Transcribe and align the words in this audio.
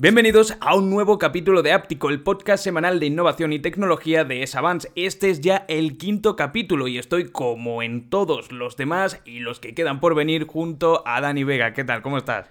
Bienvenidos 0.00 0.56
a 0.60 0.76
un 0.76 0.90
nuevo 0.90 1.18
capítulo 1.18 1.62
de 1.62 1.72
Áptico, 1.72 2.08
el 2.08 2.22
podcast 2.22 2.62
semanal 2.62 3.00
de 3.00 3.06
innovación 3.06 3.52
y 3.52 3.58
tecnología 3.58 4.24
de 4.24 4.44
S-Avance. 4.44 4.92
Este 4.94 5.28
es 5.28 5.40
ya 5.40 5.64
el 5.68 5.98
quinto 5.98 6.36
capítulo 6.36 6.86
y 6.86 6.98
estoy 6.98 7.30
como 7.30 7.82
en 7.82 8.08
todos 8.08 8.52
los 8.52 8.76
demás 8.76 9.20
y 9.24 9.40
los 9.40 9.58
que 9.58 9.74
quedan 9.74 9.98
por 9.98 10.14
venir 10.14 10.46
junto 10.46 11.02
a 11.04 11.20
Dani 11.20 11.42
Vega. 11.42 11.72
¿Qué 11.72 11.82
tal? 11.82 12.02
¿Cómo 12.02 12.18
estás? 12.18 12.46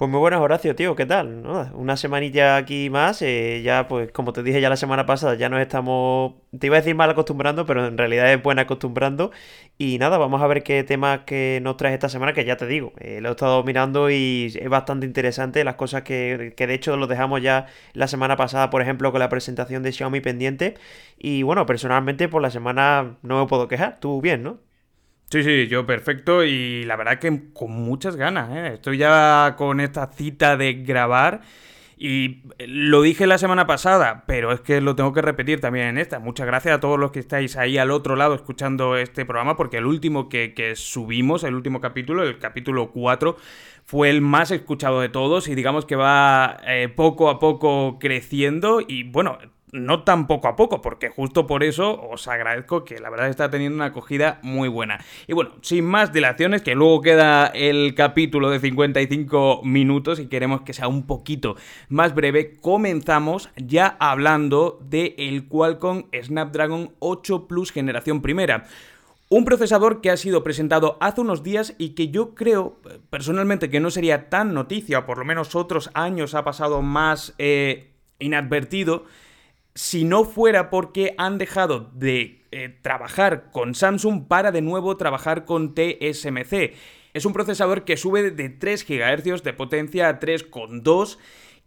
Pues 0.00 0.10
muy 0.10 0.18
buenas, 0.18 0.40
Horacio, 0.40 0.74
tío, 0.74 0.96
¿qué 0.96 1.04
tal? 1.04 1.44
Una 1.74 1.94
semanilla 1.98 2.56
aquí 2.56 2.88
más, 2.88 3.20
eh, 3.20 3.60
ya 3.62 3.86
pues 3.86 4.10
como 4.12 4.32
te 4.32 4.42
dije 4.42 4.58
ya 4.58 4.70
la 4.70 4.78
semana 4.78 5.04
pasada, 5.04 5.34
ya 5.34 5.50
nos 5.50 5.60
estamos, 5.60 6.36
te 6.58 6.68
iba 6.68 6.76
a 6.76 6.80
decir 6.80 6.94
mal 6.94 7.10
acostumbrando, 7.10 7.66
pero 7.66 7.86
en 7.86 7.98
realidad 7.98 8.32
es 8.32 8.42
buena 8.42 8.62
acostumbrando. 8.62 9.30
Y 9.76 9.98
nada, 9.98 10.16
vamos 10.16 10.40
a 10.40 10.46
ver 10.46 10.62
qué 10.62 10.84
temas 10.84 11.20
que 11.26 11.60
nos 11.62 11.76
traes 11.76 11.92
esta 11.92 12.08
semana, 12.08 12.32
que 12.32 12.46
ya 12.46 12.56
te 12.56 12.66
digo, 12.66 12.94
eh, 12.98 13.20
lo 13.20 13.28
he 13.28 13.32
estado 13.32 13.62
mirando 13.62 14.08
y 14.10 14.46
es 14.58 14.70
bastante 14.70 15.04
interesante 15.04 15.64
las 15.64 15.74
cosas 15.74 16.00
que, 16.02 16.54
que 16.56 16.66
de 16.66 16.72
hecho 16.72 16.96
lo 16.96 17.06
dejamos 17.06 17.42
ya 17.42 17.66
la 17.92 18.08
semana 18.08 18.36
pasada, 18.38 18.70
por 18.70 18.80
ejemplo, 18.80 19.12
con 19.12 19.18
la 19.18 19.28
presentación 19.28 19.82
de 19.82 19.92
Xiaomi 19.92 20.22
pendiente. 20.22 20.76
Y 21.18 21.42
bueno, 21.42 21.66
personalmente 21.66 22.26
por 22.26 22.40
la 22.40 22.50
semana 22.50 23.18
no 23.20 23.38
me 23.38 23.46
puedo 23.46 23.68
quejar, 23.68 24.00
tú 24.00 24.22
bien, 24.22 24.42
¿no? 24.44 24.69
Sí, 25.30 25.44
sí, 25.44 25.68
yo 25.68 25.86
perfecto 25.86 26.44
y 26.44 26.82
la 26.82 26.96
verdad 26.96 27.20
que 27.20 27.52
con 27.52 27.70
muchas 27.70 28.16
ganas. 28.16 28.50
¿eh? 28.50 28.74
Estoy 28.74 28.98
ya 28.98 29.54
con 29.56 29.78
esta 29.80 30.10
cita 30.12 30.56
de 30.56 30.72
grabar 30.74 31.42
y 31.96 32.42
lo 32.66 33.02
dije 33.02 33.28
la 33.28 33.38
semana 33.38 33.64
pasada, 33.66 34.24
pero 34.26 34.52
es 34.52 34.60
que 34.60 34.80
lo 34.80 34.96
tengo 34.96 35.12
que 35.12 35.22
repetir 35.22 35.60
también 35.60 35.86
en 35.86 35.98
esta. 35.98 36.18
Muchas 36.18 36.46
gracias 36.46 36.74
a 36.74 36.80
todos 36.80 36.98
los 36.98 37.12
que 37.12 37.20
estáis 37.20 37.56
ahí 37.56 37.78
al 37.78 37.92
otro 37.92 38.16
lado 38.16 38.34
escuchando 38.34 38.96
este 38.96 39.24
programa 39.24 39.56
porque 39.56 39.76
el 39.76 39.86
último 39.86 40.28
que, 40.28 40.72
subimos, 40.74 41.44
el 41.44 41.54
último 41.54 41.80
capítulo, 41.80 42.24
el 42.24 42.38
capítulo 42.40 42.90
4, 42.90 43.36
fue 43.84 44.10
el 44.10 44.22
más 44.22 44.50
escuchado 44.50 45.00
de 45.00 45.10
todos 45.10 45.46
y 45.46 45.54
digamos 45.54 45.86
que 45.86 45.94
va 45.94 46.56
eh, 46.66 46.88
poco 46.88 47.30
a 47.30 47.38
poco 47.38 48.00
creciendo 48.00 48.80
y 48.80 49.04
bueno 49.04 49.38
no 49.72 50.02
tan 50.02 50.26
poco 50.26 50.48
a 50.48 50.56
poco, 50.56 50.80
porque 50.80 51.08
justo 51.08 51.46
por 51.46 51.62
eso 51.62 52.00
os 52.00 52.26
agradezco 52.28 52.84
que 52.84 52.98
la 52.98 53.10
verdad 53.10 53.28
está 53.28 53.50
teniendo 53.50 53.76
una 53.76 53.86
acogida 53.86 54.38
muy 54.42 54.68
buena. 54.68 55.04
Y 55.26 55.32
bueno, 55.32 55.52
sin 55.62 55.84
más 55.84 56.12
dilaciones, 56.12 56.62
que 56.62 56.74
luego 56.74 57.00
queda 57.00 57.46
el 57.46 57.94
capítulo 57.94 58.50
de 58.50 58.60
55 58.60 59.62
minutos 59.64 60.18
y 60.20 60.26
queremos 60.26 60.62
que 60.62 60.72
sea 60.72 60.88
un 60.88 61.06
poquito 61.06 61.56
más 61.88 62.14
breve, 62.14 62.58
comenzamos 62.60 63.50
ya 63.56 63.96
hablando 63.98 64.78
del 64.82 65.14
el 65.16 65.48
Qualcomm 65.48 66.04
Snapdragon 66.20 66.92
8 66.98 67.46
Plus 67.46 67.72
generación 67.72 68.22
primera. 68.22 68.66
Un 69.32 69.44
procesador 69.44 70.00
que 70.00 70.10
ha 70.10 70.16
sido 70.16 70.42
presentado 70.42 70.98
hace 71.00 71.20
unos 71.20 71.44
días 71.44 71.74
y 71.78 71.90
que 71.90 72.08
yo 72.08 72.34
creo 72.34 72.80
personalmente 73.10 73.70
que 73.70 73.78
no 73.78 73.92
sería 73.92 74.28
tan 74.28 74.54
noticia, 74.54 74.98
o 74.98 75.06
por 75.06 75.18
lo 75.18 75.24
menos 75.24 75.54
otros 75.54 75.88
años 75.94 76.34
ha 76.34 76.42
pasado 76.42 76.82
más 76.82 77.32
eh, 77.38 77.92
inadvertido, 78.18 79.04
si 79.74 80.04
no 80.04 80.24
fuera 80.24 80.70
porque 80.70 81.14
han 81.18 81.38
dejado 81.38 81.90
de 81.94 82.44
eh, 82.52 82.76
trabajar 82.82 83.50
con 83.52 83.74
Samsung 83.74 84.26
para 84.26 84.52
de 84.52 84.62
nuevo 84.62 84.96
trabajar 84.96 85.44
con 85.44 85.74
TSMC. 85.74 86.74
Es 87.12 87.24
un 87.24 87.32
procesador 87.32 87.84
que 87.84 87.96
sube 87.96 88.30
de 88.30 88.48
3 88.48 88.86
GHz 88.86 89.42
de 89.42 89.52
potencia 89.52 90.08
a 90.08 90.20
3,2 90.20 91.18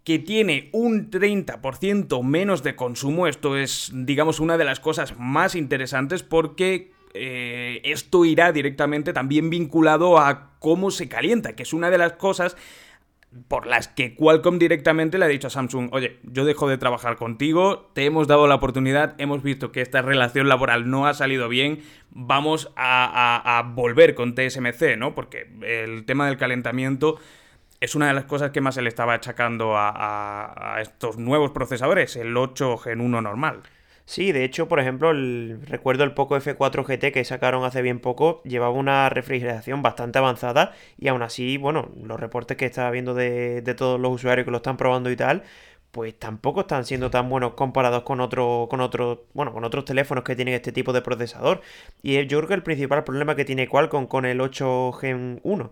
que 0.04 0.20
tiene 0.20 0.70
un 0.74 1.10
30% 1.10 2.24
menos 2.24 2.64
de 2.64 2.76
consumo. 2.76 3.28
Esto 3.28 3.58
es, 3.58 3.92
digamos, 3.94 4.40
una 4.40 4.58
de 4.58 4.66
las 4.66 4.80
cosas 4.80 5.18
más 5.18 5.56
interesantes 5.56 6.24
porque 6.24 6.92
eh, 7.14 7.82
esto 7.84 8.26
irá 8.26 8.52
directamente 8.52 9.14
también 9.14 9.50
vinculado 9.50 10.18
a 10.18 10.52
cómo 10.60 10.92
se 10.92 11.08
calienta, 11.08 11.56
que 11.56 11.64
es 11.64 11.74
una 11.74 11.90
de 11.90 11.98
las 11.98 12.14
cosas 12.14 12.58
por 13.48 13.66
las 13.66 13.88
que 13.88 14.16
Qualcomm 14.16 14.60
directamente 14.60 15.18
le 15.18 15.26
ha 15.26 15.28
dicho 15.28 15.48
a 15.48 15.50
Samsung, 15.50 15.90
oye, 15.92 16.20
yo 16.24 16.46
dejo 16.46 16.68
de 16.68 16.78
trabajar 16.78 17.16
contigo, 17.16 17.90
te 17.94 18.06
hemos 18.06 18.28
dado 18.28 18.48
la 18.48 18.56
oportunidad, 18.56 19.16
hemos 19.18 19.44
visto 19.44 19.72
que 19.72 19.82
esta 19.82 20.02
relación 20.02 20.48
laboral 20.48 20.90
no 20.90 21.08
ha 21.08 21.14
salido 21.14 21.50
bien, 21.50 21.84
vamos 22.12 22.72
a, 22.76 23.72
volver 23.76 24.16
con 24.16 24.36
TSMC, 24.36 24.98
¿no? 24.98 25.16
Porque 25.16 25.50
el 25.62 26.06
tema 26.06 26.28
del 26.28 26.38
calentamiento 26.38 27.20
es 27.80 27.96
una 27.96 28.08
de 28.08 28.14
las 28.14 28.26
cosas 28.26 28.52
que 28.52 28.62
más 28.62 28.76
se 28.76 28.82
le 28.82 28.90
estaba 28.90 29.14
achacando 29.14 29.76
a, 29.76 30.76
a 30.76 30.82
estos 30.82 31.18
nuevos 31.18 31.52
procesadores, 31.52 32.16
el 32.16 32.36
8 32.38 32.78
Gen 32.78 33.02
1 33.02 33.22
normal. 33.22 33.62
Sí, 34.06 34.32
de 34.34 34.44
hecho, 34.44 34.68
por 34.68 34.80
ejemplo, 34.82 35.14
recuerdo 35.66 36.04
el 36.04 36.14
Poco 36.14 36.36
F4 36.36 36.84
GT 36.84 37.12
que 37.14 37.24
sacaron 37.24 37.64
hace 37.64 37.82
bien 37.82 38.00
poco, 38.00 38.42
llevaba 38.44 38.74
una 38.74 39.10
refrigeración 39.10 39.82
bastante 39.82 40.20
avanzada 40.20 40.74
y 40.98 41.08
aún 41.08 41.22
así, 41.22 41.58
bueno, 41.58 41.90
los 42.04 42.20
reportes 42.20 42.58
que 42.58 42.66
estaba 42.66 42.92
viendo 42.92 43.14
de, 43.14 43.62
de 43.62 43.74
todos 43.76 44.00
los 44.00 44.12
usuarios 44.12 44.44
que 44.46 44.52
lo 44.52 44.58
están 44.58 44.76
probando 44.76 45.10
y 45.10 45.16
tal, 45.16 45.44
pues 45.92 46.18
tampoco 46.20 46.62
están 46.62 46.86
siendo 46.86 47.10
tan 47.12 47.30
buenos 47.30 47.54
comparados 47.54 48.04
con 48.04 48.20
otro, 48.20 48.68
con 48.70 48.82
otro, 48.82 49.26
bueno, 49.34 49.54
con 49.54 49.64
otros 49.64 49.86
teléfonos 49.86 50.24
que 50.26 50.36
tienen 50.36 50.56
este 50.56 50.72
tipo 50.74 50.92
de 50.92 51.02
procesador. 51.02 51.62
Y 52.02 52.26
yo 52.28 52.40
creo 52.40 52.48
que 52.50 52.54
el 52.56 52.64
principal 52.64 53.04
problema 53.06 53.36
que 53.36 53.46
tiene 53.46 53.68
Qualcomm 53.70 54.08
con 54.08 54.26
el 54.26 54.42
8 54.42 54.92
Gen 54.94 55.40
1 55.44 55.72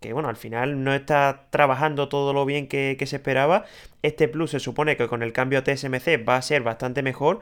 que 0.00 0.12
bueno, 0.12 0.28
al 0.28 0.36
final 0.36 0.84
no 0.84 0.94
está 0.94 1.46
trabajando 1.50 2.08
todo 2.08 2.32
lo 2.32 2.44
bien 2.44 2.68
que, 2.68 2.96
se 3.04 3.16
esperaba. 3.16 3.64
Este 4.02 4.28
Plus 4.28 4.52
se 4.52 4.60
supone 4.60 4.96
que 4.96 5.08
con 5.08 5.22
el 5.22 5.32
cambio 5.32 5.62
TSMC 5.64 6.24
va 6.28 6.36
a 6.36 6.42
ser 6.42 6.62
bastante 6.62 7.02
mejor. 7.02 7.40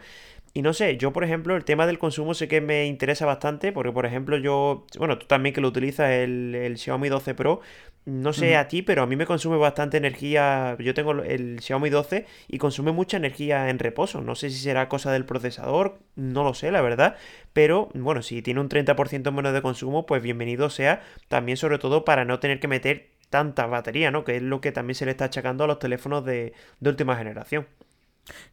Y 0.56 0.62
no 0.62 0.72
sé, 0.72 0.96
yo 0.96 1.12
por 1.12 1.22
ejemplo 1.22 1.54
el 1.54 1.66
tema 1.66 1.86
del 1.86 1.98
consumo 1.98 2.32
sé 2.32 2.48
que 2.48 2.62
me 2.62 2.86
interesa 2.86 3.26
bastante 3.26 3.72
porque 3.72 3.92
por 3.92 4.06
ejemplo 4.06 4.38
yo, 4.38 4.86
bueno, 4.98 5.18
tú 5.18 5.26
también 5.26 5.54
que 5.54 5.60
lo 5.60 5.68
utilizas 5.68 6.10
el, 6.12 6.54
el 6.54 6.78
Xiaomi 6.78 7.10
12 7.10 7.34
Pro, 7.34 7.60
no 8.06 8.32
sé 8.32 8.56
a 8.56 8.66
ti, 8.66 8.80
pero 8.80 9.02
a 9.02 9.06
mí 9.06 9.16
me 9.16 9.26
consume 9.26 9.58
bastante 9.58 9.98
energía. 9.98 10.74
Yo 10.78 10.94
tengo 10.94 11.12
el 11.12 11.60
Xiaomi 11.60 11.90
12 11.90 12.24
y 12.48 12.56
consume 12.56 12.92
mucha 12.92 13.18
energía 13.18 13.68
en 13.68 13.78
reposo. 13.78 14.22
No 14.22 14.34
sé 14.34 14.48
si 14.48 14.56
será 14.56 14.88
cosa 14.88 15.12
del 15.12 15.26
procesador, 15.26 15.98
no 16.14 16.42
lo 16.42 16.54
sé, 16.54 16.70
la 16.70 16.80
verdad. 16.80 17.16
Pero 17.52 17.90
bueno, 17.92 18.22
si 18.22 18.40
tiene 18.40 18.60
un 18.60 18.70
30% 18.70 19.30
menos 19.32 19.52
de 19.52 19.60
consumo, 19.60 20.06
pues 20.06 20.22
bienvenido 20.22 20.70
sea. 20.70 21.02
También 21.28 21.58
sobre 21.58 21.78
todo 21.78 22.06
para 22.06 22.24
no 22.24 22.40
tener 22.40 22.60
que 22.60 22.68
meter 22.68 23.10
tanta 23.28 23.66
batería, 23.66 24.10
¿no? 24.10 24.24
Que 24.24 24.36
es 24.36 24.42
lo 24.42 24.62
que 24.62 24.72
también 24.72 24.94
se 24.94 25.04
le 25.04 25.10
está 25.10 25.26
achacando 25.26 25.64
a 25.64 25.66
los 25.66 25.78
teléfonos 25.80 26.24
de, 26.24 26.54
de 26.80 26.90
última 26.90 27.14
generación. 27.16 27.66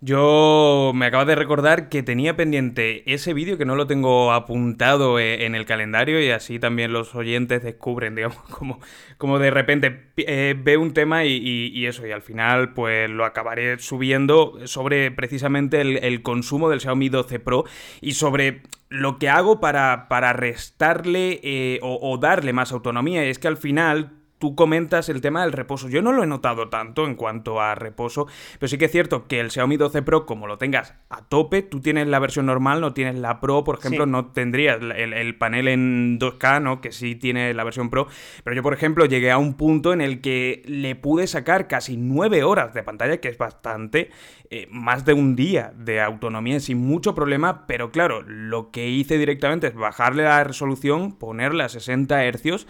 Yo 0.02 0.92
me 0.94 1.06
acabo 1.06 1.26
de 1.26 1.36
recordar 1.36 1.90
que 1.90 2.04
tenía 2.04 2.36
pendiente 2.36 3.12
ese 3.12 3.34
vídeo 3.34 3.58
que 3.58 3.66
no 3.66 3.76
lo 3.76 3.88
tengo 3.88 4.34
apuntado 4.34 5.18
eh, 5.18 5.46
en 5.46 5.56
el 5.56 5.66
calendario 5.66 6.22
y 6.22 6.30
así 6.30 6.60
también 6.60 6.92
los 6.92 7.16
oyentes 7.16 7.64
descubren, 7.64 8.16
digamos, 8.16 8.38
como, 8.50 8.80
como 9.18 9.40
de 9.40 9.52
repente 9.52 10.12
eh, 10.18 10.56
ve 10.58 10.78
un 10.78 10.94
tema 10.94 11.26
y, 11.26 11.86
eso, 11.86 12.06
y 12.06 12.12
al 12.12 12.22
final 12.22 12.74
pues 12.74 13.10
lo 13.10 13.26
acabaré 13.26 13.80
subiendo 13.80 14.60
sobre 14.66 15.12
precisamente 15.12 15.82
el, 15.82 16.22
consumo 16.22 16.70
del 16.70 16.80
Xiaomi 16.80 17.10
12 17.10 17.40
Pro 17.40 17.66
y 18.02 18.14
sobre 18.14 18.62
lo 18.90 19.18
que 19.18 19.30
hago 19.30 19.60
para, 19.60 20.08
para 20.08 20.34
restarle 20.34 21.40
eh, 21.44 21.80
o, 21.82 22.00
o 22.02 22.18
darle 22.18 22.54
más 22.54 22.72
autonomía. 22.72 23.24
Es 23.24 23.40
que 23.40 23.48
al 23.48 23.58
final 23.58 24.23
tú 24.44 24.56
comentas 24.56 25.08
el 25.08 25.22
tema 25.22 25.44
del 25.44 25.54
reposo. 25.54 25.88
Yo 25.88 26.02
no 26.02 26.12
lo 26.12 26.22
he 26.22 26.28
notado 26.28 26.68
tanto 26.68 27.06
en 27.08 27.16
cuanto 27.16 27.62
a 27.62 27.76
reposo, 27.76 28.28
pero 28.60 28.68
sí 28.68 28.78
que 28.78 28.86
es 28.86 28.92
cierto 28.92 29.26
que 29.26 29.40
el 29.40 29.52
Xiaomi 29.52 29.78
12 29.78 30.02
Pro, 30.02 30.26
como 30.26 30.48
lo 30.48 30.58
tengas 30.58 30.96
a 31.08 31.22
tope, 31.22 31.62
tú 31.62 31.80
tienes 31.80 32.10
la 32.10 32.20
versión 32.20 32.48
normal, 32.48 32.82
no 32.82 32.94
tienes 32.94 33.16
la 33.16 33.40
Pro, 33.40 33.64
por 33.64 33.80
ejemplo, 33.80 34.06
no 34.06 34.32
tendrías 34.34 34.80
el, 34.82 35.38
panel 35.38 35.70
en 35.70 36.20
2K, 36.20 36.62
¿no? 36.62 36.82
Que 36.82 36.92
sí 36.92 37.16
tiene 37.16 37.54
la 37.54 37.64
versión 37.64 37.90
Pro. 37.90 38.10
Pero 38.44 38.54
yo, 38.54 38.64
por 38.64 38.74
ejemplo, 38.74 39.06
llegué 39.06 39.32
a 39.32 39.38
un 39.38 39.54
punto 39.54 39.94
en 39.94 40.02
el 40.02 40.20
que 40.20 40.62
le 40.66 40.98
pude 40.98 41.26
sacar 41.28 41.70
casi 41.70 41.96
9 41.96 42.44
horas 42.44 42.74
de 42.74 42.84
pantalla, 42.84 43.22
que 43.22 43.30
es 43.30 43.38
bastante, 43.38 44.10
eh, 44.50 44.68
más 44.70 45.06
de 45.06 45.14
un 45.14 45.38
día 45.38 45.72
de 45.78 46.02
autonomía 46.02 46.60
sin 46.60 46.80
mucho 46.80 47.16
problema, 47.16 47.66
pero 47.66 47.92
claro, 47.92 48.24
lo 48.24 48.72
que 48.72 48.90
hice 48.90 49.18
directamente 49.18 49.68
es 49.68 49.74
bajarle 49.74 50.24
la 50.24 50.44
resolución, 50.44 51.14
ponerle 51.14 51.64
a 51.64 51.70
60 51.70 52.26
Hz 52.30 52.68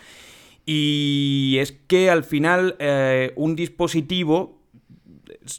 y 0.65 1.57
es 1.59 1.71
que 1.71 2.09
al 2.09 2.23
final 2.23 2.75
eh, 2.79 3.33
un 3.35 3.55
dispositivo, 3.55 4.61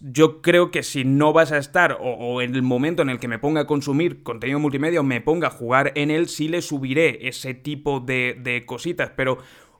yo 0.00 0.40
creo 0.40 0.70
que 0.70 0.82
si 0.82 1.04
no 1.04 1.32
vas 1.32 1.52
a 1.52 1.58
estar 1.58 1.98
o, 2.00 2.40
en 2.40 2.54
el 2.54 2.62
momento 2.62 3.02
en 3.02 3.10
el 3.10 3.18
que 3.18 3.28
me 3.28 3.38
ponga 3.38 3.62
a 3.62 3.66
consumir 3.66 4.22
contenido 4.22 4.58
multimedia 4.58 5.00
o 5.00 5.04
me 5.04 5.20
ponga 5.20 5.48
a 5.48 5.50
jugar 5.50 5.92
en 5.94 6.10
él, 6.10 6.28
sí 6.28 6.48
le 6.48 6.62
subiré 6.62 7.28
ese 7.28 7.52
tipo 7.52 8.00
de, 8.00 8.62
cositas. 8.66 9.10
Pero 9.14 9.38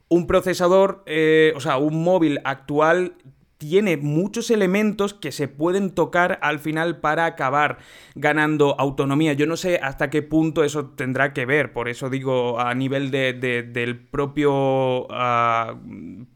un 0.09 0.27
procesador, 0.27 1.03
eh, 1.07 1.53
o 1.55 1.59
sea, 1.59 1.77
un 1.77 2.03
móvil 2.03 2.39
actual 2.43 3.15
tiene 3.57 3.97
muchos 3.97 4.51
elementos 4.51 5.13
que 5.13 5.31
se 5.31 5.47
pueden 5.47 5.91
tocar 5.91 6.39
al 6.41 6.59
final 6.59 6.99
para 6.99 7.25
acabar 7.25 7.77
ganando 8.15 8.79
autonomía. 8.79 9.33
Yo 9.33 9.47
no 9.47 9.57
sé 9.57 9.79
hasta 9.81 10.09
qué 10.09 10.21
punto 10.21 10.63
eso 10.63 10.87
tendrá 10.89 11.33
que 11.33 11.45
ver, 11.45 11.73
por 11.73 11.87
eso 11.87 12.09
digo 12.09 12.59
a 12.59 12.73
nivel 12.73 13.11
de, 13.11 13.33
del 13.33 13.99
propio 13.99 15.07
ah, 15.09 15.79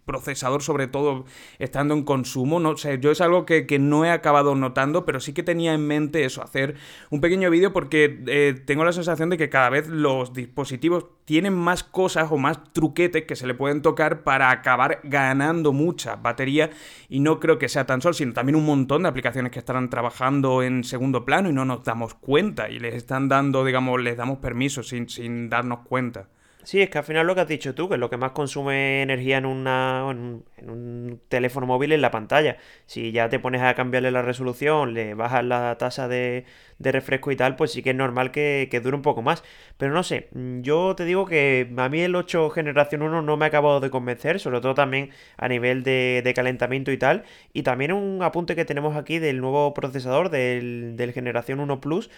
procesador, 0.10 0.64
sobre 0.64 0.88
todo 0.88 1.26
estando 1.60 1.94
en 1.94 2.02
consumo. 2.04 2.60
No 2.60 2.76
sé, 2.78 2.98
yo 3.00 3.12
es 3.12 3.22
algo 3.22 3.46
que, 3.46 3.78
no 3.80 4.06
he 4.06 4.10
acabado 4.10 4.56
notando, 4.56 5.06
pero 5.06 5.20
sí 5.20 5.34
que 5.34 5.44
tenía 5.44 5.76
en 5.76 5.86
mente 5.86 6.26
eso, 6.26 6.42
hacer 6.42 6.74
un 7.12 7.22
pequeño 7.22 7.52
vídeo 7.52 7.72
porque 7.72 8.24
eh, 8.26 8.60
tengo 8.66 8.84
la 8.84 8.92
sensación 8.92 9.30
de 9.30 9.38
que 9.38 9.50
cada 9.50 9.70
vez 9.70 9.88
los 9.88 10.34
dispositivos 10.34 11.06
tienen 11.26 11.54
más 11.54 11.84
cosas 11.84 12.32
o 12.32 12.38
más 12.38 12.74
truquetes 12.74 13.26
que 13.26 13.36
se 13.36 13.46
le 13.46 13.54
pueden 13.54 13.84
tocar 13.84 14.24
para 14.24 14.50
acabar 14.50 15.00
ganando 15.04 15.74
mucha 15.74 16.16
batería 16.16 16.72
y 17.08 17.20
no 17.20 17.40
creo 17.40 17.60
que 17.60 17.70
sea 17.70 17.86
tan 17.86 18.02
solo, 18.02 18.14
sino 18.14 18.34
también 18.34 18.56
un 18.56 18.66
montón 18.66 19.04
de 19.04 19.10
aplicaciones 19.10 19.52
que 19.52 19.60
estarán 19.60 19.92
trabajando 19.92 20.64
en 20.64 20.84
segundo 20.84 21.24
plano 21.24 21.50
y 21.50 21.54
no 21.54 21.66
nos 21.66 21.84
damos 21.84 22.16
cuenta 22.16 22.72
y 22.72 22.80
les 22.80 22.96
están 22.96 23.30
dando, 23.30 23.64
digamos, 23.64 24.02
les 24.02 24.18
damos 24.18 24.40
permiso 24.40 24.82
sin, 24.82 25.08
sin 25.08 25.52
darnos 25.52 25.82
cuenta. 25.82 26.30
Sí, 26.64 26.82
es 26.82 26.90
que 26.90 26.98
al 26.98 27.04
final 27.06 27.26
lo 27.26 27.36
que 27.36 27.42
has 27.42 27.48
dicho 27.48 27.74
tú, 27.74 27.88
que 27.90 27.98
lo 27.98 28.10
que 28.10 28.18
más 28.18 28.32
consume 28.32 29.02
energía 29.02 29.38
en, 29.38 29.46
una, 29.46 30.06
en, 30.12 30.44
un, 30.70 31.22
teléfono 31.30 31.66
móvil 31.66 31.94
es 31.94 32.00
la 32.02 32.12
pantalla. 32.12 32.58
Si 32.86 33.12
ya 33.14 33.30
te 33.30 33.40
pones 33.40 33.62
a 33.62 33.74
cambiarle 33.76 34.12
la 34.12 34.22
resolución, 34.22 34.94
le 34.94 35.14
bajas 35.14 35.44
la 35.46 35.78
tasa 35.78 36.08
de, 36.10 36.46
refresco 36.80 37.32
y 37.32 37.38
tal, 37.38 37.56
pues 37.56 37.72
sí 37.72 37.82
que 37.82 37.92
es 37.92 37.96
normal 37.96 38.32
que, 38.32 38.68
dure 38.84 38.96
un 38.96 39.02
poco 39.02 39.22
más. 39.22 39.44
Pero 39.78 39.94
no 39.94 40.04
sé, 40.04 40.28
yo 40.62 40.96
te 40.96 41.06
digo 41.06 41.26
que 41.26 41.72
a 41.78 41.90
mí 41.90 42.02
el 42.02 42.16
8 42.16 42.50
generación 42.50 43.04
1 43.04 43.22
no 43.22 43.38
me 43.38 43.46
ha 43.46 43.48
acabado 43.48 43.80
de 43.80 43.90
convencer, 43.90 44.40
sobre 44.40 44.60
todo 44.60 44.74
también 44.74 45.12
a 45.38 45.48
nivel 45.48 45.84
de, 45.84 46.22
de 46.24 46.34
calentamiento 46.34 46.92
y 46.92 46.98
tal. 46.98 47.24
Y 47.54 47.64
también 47.64 47.94
un 47.94 48.22
apunte 48.22 48.56
que 48.56 48.66
tenemos 48.66 48.98
aquí 48.98 49.18
del 49.20 49.40
nuevo 49.40 49.74
procesador 49.74 50.30
del, 50.30 50.96
del 50.98 51.14
generación 51.14 51.62
1 51.62 51.80
Plus 51.82 52.10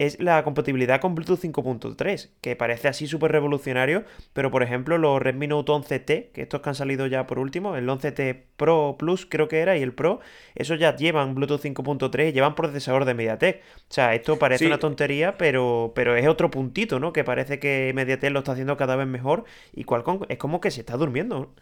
es 0.00 0.18
la 0.18 0.42
compatibilidad 0.44 0.98
con 0.98 1.14
Bluetooth 1.14 1.40
5.3, 1.40 2.30
que 2.40 2.56
parece 2.56 2.88
así 2.88 3.06
súper 3.06 3.32
revolucionario, 3.32 4.04
pero 4.32 4.50
por 4.50 4.62
ejemplo 4.62 4.96
los 4.96 5.20
Redmi 5.20 5.46
Note 5.46 5.70
11T, 5.72 6.32
que 6.32 6.40
estos 6.40 6.62
que 6.62 6.70
han 6.70 6.74
salido 6.74 7.06
ya 7.06 7.26
por 7.26 7.38
último, 7.38 7.76
el 7.76 7.86
11T 7.86 8.44
Pro 8.56 8.96
Plus 8.98 9.26
creo 9.26 9.46
que 9.46 9.58
era 9.58 9.76
y 9.76 9.82
el 9.82 9.92
Pro, 9.92 10.20
esos 10.54 10.78
ya 10.78 10.96
llevan 10.96 11.34
Bluetooth 11.34 11.60
5.3 11.60 12.30
y 12.30 12.32
llevan 12.32 12.54
procesador 12.54 13.04
de 13.04 13.12
MediaTek. 13.12 13.60
O 13.60 13.92
sea, 13.92 14.14
esto 14.14 14.38
parece 14.38 14.66
una 14.66 14.78
tontería, 14.78 15.36
pero, 15.36 15.92
pero 15.94 16.16
es 16.16 16.26
otro 16.26 16.50
puntito, 16.50 16.98
¿no? 16.98 17.12
Que 17.12 17.22
parece 17.22 17.58
que 17.58 17.92
MediaTek 17.94 18.32
lo 18.32 18.38
está 18.38 18.52
haciendo 18.52 18.78
cada 18.78 18.96
vez 18.96 19.06
mejor 19.06 19.44
y 19.74 19.84
Qualcomm 19.84 20.22
es 20.30 20.38
como 20.38 20.62
que 20.62 20.70
se 20.70 20.80
está 20.80 20.96
durmiendo. 20.96 21.52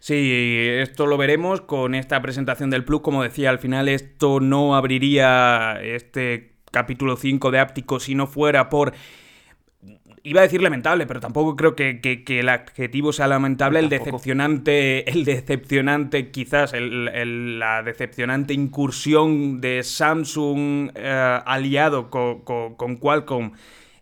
Sí, 0.00 0.66
esto 0.68 1.06
lo 1.06 1.16
veremos 1.16 1.62
con 1.62 1.94
esta 1.94 2.20
presentación 2.20 2.68
del 2.68 2.84
Plus. 2.84 3.00
Como 3.00 3.22
decía, 3.22 3.48
al 3.48 3.58
final 3.58 3.88
esto 3.88 4.38
no 4.40 4.76
abriría 4.76 5.78
este 5.82 6.50
capítulo 6.70 7.16
5 7.16 7.50
de 7.50 7.58
Áptico 7.58 8.00
si 8.00 8.14
no 8.14 8.26
fuera 8.26 8.68
por 8.68 8.94
iba 10.22 10.40
a 10.40 10.42
decir 10.42 10.62
lamentable, 10.62 11.06
pero 11.06 11.20
tampoco 11.20 11.56
creo 11.56 11.74
que, 11.74 12.24
el 12.26 12.48
adjetivo 12.48 13.12
sea 13.12 13.26
lamentable, 13.26 13.78
el 13.78 13.88
decepcionante, 13.88 15.10
el 15.10 15.24
decepcionante, 15.24 16.30
quizás, 16.30 16.72
la 16.74 17.82
decepcionante 17.82 18.54
incursión 18.54 19.60
de 19.60 19.82
Samsung 19.82 20.90
eh, 20.94 21.40
aliado 21.44 22.10
con, 22.10 22.40
con, 22.42 22.96
Qualcomm 22.96 23.52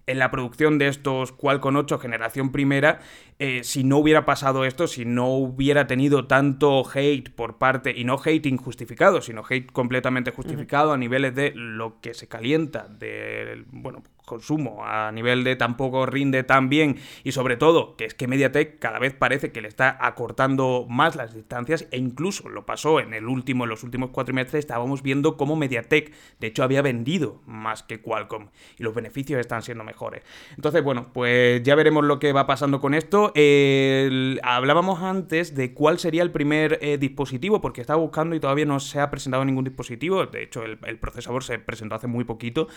en 0.07 0.19
la 0.19 0.31
producción 0.31 0.79
de 0.79 0.89
estos 0.89 1.33
Qualcomm 1.33 1.77
8 1.77 1.99
generación 1.99 2.51
primera, 2.51 3.01
eh, 3.41 3.63
si 3.63 3.85
no 3.85 3.99
hubiera 3.99 4.25
pasado 4.25 4.65
esto, 4.65 4.87
si 4.87 5.05
no 5.05 5.29
hubiera 5.29 5.87
tenido 5.87 6.27
tanto 6.27 6.83
hate 6.93 7.31
por 7.31 7.59
parte, 7.59 7.93
y 7.97 8.05
no 8.05 8.21
hate 8.23 8.47
injustificado, 8.47 9.21
sino 9.21 9.43
hate 9.49 9.71
completamente 9.71 10.33
justificado 10.33 10.93
a 10.93 10.97
niveles 10.97 11.35
de 11.35 11.53
lo 11.55 12.01
que 12.01 12.15
se 12.15 12.27
calienta, 12.27 12.89
de, 12.89 13.65
bueno, 13.71 14.03
consumo, 14.29 14.85
a 14.85 15.11
nivel 15.11 15.43
de 15.43 15.57
tampoco 15.57 16.07
rinde 16.07 16.45
tan 16.45 16.69
bien 16.69 16.99
y 17.25 17.33
sobre 17.33 17.57
todo 17.57 17.97
que 17.97 18.05
es 18.05 18.15
que 18.15 18.29
Mediatek 18.29 18.79
cada 18.79 19.01
vez 19.01 19.15
parece 19.15 19.51
que 19.51 19.61
le 19.61 19.69
está 19.69 19.97
acortando 20.01 20.87
más 20.89 21.17
las 21.17 21.35
distancias 21.35 21.89
e 21.91 21.97
incluso 21.97 22.49
lo 22.49 22.67
pasó 22.67 23.01
en 23.01 23.15
el 23.15 23.27
último, 23.27 23.65
en 23.65 23.71
los 23.71 23.83
últimos 23.83 24.11
cuatrimestres 24.11 24.61
estábamos 24.61 25.03
viendo 25.03 25.37
cómo 25.37 25.57
Mediatek 25.57 26.13
de 26.39 26.47
hecho 26.47 26.63
había 26.63 26.83
vendido 26.83 27.41
más 27.47 27.83
que 27.83 28.01
Qualcomm 28.01 28.49
y 28.79 28.83
los 28.83 28.95
beneficios 28.95 29.41
están 29.41 29.63
siendo 29.63 29.83
mejores. 29.83 30.23
Entonces 30.55 30.85
bueno, 30.85 31.09
pues 31.13 31.63
ya 31.63 31.75
veremos 31.75 32.05
lo 32.05 32.19
que 32.19 32.33
va 32.33 32.47
pasando 32.47 32.81
con 32.81 32.95
esto. 32.95 33.28
Hablábamos 34.43 35.03
antes 35.03 35.55
de 35.55 35.75
cuál 35.75 35.99
sería 35.99 36.23
el 36.23 36.31
primer 36.31 36.79
eh, 36.83 36.99
dispositivo 36.99 37.61
porque 37.61 37.81
estaba 37.81 38.01
buscando 38.01 38.35
y 38.35 38.41
todavía 38.41 38.65
no 38.65 38.81
se 38.81 39.01
ha 39.01 39.11
presentado 39.11 39.45
ningún 39.45 39.65
dispositivo, 39.65 40.27
de 40.27 40.43
hecho 40.43 40.63
el, 40.65 40.99
procesador 40.99 41.45
se 41.45 41.59
presentó 41.59 41.95
hace 41.95 42.07
muy 42.07 42.25
poquito, 42.25 42.69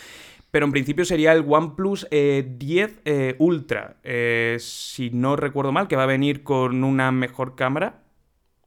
pero 0.52 0.66
en 0.66 0.72
principio 0.72 1.06
sería 1.06 1.34
el 1.34 1.46
OnePlus 1.48 2.08
10 2.10 2.12
eh, 2.12 2.96
eh, 3.06 3.36
Ultra, 3.40 3.96
eh, 4.04 4.58
si 4.60 5.10
no 5.10 5.36
recuerdo 5.36 5.72
mal, 5.72 5.88
que 5.88 5.96
va 5.96 6.04
a 6.04 6.08
venir 6.08 6.44
con 6.44 6.84
una 6.84 7.12
mejor 7.12 7.56
cámara. 7.56 8.01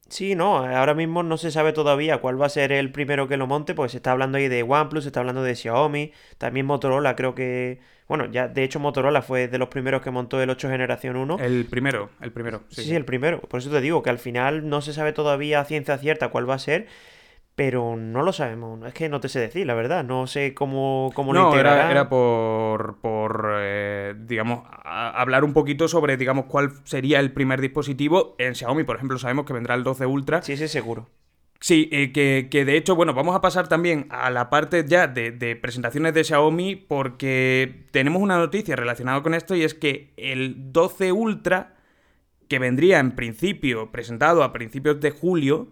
Sí, 0.09 0.35
no, 0.35 0.59
ahora 0.59 0.95
mismo 0.95 1.23
no 1.23 1.37
se 1.37 1.51
sabe 1.51 1.73
todavía 1.73 2.19
cuál 2.19 2.41
va 2.41 2.47
a 2.47 2.51
ser 2.51 2.73
el 2.73 2.93
primero 2.93 3.27
que 3.27 3.37
lo 3.37 3.47
monte, 3.47 3.75
pues 3.75 3.93
se 3.93 3.99
está 3.99 4.13
hablando 4.13 4.39
ahí 4.39 4.49
de 4.49 4.63
OnePlus, 4.63 5.05
se 5.05 5.09
está 5.09 5.21
hablando 5.21 5.43
de 5.43 5.55
Xiaomi, 5.57 6.13
también 6.39 6.67
Motorola, 6.67 7.17
creo 7.17 7.35
que... 7.35 7.81
Bueno, 8.07 8.27
ya 8.27 8.49
de 8.49 8.65
hecho 8.65 8.81
Motorola 8.81 9.23
fue 9.23 9.49
de 9.49 9.57
los 9.57 9.69
primeros 9.69 10.03
que 10.03 10.11
montó 10.11 10.43
el 10.43 10.51
8 10.51 10.69
generación 10.69 11.17
1. 11.17 11.39
El 11.41 11.65
primero, 11.65 12.11
el 12.21 12.33
primero. 12.33 12.63
Sí, 12.69 12.83
sí, 12.83 12.95
el 12.95 13.07
primero. 13.07 13.41
Por 13.41 13.61
eso 13.61 13.71
te 13.71 13.81
digo 13.81 14.03
que 14.03 14.11
al 14.11 14.19
final 14.19 14.69
no 14.69 14.83
se 14.83 14.93
sabe 14.93 15.15
todavía 15.15 15.61
a 15.61 15.65
ciencia 15.65 15.97
cierta 15.97 16.29
cuál 16.29 16.49
va 16.49 16.55
a 16.55 16.59
ser 16.59 16.87
pero 17.55 17.97
no 17.97 18.23
lo 18.23 18.33
sabemos. 18.33 18.85
Es 18.85 18.95
que 18.95 19.09
no 19.09 19.21
te 19.21 19.29
sé 19.29 19.39
decir, 19.39 19.67
la 19.67 19.75
verdad. 19.75 20.05
No 20.05 20.27
sé 20.27 20.55
cómo, 20.55 21.11
cómo 21.15 21.33
no, 21.33 21.51
lo 21.51 21.59
Era, 21.59 21.91
era 21.91 22.09
por, 22.09 22.97
por 23.01 23.53
eh, 23.59 24.15
digamos, 24.19 24.65
hablar 24.83 25.45
un 25.45 25.53
poquito 25.53 25.87
sobre, 25.87 26.17
digamos, 26.17 26.47
cuál 26.47 26.73
sería 26.85 27.21
el 27.21 27.33
primer 27.33 27.61
dispositivo. 27.61 28.35
En 28.39 28.55
Xiaomi, 28.55 28.85
por 28.85 28.97
ejemplo, 28.97 29.19
sabemos 29.19 29.47
que 29.47 29.53
vendrá 29.53 29.75
el 29.75 29.85
12 29.85 30.07
Ultra. 30.07 30.43
Sí, 30.43 30.57
sí, 30.57 30.67
seguro. 30.67 31.09
Sí, 31.61 31.89
eh, 31.93 32.13
que, 32.13 32.49
que, 32.51 32.65
de 32.65 32.77
hecho, 32.77 32.97
bueno, 32.97 33.15
vamos 33.15 33.37
a 33.37 33.41
pasar 33.41 33.69
también 33.69 34.07
a 34.11 34.31
la 34.31 34.51
parte 34.51 34.85
ya 34.87 35.07
de, 35.07 35.31
de, 35.31 35.57
presentaciones 35.57 36.13
de 36.13 36.25
Xiaomi 36.25 36.77
porque 36.77 37.87
tenemos 37.91 38.21
una 38.21 38.37
noticia 38.37 38.77
relacionada 38.77 39.23
con 39.23 39.33
esto 39.33 39.55
y 39.55 39.63
es 39.63 39.73
que 39.75 40.13
el 40.17 40.73
12 40.73 41.13
Ultra, 41.13 41.77
que 42.49 42.59
vendría 42.59 42.99
en 42.99 43.13
principio 43.13 43.93
presentado 43.93 44.43
a 44.43 44.53
principios 44.53 45.01
de 45.01 45.13
julio, 45.13 45.69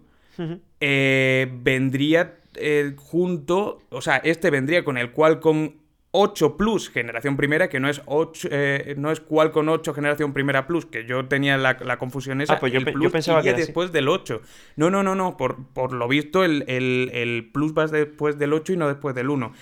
eh, 0.79 1.51
vendría 1.61 2.37
eh, 2.55 2.93
junto, 2.97 3.81
o 3.89 4.01
sea, 4.01 4.17
este 4.17 4.49
vendría 4.49 4.83
con 4.83 4.97
el 4.97 5.11
Qualcomm 5.11 5.71
8 6.11 6.57
Plus 6.57 6.89
generación 6.89 7.37
primera, 7.37 7.69
que 7.69 7.79
no 7.79 7.89
es 7.89 8.01
8, 8.05 8.47
eh, 8.51 8.95
no 8.97 9.11
es 9.11 9.19
Qualcomm 9.19 9.69
8 9.69 9.93
generación 9.93 10.33
primera 10.33 10.67
Plus, 10.67 10.85
que 10.85 11.05
yo 11.05 11.25
tenía 11.25 11.57
la, 11.57 11.97
confusión 11.97 12.41
esa. 12.41 12.53
Ah, 12.53 12.59
pues 12.59 12.71
yo, 12.73 12.81
pensaba 13.11 13.41
que 13.41 13.53
después 13.53 13.91
del 13.91 14.07
8. 14.07 14.41
No, 14.75 14.89
no, 14.89 15.01
no, 15.03 15.15
no, 15.15 15.37
por, 15.37 15.67
por 15.67 15.93
lo 15.93 16.07
visto 16.07 16.43
el, 16.43 16.63
el, 16.67 17.49
Plus 17.51 17.73
va 17.73 17.87
después 17.87 18.37
del 18.37 18.53
8 18.53 18.73
y 18.73 18.77
no 18.77 18.87
después 18.87 19.15
del 19.15 19.29
1. 19.29 19.53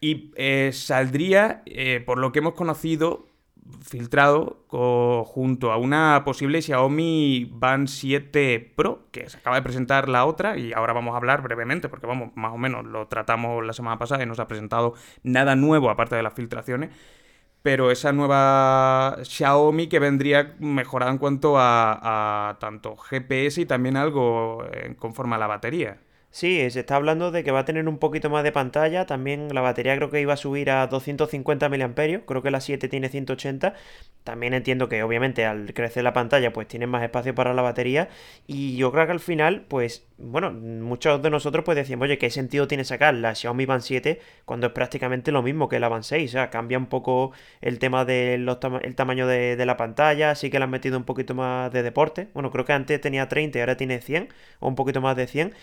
Y 0.00 0.32
saldría, 0.72 1.62
por 2.06 2.18
lo 2.18 2.32
que 2.32 2.38
hemos 2.38 2.54
conocido, 2.54 3.26
filtrado 3.82 4.64
junto 5.26 5.72
a 5.72 5.76
una 5.76 6.22
posible 6.24 6.62
Xiaomi 6.62 7.50
Band 7.52 7.88
7 7.88 8.72
Pro, 8.76 9.06
que 9.10 9.28
se 9.28 9.38
acaba 9.38 9.56
de 9.56 9.62
presentar 9.62 10.08
la 10.08 10.24
otra 10.24 10.56
y 10.56 10.72
ahora 10.72 10.92
vamos 10.92 11.14
a 11.14 11.16
hablar 11.16 11.42
brevemente, 11.42 11.88
porque 11.88 12.06
vamos, 12.06 12.30
más 12.36 12.52
o 12.52 12.58
menos 12.58 12.84
lo 12.84 13.08
tratamos 13.08 13.64
la 13.64 13.72
semana 13.72 13.98
pasada 13.98 14.22
y 14.22 14.26
no 14.26 14.34
se 14.34 14.42
ha 14.42 14.48
presentado 14.48 14.94
nada 15.22 15.56
nuevo 15.56 15.90
aparte 15.90 16.16
de 16.16 16.22
las 16.22 16.34
filtraciones. 16.34 16.90
Pero 17.62 17.90
esa 17.90 18.12
nueva 18.12 19.18
Xiaomi 19.22 19.88
que 19.88 19.98
vendría 19.98 20.54
mejorada 20.60 21.12
en 21.12 21.18
cuanto 21.18 21.56
a, 21.58 22.56
tanto 22.58 22.96
GPS 22.96 23.60
y 23.60 23.66
también 23.66 23.96
algo 23.96 24.64
en 24.72 24.94
conforme 24.94 25.36
a 25.36 25.38
la 25.38 25.46
batería. 25.46 25.98
Sí, 26.32 26.70
se 26.70 26.80
está 26.80 26.94
hablando 26.94 27.32
de 27.32 27.42
que 27.42 27.50
va 27.50 27.60
a 27.60 27.64
tener 27.64 27.88
un 27.88 27.98
poquito 27.98 28.30
más 28.30 28.44
de 28.44 28.52
pantalla. 28.52 29.04
También 29.04 29.52
la 29.52 29.62
batería 29.62 29.96
creo 29.96 30.10
que 30.10 30.20
iba 30.20 30.32
a 30.34 30.36
subir 30.36 30.70
a 30.70 30.86
250 30.86 31.68
mAh. 31.68 32.24
Creo 32.24 32.42
que 32.42 32.50
la 32.52 32.60
7 32.60 32.88
tiene 32.88 33.08
180. 33.08 33.74
También 34.22 34.54
entiendo 34.54 34.88
que 34.88 35.02
obviamente 35.02 35.44
al 35.44 35.74
crecer 35.74 36.04
la 36.04 36.12
pantalla 36.12 36.52
pues 36.52 36.68
tiene 36.68 36.86
más 36.86 37.02
espacio 37.02 37.34
para 37.34 37.52
la 37.52 37.62
batería. 37.62 38.08
Y 38.46 38.76
yo 38.76 38.92
creo 38.92 39.06
que 39.06 39.12
al 39.12 39.20
final 39.20 39.62
pues 39.66 40.06
bueno, 40.18 40.52
muchos 40.52 41.20
de 41.22 41.30
nosotros 41.30 41.64
pues 41.64 41.76
decíamos, 41.76 42.04
oye, 42.04 42.18
¿qué 42.18 42.30
sentido 42.30 42.68
tiene 42.68 42.84
sacar 42.84 43.14
la 43.14 43.34
Xiaomi 43.34 43.66
Band 43.66 43.82
7 43.82 44.20
cuando 44.44 44.68
es 44.68 44.72
prácticamente 44.72 45.32
lo 45.32 45.42
mismo 45.42 45.68
que 45.68 45.80
la 45.80 45.88
Band 45.88 46.04
6? 46.04 46.30
O 46.30 46.32
sea, 46.32 46.50
cambia 46.50 46.78
un 46.78 46.86
poco 46.86 47.32
el 47.60 47.78
tema 47.80 48.04
del 48.04 48.48
el 48.82 48.94
tamaño 48.94 49.26
de, 49.26 49.56
de, 49.56 49.66
la 49.66 49.76
pantalla, 49.76 50.34
sí 50.34 50.50
que 50.50 50.58
le 50.58 50.64
han 50.64 50.70
metido 50.70 50.96
un 50.98 51.04
poquito 51.04 51.34
más 51.34 51.72
de 51.72 51.82
deporte. 51.82 52.28
Bueno, 52.34 52.50
creo 52.50 52.64
que 52.64 52.72
antes 52.72 53.00
tenía 53.00 53.28
30 53.28 53.58
y 53.58 53.60
ahora 53.62 53.76
tiene 53.76 54.00
100, 54.00 54.28
o 54.60 54.68
un 54.68 54.74
poquito 54.74 55.00
más 55.00 55.16
de 55.16 55.26
100. 55.26 55.54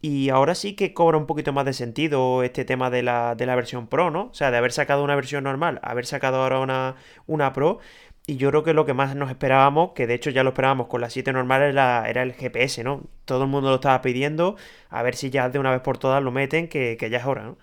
Y 0.00 0.28
ahora 0.28 0.54
sí 0.54 0.74
que 0.74 0.94
cobra 0.94 1.18
un 1.18 1.26
poquito 1.26 1.52
más 1.52 1.64
de 1.64 1.72
sentido 1.72 2.42
este 2.42 2.64
tema 2.64 2.90
de 2.90 3.02
la, 3.02 3.34
de 3.34 3.46
la 3.46 3.56
versión 3.56 3.88
Pro, 3.88 4.10
¿no? 4.10 4.26
O 4.26 4.34
sea, 4.34 4.50
de 4.50 4.58
haber 4.58 4.72
sacado 4.72 5.02
una 5.02 5.16
versión 5.16 5.44
normal, 5.44 5.80
haber 5.82 6.06
sacado 6.06 6.42
ahora 6.42 6.60
una, 6.60 6.96
una 7.26 7.52
Pro. 7.52 7.80
Y 8.26 8.36
yo 8.36 8.50
creo 8.50 8.64
que 8.64 8.74
lo 8.74 8.86
que 8.86 8.94
más 8.94 9.14
nos 9.14 9.30
esperábamos, 9.30 9.92
que 9.94 10.06
de 10.06 10.14
hecho 10.14 10.30
ya 10.30 10.42
lo 10.42 10.50
esperábamos 10.50 10.88
con 10.88 11.00
la 11.00 11.10
7 11.10 11.32
normal, 11.32 11.62
era, 11.62 12.08
era, 12.08 12.22
el 12.22 12.32
GPS, 12.34 12.82
¿no? 12.84 13.04
Todo 13.24 13.44
el 13.44 13.50
mundo 13.50 13.70
lo 13.70 13.76
estaba 13.76 14.02
pidiendo, 14.02 14.56
a 14.90 15.02
ver 15.02 15.14
si 15.14 15.30
ya 15.30 15.48
de 15.48 15.58
una 15.60 15.70
vez 15.70 15.80
por 15.80 15.98
todas 15.98 16.22
lo 16.22 16.32
meten, 16.32 16.68
que, 16.68 16.96
que 16.98 17.08
ya 17.08 17.18
es 17.18 17.26
hora, 17.26 17.44
¿no? 17.44 17.58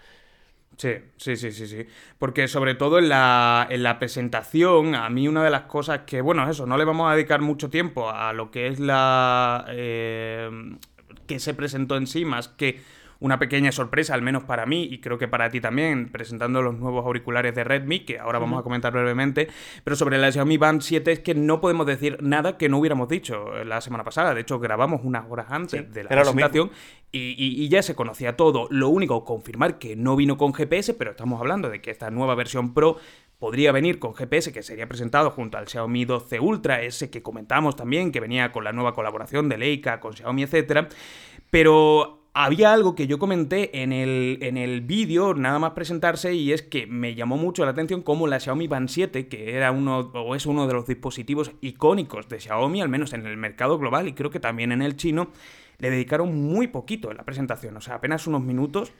Sí, 0.77 0.95
sí, 1.17 1.35
sí, 1.35 1.51
sí, 1.51 1.67
sí. 1.67 1.85
Porque 2.17 2.47
sobre 2.47 2.75
todo 2.75 2.97
en 2.99 3.09
la, 3.09 3.67
en 3.69 3.83
la 3.83 3.99
presentación, 3.99 4.95
a 4.95 5.09
mí 5.09 5.27
una 5.27 5.43
de 5.43 5.49
las 5.49 5.63
cosas 5.63 6.01
que, 6.05 6.21
bueno, 6.21 6.49
eso, 6.49 6.65
no 6.65 6.77
le 6.77 6.85
vamos 6.85 7.11
a 7.11 7.15
dedicar 7.15 7.41
mucho 7.41 7.69
tiempo 7.69 8.09
a 8.09 8.33
lo 8.33 8.49
que 8.51 8.67
es 8.67 8.79
la... 8.79 9.65
Eh, 9.69 10.49
que 11.25 11.39
se 11.39 11.53
presentó 11.53 11.97
en 11.97 12.07
sí, 12.07 12.25
más 12.25 12.47
que 12.47 12.81
una 13.23 13.39
pequeña 13.39 13.71
sorpresa, 13.71 14.13
al 14.13 14.21
menos 14.21 14.43
para 14.43 14.65
mí 14.65 14.83
y 14.83 14.99
creo 14.99 15.17
que 15.17 15.29
para 15.29 15.49
ti 15.49 15.61
también, 15.61 16.09
presentando 16.09 16.61
los 16.61 16.77
nuevos 16.77 17.05
auriculares 17.05 17.55
de 17.55 17.63
Redmi, 17.63 18.01
que 18.01 18.19
ahora 18.19 18.37
vamos 18.37 18.59
a 18.59 18.63
comentar 18.63 18.91
brevemente. 18.91 19.47
Pero 19.85 19.95
sobre 19.95 20.17
la 20.17 20.29
Xiaomi 20.29 20.57
Band 20.57 20.81
7 20.81 21.09
es 21.09 21.19
que 21.19 21.33
no 21.33 21.61
podemos 21.61 21.87
decir 21.87 22.17
nada 22.21 22.57
que 22.57 22.67
no 22.67 22.79
hubiéramos 22.79 23.07
dicho 23.07 23.63
la 23.63 23.79
semana 23.79 24.03
pasada. 24.03 24.33
De 24.33 24.41
hecho, 24.41 24.59
grabamos 24.59 25.01
unas 25.05 25.25
horas 25.29 25.47
antes 25.49 25.93
de 25.93 26.03
la 26.03 26.09
presentación 26.09 26.71
y, 27.13 27.69
ya 27.69 27.81
se 27.81 27.95
conocía 27.95 28.35
todo. 28.35 28.67
Lo 28.69 28.89
único, 28.89 29.23
confirmar 29.23 29.79
que 29.79 29.95
no 29.95 30.17
vino 30.17 30.35
con 30.35 30.53
GPS, 30.53 30.93
pero 30.93 31.11
estamos 31.11 31.39
hablando 31.39 31.69
de 31.69 31.79
que 31.79 31.91
esta 31.91 32.11
nueva 32.11 32.35
versión 32.35 32.73
Pro 32.73 32.97
podría 33.39 33.71
venir 33.71 33.99
con 33.99 34.13
GPS 34.13 34.51
que 34.53 34.63
sería 34.63 34.87
presentado 34.87 35.31
junto 35.31 35.57
al 35.57 35.67
Xiaomi 35.67 36.05
12 36.05 36.39
Ultra, 36.39 36.81
ese 36.81 37.09
que 37.09 37.21
comentamos 37.21 37.75
también, 37.75 38.11
que 38.11 38.19
venía 38.19 38.51
con 38.51 38.63
la 38.63 38.71
nueva 38.71 38.93
colaboración 38.93 39.49
de 39.49 39.57
Leica 39.57 39.99
con 39.99 40.13
Xiaomi, 40.13 40.43
etcétera. 40.43 40.87
Pero 41.49 42.23
había 42.33 42.73
algo 42.73 42.95
que 42.95 43.05
yo 43.05 43.19
comenté 43.19 43.83
en 43.83 43.93
el, 43.93 44.39
en 44.41 44.57
el 44.57 44.81
vídeo, 44.81 45.35
nada 45.35 45.59
más 45.59 45.71
presentarse, 45.71 46.33
y 46.33 46.51
es 46.51 46.63
que 46.63 46.87
me 46.87 47.13
llamó 47.13 47.37
mucho 47.37 47.63
la 47.63 47.71
atención 47.71 48.01
como 48.01 48.27
la 48.27 48.39
Xiaomi 48.39 48.67
Band 48.67 48.89
7, 48.89 49.27
que 49.27 49.55
era 49.55 49.71
uno 49.71 49.99
o 50.13 50.35
es 50.35 50.45
uno 50.45 50.65
de 50.65 50.73
los 50.73 50.87
dispositivos 50.87 51.51
icónicos 51.61 52.29
de 52.29 52.39
Xiaomi, 52.39 52.81
al 52.81 52.89
menos 52.89 53.13
en 53.13 53.25
el 53.27 53.37
mercado 53.37 53.77
global 53.77 54.07
y 54.07 54.13
creo 54.13 54.31
que 54.31 54.39
también 54.39 54.71
en 54.71 54.81
el 54.81 54.95
chino, 54.95 55.29
le 55.77 55.89
dedicaron 55.89 56.35
muy 56.35 56.67
poquito 56.67 57.11
en 57.11 57.17
la 57.17 57.23
presentación, 57.23 57.77
o 57.77 57.81
sea, 57.81 57.95
apenas 57.95 58.25
unos 58.25 58.41
minutos 58.41 58.93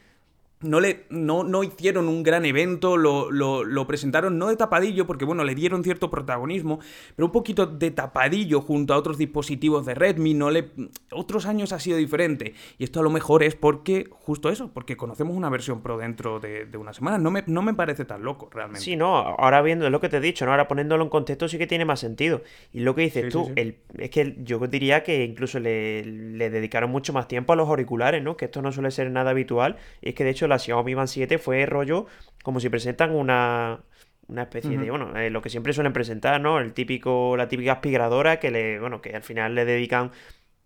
no, 0.64 0.80
le, 0.80 1.06
no, 1.10 1.44
no 1.44 1.64
hicieron 1.64 2.08
un 2.08 2.24
gran 2.24 2.46
evento, 2.46 2.98
lo, 2.98 3.32
lo, 3.32 3.88
presentaron 3.88 4.38
no 4.38 4.48
de 4.48 4.56
tapadillo, 4.56 5.06
porque 5.06 5.26
bueno, 5.26 5.44
le 5.44 5.56
dieron 5.56 5.84
cierto 5.84 6.10
protagonismo, 6.10 6.80
pero 7.16 7.26
un 7.28 7.32
poquito 7.32 7.66
de 7.66 7.92
tapadillo 7.92 8.62
junto 8.62 8.94
a 8.94 8.98
otros 8.98 9.18
dispositivos 9.18 9.86
de 9.86 9.94
Redmi, 9.94 10.34
no 10.34 10.50
le... 10.50 10.70
Otros 11.12 11.46
años 11.46 11.74
ha 11.74 11.80
sido 11.80 11.98
diferente, 11.98 12.54
y 12.78 12.84
esto 12.84 13.00
a 13.00 13.04
lo 13.04 13.10
mejor 13.10 13.44
es 13.44 13.56
porque, 13.56 14.08
justo 14.12 14.50
eso, 14.50 14.72
porque 14.74 14.98
conocemos 14.98 15.36
una 15.36 15.50
versión 15.50 15.82
Pro 15.82 15.98
dentro 15.98 16.40
de, 16.40 16.68
una 16.78 16.94
semana, 16.94 17.18
no 17.18 17.30
me, 17.30 17.44
no 17.48 17.62
me 17.62 17.74
parece 17.74 18.06
tan 18.06 18.24
loco 18.24 18.50
realmente. 18.52 18.82
Sí, 18.82 18.96
no, 18.96 19.18
ahora 19.18 19.62
viendo 19.62 19.90
lo 19.90 20.00
que 20.00 20.10
te 20.10 20.18
he 20.18 20.22
dicho, 20.22 20.46
¿no? 20.46 20.52
ahora 20.52 20.68
poniéndolo 20.68 21.04
en 21.04 21.10
contexto 21.10 21.48
sí 21.48 21.58
que 21.58 21.68
tiene 21.68 21.86
más 21.86 22.00
sentido, 22.00 22.42
y 22.72 22.80
lo 22.80 22.96
que 22.96 23.02
dices 23.02 23.32
tú, 23.32 23.52
El, 23.56 23.78
es 23.98 24.10
que 24.10 24.38
yo 24.40 24.60
diría 24.68 25.04
que 25.04 25.24
incluso 25.24 25.60
le, 25.60 26.06
le 26.06 26.50
dedicaron 26.50 26.90
mucho 26.90 27.12
más 27.14 27.28
tiempo 27.28 27.54
a 27.54 27.56
los 27.56 27.68
auriculares, 27.68 28.24
¿no? 28.24 28.38
Que 28.38 28.46
esto 28.46 28.62
no 28.62 28.72
suele 28.72 28.92
ser 28.92 29.12
nada 29.12 29.32
habitual, 29.32 29.78
y 30.02 30.10
es 30.10 30.16
que 30.16 30.24
de 30.24 30.30
hecho 30.30 30.48
la 30.54 30.60
Xiaomi 30.60 30.94
Band 30.94 31.08
7 31.08 31.38
fue 31.38 31.66
rollo 31.66 32.06
como 32.44 32.60
si 32.60 32.70
presentan 32.70 33.16
una, 33.16 33.82
una 34.28 34.44
especie 34.44 34.78
de, 34.78 34.90
bueno, 34.90 35.18
eh, 35.18 35.30
lo 35.30 35.42
que 35.42 35.50
siempre 35.50 35.74
suelen 35.74 35.94
presentar, 35.94 36.40
¿no? 36.42 36.60
El 36.60 36.74
típico, 36.74 37.36
la 37.38 37.48
típica 37.48 37.74
aspiradora 37.74 38.40
que 38.40 38.52
le, 38.52 38.80
bueno, 38.80 39.02
que 39.02 39.16
al 39.16 39.24
final 39.24 39.56
le 39.56 39.66
dedican 39.66 40.12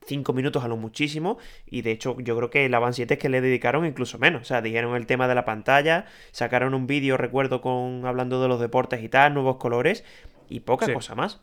5 0.06 0.34
minutos 0.34 0.64
a 0.64 0.68
lo 0.68 0.78
muchísimo 0.78 1.38
y 1.66 1.82
de 1.82 1.92
hecho 1.92 2.16
yo 2.20 2.36
creo 2.38 2.50
que 2.50 2.70
la 2.70 2.80
Band 2.80 2.94
7 2.94 3.16
es 3.16 3.20
que 3.20 3.30
le 3.30 3.42
dedicaron 3.42 3.86
incluso 3.86 4.18
menos, 4.18 4.44
o 4.44 4.46
sea, 4.46 4.62
dijeron 4.62 4.96
el 4.96 5.06
tema 5.06 5.28
de 5.28 5.36
la 5.36 5.46
pantalla, 5.46 6.06
sacaron 6.32 6.74
un 6.74 6.88
vídeo, 6.88 7.18
recuerdo, 7.18 7.62
con 7.62 8.06
hablando 8.06 8.42
de 8.42 8.48
los 8.48 8.60
deportes 8.60 9.04
y 9.04 9.10
tal, 9.10 9.34
nuevos 9.34 9.58
colores 9.58 10.04
y 10.50 10.62
poca 10.62 10.92
cosa 10.94 11.16
más. 11.16 11.42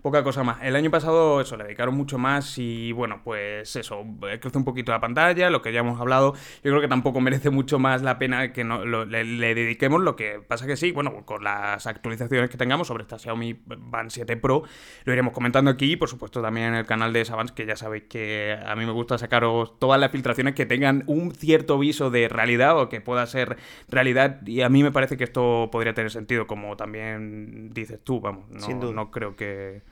Poca 0.00 0.22
cosa 0.22 0.44
más. 0.44 0.58
El 0.62 0.76
año 0.76 0.92
pasado, 0.92 1.40
eso, 1.40 1.56
le 1.56 1.64
dedicaron 1.64 1.96
mucho 1.96 2.18
más 2.18 2.56
y 2.56 2.92
bueno, 2.92 3.20
pues 3.24 3.74
eso, 3.74 4.06
eh, 4.30 4.38
crece 4.38 4.56
un 4.56 4.64
poquito 4.64 4.92
la 4.92 5.00
pantalla, 5.00 5.50
lo 5.50 5.60
que 5.60 5.72
ya 5.72 5.80
hemos 5.80 6.00
hablado. 6.00 6.34
Yo 6.62 6.70
creo 6.70 6.80
que 6.80 6.86
tampoco 6.86 7.20
merece 7.20 7.50
mucho 7.50 7.80
más 7.80 8.02
la 8.02 8.16
pena 8.16 8.52
que 8.52 8.62
no, 8.62 8.84
le, 8.84 9.24
dediquemos. 9.24 10.00
Lo 10.00 10.14
que 10.14 10.38
pasa 10.38 10.68
que 10.68 10.76
sí, 10.76 10.92
bueno, 10.92 11.26
con 11.26 11.42
las 11.42 11.88
actualizaciones 11.88 12.48
que 12.48 12.56
tengamos 12.56 12.86
sobre 12.86 13.02
esta 13.02 13.18
Xiaomi 13.18 13.60
Band 13.66 14.10
7 14.10 14.36
Pro, 14.36 14.62
lo 15.02 15.12
iremos 15.12 15.32
comentando 15.32 15.68
aquí 15.68 15.90
y 15.90 15.96
por 15.96 16.08
supuesto 16.08 16.40
también 16.40 16.68
en 16.68 16.74
el 16.74 16.86
canal 16.86 17.12
de 17.12 17.24
Savans, 17.24 17.50
que 17.50 17.66
ya 17.66 17.74
sabéis 17.74 18.04
que 18.04 18.56
a 18.64 18.76
mí 18.76 18.86
me 18.86 18.92
gusta 18.92 19.18
sacaros 19.18 19.80
todas 19.80 19.98
las 19.98 20.12
filtraciones 20.12 20.54
que 20.54 20.64
tengan 20.64 21.02
un 21.08 21.32
cierto 21.32 21.76
viso 21.76 22.08
de 22.10 22.28
realidad 22.28 22.78
o 22.78 22.88
que 22.88 23.00
pueda 23.00 23.26
ser 23.26 23.56
realidad. 23.88 24.42
Y 24.46 24.60
a 24.60 24.68
mí 24.68 24.84
me 24.84 24.92
parece 24.92 25.16
que 25.16 25.24
esto 25.24 25.70
podría 25.72 25.92
tener 25.92 26.12
sentido, 26.12 26.46
como 26.46 26.76
también 26.76 27.70
dices 27.74 27.98
tú, 28.04 28.20
vamos, 28.20 28.44
no, 28.48 28.92
no 28.92 29.10
creo 29.10 29.34
que 29.34 29.87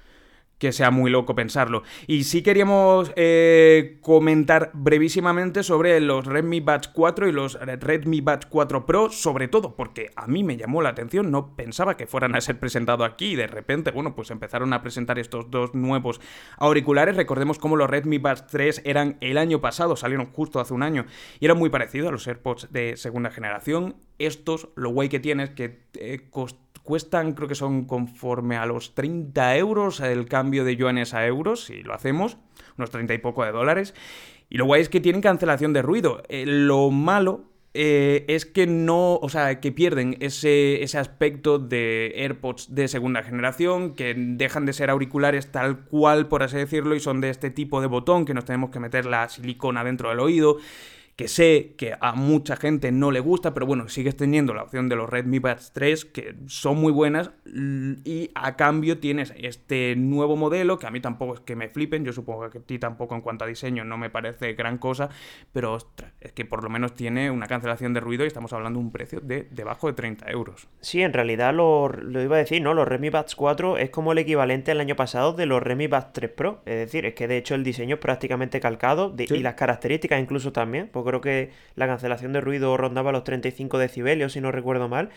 que 0.58 0.72
sea 0.72 0.90
muy 0.90 1.10
loco 1.10 1.34
pensarlo. 1.34 1.82
Y 2.06 2.24
sí 2.24 2.42
queríamos 2.42 3.12
eh, 3.16 3.98
comentar 4.00 4.70
brevísimamente 4.72 5.62
sobre 5.62 6.00
los 6.00 6.26
Redmi 6.26 6.60
Buds 6.60 6.88
4 6.88 7.28
y 7.28 7.32
los 7.32 7.58
Redmi 7.60 8.20
Buds 8.20 8.46
4 8.46 8.86
Pro, 8.86 9.10
sobre 9.10 9.48
todo 9.48 9.76
porque 9.76 10.10
a 10.16 10.26
mí 10.26 10.42
me 10.44 10.56
llamó 10.56 10.82
la 10.82 10.90
atención, 10.90 11.30
no 11.30 11.54
pensaba 11.56 11.96
que 11.96 12.06
fueran 12.06 12.34
a 12.34 12.40
ser 12.40 12.58
presentados 12.58 13.06
aquí 13.08 13.32
y 13.32 13.36
de 13.36 13.46
repente, 13.46 13.90
bueno, 13.90 14.14
pues 14.14 14.30
empezaron 14.30 14.72
a 14.72 14.82
presentar 14.82 15.18
estos 15.18 15.50
dos 15.50 15.74
nuevos 15.74 16.20
auriculares. 16.58 17.16
Recordemos 17.16 17.58
cómo 17.58 17.76
los 17.76 17.90
Redmi 17.90 18.18
Buds 18.18 18.46
3 18.46 18.82
eran 18.84 19.18
el 19.20 19.38
año 19.38 19.60
pasado, 19.60 19.96
salieron 19.96 20.26
justo 20.32 20.60
hace 20.60 20.74
un 20.74 20.82
año 20.82 21.06
y 21.38 21.44
eran 21.44 21.58
muy 21.58 21.70
parecidos 21.70 22.08
a 22.08 22.12
los 22.12 22.26
AirPods 22.26 22.72
de 22.72 22.96
segunda 22.96 23.30
generación. 23.30 23.96
Estos, 24.18 24.70
lo 24.76 24.90
guay 24.90 25.10
que 25.10 25.20
tiene 25.20 25.44
es 25.44 25.50
que 25.50 25.80
eh, 25.94 26.20
cuestan, 26.86 27.34
creo 27.34 27.48
que 27.48 27.54
son 27.54 27.84
conforme 27.84 28.56
a 28.56 28.64
los 28.64 28.94
30 28.94 29.56
euros 29.56 30.00
el 30.00 30.26
cambio 30.26 30.64
de 30.64 30.76
yuanes 30.76 31.12
a 31.12 31.26
euros, 31.26 31.64
si 31.64 31.82
lo 31.82 31.92
hacemos, 31.92 32.38
unos 32.78 32.90
30 32.90 33.12
y 33.12 33.18
poco 33.18 33.44
de 33.44 33.52
dólares. 33.52 33.94
Y 34.48 34.56
lo 34.56 34.64
guay 34.64 34.80
es 34.80 34.88
que 34.88 35.00
tienen 35.00 35.20
cancelación 35.20 35.74
de 35.74 35.82
ruido. 35.82 36.22
Eh, 36.28 36.46
lo 36.46 36.90
malo 36.90 37.50
eh, 37.74 38.24
es 38.28 38.46
que 38.46 38.66
no, 38.66 39.16
o 39.16 39.28
sea, 39.28 39.60
que 39.60 39.70
pierden 39.70 40.16
ese, 40.20 40.82
ese, 40.82 40.96
aspecto 40.96 41.58
de 41.58 42.14
AirPods 42.16 42.74
de 42.74 42.88
segunda 42.88 43.22
generación, 43.22 43.94
que 43.94 44.14
dejan 44.16 44.64
de 44.64 44.72
ser 44.72 44.88
auriculares 44.88 45.52
tal 45.52 45.84
cual, 45.84 46.28
por 46.28 46.42
así 46.42 46.56
decirlo, 46.56 46.94
y 46.94 47.00
son 47.00 47.20
de 47.20 47.28
este 47.28 47.50
tipo 47.50 47.82
de 47.82 47.88
botón 47.88 48.24
que 48.24 48.32
nos 48.32 48.46
tenemos 48.46 48.70
que 48.70 48.80
meter 48.80 49.04
la 49.04 49.28
silicona 49.28 49.84
dentro 49.84 50.08
del 50.08 50.20
oído 50.20 50.56
que 51.16 51.28
sé 51.28 51.74
que 51.78 51.94
a 51.98 52.12
mucha 52.12 52.56
gente 52.56 52.92
no 52.92 53.10
le 53.10 53.20
gusta, 53.20 53.54
pero 53.54 53.64
bueno, 53.64 53.88
sigues 53.88 54.16
teniendo 54.16 54.52
la 54.52 54.62
opción 54.62 54.90
de 54.90 54.96
los 54.96 55.08
Redmi 55.08 55.38
Buds 55.38 55.72
3, 55.72 56.04
que 56.04 56.34
son 56.46 56.76
muy 56.76 56.92
buenas, 56.92 57.30
y 58.04 58.30
a 58.34 58.54
cambio 58.56 58.98
tienes 58.98 59.32
este 59.38 59.96
nuevo 59.96 60.36
modelo, 60.36 60.78
que 60.78 60.86
a 60.86 60.90
mí 60.90 61.00
tampoco 61.00 61.32
es 61.32 61.40
que 61.40 61.56
me 61.56 61.70
flipen, 61.70 62.04
yo 62.04 62.12
supongo 62.12 62.50
que 62.50 62.58
a 62.58 62.60
ti 62.60 62.78
tampoco 62.78 63.14
en 63.14 63.22
cuanto 63.22 63.44
a 63.44 63.48
diseño 63.48 63.82
no 63.82 63.96
me 63.96 64.10
parece 64.10 64.52
gran 64.52 64.76
cosa, 64.76 65.08
pero 65.54 65.72
ostras, 65.72 66.12
es 66.20 66.32
que 66.32 66.44
por 66.44 66.62
lo 66.62 66.68
menos 66.68 66.94
tiene 66.94 67.30
una 67.30 67.46
cancelación 67.46 67.94
de 67.94 68.00
ruido 68.00 68.24
y 68.24 68.26
estamos 68.26 68.52
hablando 68.52 68.78
de 68.78 68.84
un 68.84 68.92
precio 68.92 69.20
de 69.20 69.48
debajo 69.50 69.86
de 69.86 69.94
30 69.94 70.30
euros. 70.30 70.68
Sí, 70.82 71.00
en 71.00 71.14
realidad 71.14 71.54
lo, 71.54 71.90
iba 72.20 72.36
a 72.36 72.40
decir, 72.40 72.60
¿no? 72.60 72.74
Los 72.74 72.86
Redmi 72.86 73.08
Buds 73.08 73.36
4 73.36 73.78
es 73.78 73.88
como 73.88 74.12
el 74.12 74.18
equivalente 74.18 74.72
el 74.72 74.80
año 74.80 74.96
pasado 74.96 75.32
de 75.32 75.46
los 75.46 75.62
Redmi 75.62 75.86
Buds 75.86 76.12
3 76.12 76.30
Pro, 76.32 76.60
es 76.66 76.76
decir, 76.76 77.06
es 77.06 77.14
que 77.14 77.26
de 77.26 77.38
hecho 77.38 77.54
el 77.54 77.64
diseño 77.64 77.94
es 77.94 78.00
prácticamente 78.02 78.60
calcado 78.60 79.14
y 79.16 79.38
las 79.38 79.54
características 79.54 80.20
incluso 80.20 80.52
también, 80.52 80.90
porque 80.92 81.05
creo 81.06 81.20
que 81.22 81.50
la 81.74 81.86
cancelación 81.86 82.32
de 82.34 82.40
ruido 82.42 82.76
rondaba 82.76 83.12
los 83.12 83.24
35 83.24 83.78
decibelios, 83.78 84.34
si 84.34 84.40
no 84.40 84.52
recuerdo 84.52 84.88
mal. 84.88 85.10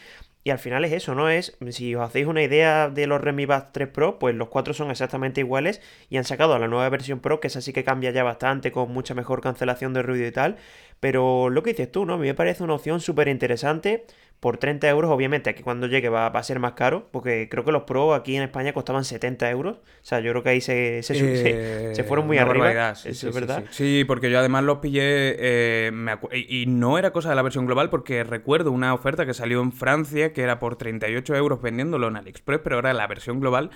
Y 0.44 0.52
al 0.52 0.60
final 0.60 0.86
es 0.86 0.94
eso, 0.94 1.16
¿no? 1.16 1.30
Es, 1.30 1.58
si 1.72 1.96
os 1.96 2.04
hacéis 2.04 2.26
una 2.26 2.42
idea 2.42 2.90
de 2.90 3.08
los 3.08 3.20
Redmi 3.20 3.46
Buds 3.46 3.74
3 3.74 3.90
Pro, 3.90 4.20
pues 4.20 4.36
los 4.36 4.48
cuatro 4.48 4.74
son 4.74 4.90
exactamente 4.90 5.42
iguales 5.42 5.82
y 6.10 6.18
han 6.18 6.24
sacado 6.24 6.58
la 6.58 6.68
nueva 6.70 6.88
versión 6.90 7.20
Pro, 7.20 7.42
que 7.42 7.48
esa 7.48 7.60
sí 7.62 7.74
que 7.74 7.84
cambia 7.84 8.12
ya 8.12 8.24
bastante, 8.24 8.72
con 8.72 8.92
mucha 8.94 9.14
mejor 9.14 9.42
cancelación 9.42 9.94
de 9.94 10.02
ruido 10.02 10.26
y 10.28 10.32
tal. 10.32 10.56
Pero 11.02 11.50
lo 11.50 11.62
que 11.64 11.72
dices 11.72 11.92
tú, 11.92 12.06
¿no? 12.06 12.14
A 12.14 12.18
mí 12.18 12.28
me 12.28 12.34
parece 12.36 12.64
una 12.64 12.76
opción 12.76 13.02
súper 13.02 13.28
interesante 13.28 14.06
por 14.40 14.58
30 14.58 14.88
euros, 14.88 15.12
obviamente 15.12 15.50
aquí 15.50 15.64
cuando 15.64 15.88
llegue 15.88 16.08
va, 16.08 16.28
a 16.28 16.44
ser 16.44 16.60
más 16.60 16.74
caro, 16.74 17.10
porque 17.12 17.50
creo 17.50 17.66
que 17.66 17.74
los 17.74 17.84
Pro 17.84 18.14
aquí 18.14 18.38
en 18.38 18.44
España 18.44 18.72
costaban 18.72 19.04
70 19.04 19.50
euros. 19.52 19.78
O 19.78 19.82
sea, 20.02 20.22
yo 20.22 20.32
creo 20.32 20.44
que 20.44 20.50
ahí 20.50 20.62
se, 20.62 21.04
se, 21.04 21.92
eh, 21.92 22.04
fueron 22.08 22.26
muy 22.26 22.38
arriba. 22.38 22.96
Sí, 22.96 23.10
Eso 23.10 23.30
es 23.30 23.36
verdad. 23.36 23.66
Sí, 23.72 24.06
porque 24.08 24.32
yo 24.32 24.40
además 24.40 24.64
los 24.64 24.78
pillé 24.78 25.02
eh, 25.04 25.92
y, 26.32 26.66
no 26.68 26.98
era 26.98 27.12
cosa 27.12 27.30
de 27.30 27.36
la 27.36 27.42
versión 27.42 27.66
global, 27.66 27.90
porque 27.90 28.24
recuerdo 28.24 28.72
una 28.72 28.94
oferta 28.94 29.26
que 29.26 29.34
salió 29.34 29.62
en 29.62 29.74
Francia 29.74 30.32
que 30.32 30.42
era 30.42 30.60
por 30.60 30.78
38 30.78 31.36
euros 31.36 31.62
vendiéndolo 31.62 32.08
en 32.08 32.16
AliExpress, 32.16 32.62
pero 32.64 32.80
era 32.80 32.94
la 32.94 33.08
versión 33.08 33.42
global. 33.42 33.72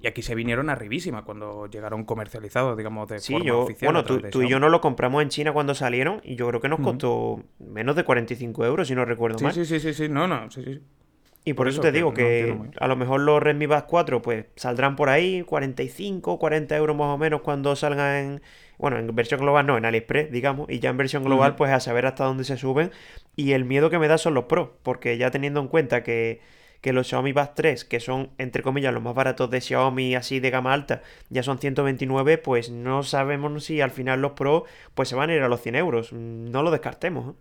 Y 0.00 0.06
aquí 0.06 0.22
se 0.22 0.34
vinieron 0.34 0.70
arribísima 0.70 1.24
cuando 1.24 1.66
llegaron 1.66 2.04
comercializados, 2.04 2.76
digamos, 2.76 3.08
de 3.08 3.18
forma 3.18 3.44
yo, 3.44 3.60
oficial. 3.60 3.92
Bueno, 3.92 4.04
tú, 4.04 4.42
y 4.42 4.48
yo 4.48 4.60
no 4.60 4.68
lo 4.68 4.80
compramos 4.80 5.22
en 5.22 5.30
China 5.30 5.52
cuando 5.52 5.74
salieron 5.74 6.20
y 6.22 6.36
yo 6.36 6.46
creo 6.48 6.60
que 6.60 6.68
nos 6.68 6.80
costó 6.80 7.42
menos 7.58 7.96
de 7.96 8.04
45 8.04 8.64
euros, 8.64 8.88
si 8.88 8.94
no 8.94 9.04
recuerdo 9.04 9.38
mal. 9.40 9.52
Sí, 9.52 9.64
sí, 9.64 9.80
sí, 9.80 9.92
sí, 9.96 10.08
no, 10.08 10.28
no, 10.28 10.50
sí, 10.50 10.62
sí. 10.64 10.80
Y 11.48 11.54
por, 11.54 11.68
eso, 11.68 11.80
te 11.80 11.92
digo 11.92 12.12
que, 12.12 12.58
a 12.80 12.88
lo 12.88 12.96
mejor 12.96 13.20
los 13.20 13.40
Redmi 13.40 13.66
Buds 13.66 13.84
4 13.84 14.20
pues 14.20 14.46
saldrán 14.56 14.96
por 14.96 15.08
ahí 15.08 15.42
45, 15.42 16.40
40 16.40 16.76
euros 16.76 16.96
más 16.96 17.06
o 17.06 17.18
menos 17.18 17.42
cuando 17.42 17.76
salgan 17.76 18.16
en, 18.16 18.42
bueno, 18.78 18.98
en 18.98 19.14
versión 19.14 19.38
global 19.38 19.64
no, 19.64 19.78
en 19.78 19.84
AliExpress, 19.84 20.32
digamos, 20.32 20.68
y 20.68 20.80
ya 20.80 20.90
en 20.90 20.96
versión 20.96 21.22
global 21.22 21.54
pues 21.54 21.70
a 21.70 21.78
saber 21.78 22.04
hasta 22.04 22.24
dónde 22.24 22.42
se 22.42 22.56
suben. 22.56 22.90
Y 23.36 23.52
el 23.52 23.64
miedo 23.64 23.90
que 23.90 24.00
me 24.00 24.08
da 24.08 24.18
son 24.18 24.34
los 24.34 24.46
Pro, 24.46 24.76
porque 24.82 25.18
ya 25.18 25.30
teniendo 25.30 25.60
en 25.60 25.68
cuenta 25.68 26.02
que, 26.02 26.40
que 26.80 26.92
los 26.92 27.06
Xiaomi 27.06 27.30
Buds 27.32 27.54
3, 27.54 27.84
que 27.84 28.00
son 28.00 28.30
entre 28.38 28.64
comillas 28.64 28.92
los 28.92 29.04
más 29.04 29.14
baratos 29.14 29.48
de 29.48 29.60
Xiaomi 29.60 30.16
así 30.16 30.40
de 30.40 30.50
gama 30.50 30.74
alta, 30.74 31.02
ya 31.30 31.44
son 31.44 31.58
129, 31.58 32.38
pues 32.38 32.70
no 32.70 33.04
sabemos 33.04 33.64
si 33.64 33.80
al 33.80 33.92
final 33.92 34.20
los 34.20 34.32
Pro 34.32 34.64
pues 34.94 35.08
se 35.08 35.14
van 35.14 35.30
a 35.30 35.34
ir 35.36 35.42
a 35.42 35.48
los 35.48 35.60
100 35.60 35.76
euros. 35.76 36.12
No 36.12 36.64
lo 36.64 36.72
descartemos. 36.72 37.36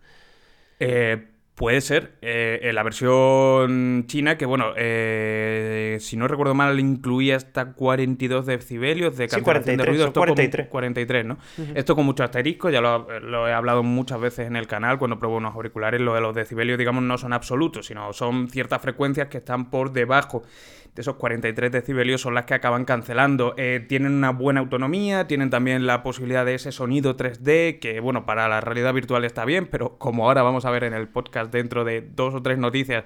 ¿eh? 0.79 1.17
eh 1.25 1.34
Puede 1.55 1.79
ser. 1.79 2.17
Eh, 2.21 2.59
en 2.63 2.75
la 2.75 2.83
versión 2.83 4.05
china, 4.07 4.37
que 4.37 4.45
bueno, 4.45 4.73
eh, 4.75 5.97
si 6.01 6.17
no 6.17 6.27
recuerdo 6.27 6.53
mal, 6.53 6.77
incluía 6.81 7.37
hasta 7.37 7.71
42 7.71 8.45
decibelios 8.45 9.15
de 9.15 9.29
cancelación 9.29 9.77
de 9.77 9.85
ruido. 9.85 10.07
Esto 10.07 10.19
43. 10.19 10.67
43, 10.67 11.25
¿no? 11.25 11.37
Esto 11.73 11.95
con 11.95 12.05
mucho 12.05 12.25
asterisco, 12.25 12.69
ya 12.69 12.81
lo, 12.81 13.47
he 13.47 13.53
hablado 13.53 13.83
muchas 13.83 14.19
veces 14.19 14.47
en 14.47 14.57
el 14.57 14.67
canal 14.67 14.99
cuando 14.99 15.17
pruebo 15.17 15.37
unos 15.37 15.55
auriculares. 15.55 16.01
Lo 16.01 16.13
de 16.13 16.19
los 16.19 16.35
decibelios, 16.35 16.77
digamos, 16.77 17.03
no 17.03 17.17
son 17.17 17.31
absolutos, 17.31 17.85
sino 17.85 18.11
son 18.11 18.49
ciertas 18.49 18.81
frecuencias 18.81 19.29
que 19.29 19.37
están 19.37 19.69
por 19.69 19.93
debajo 19.93 20.43
de 20.43 20.84
esos 21.01 21.15
43 21.15 21.71
decibelios 21.71 22.21
son 22.21 22.35
las 22.35 22.45
que 22.45 22.53
acaban 22.53 22.85
cancelando. 22.85 23.53
Eh, 23.57 23.85
tienen 23.87 24.13
una 24.13 24.31
buena 24.31 24.61
autonomía, 24.61 25.27
tienen 25.27 25.49
también 25.49 25.85
la 25.85 26.03
posibilidad 26.03 26.45
de 26.45 26.55
ese 26.55 26.71
sonido 26.71 27.17
3D, 27.17 27.79
que 27.79 27.99
bueno, 27.99 28.25
para 28.25 28.47
la 28.47 28.61
realidad 28.61 28.93
virtual 28.93 29.25
está 29.25 29.45
bien, 29.45 29.67
pero 29.67 29.97
como 29.97 30.25
ahora 30.25 30.41
vamos 30.43 30.65
a 30.65 30.71
ver 30.71 30.83
en 30.83 30.93
el 30.93 31.07
podcast 31.07 31.51
dentro 31.51 31.83
de 31.83 32.01
dos 32.01 32.33
o 32.33 32.41
tres 32.41 32.57
noticias, 32.57 33.03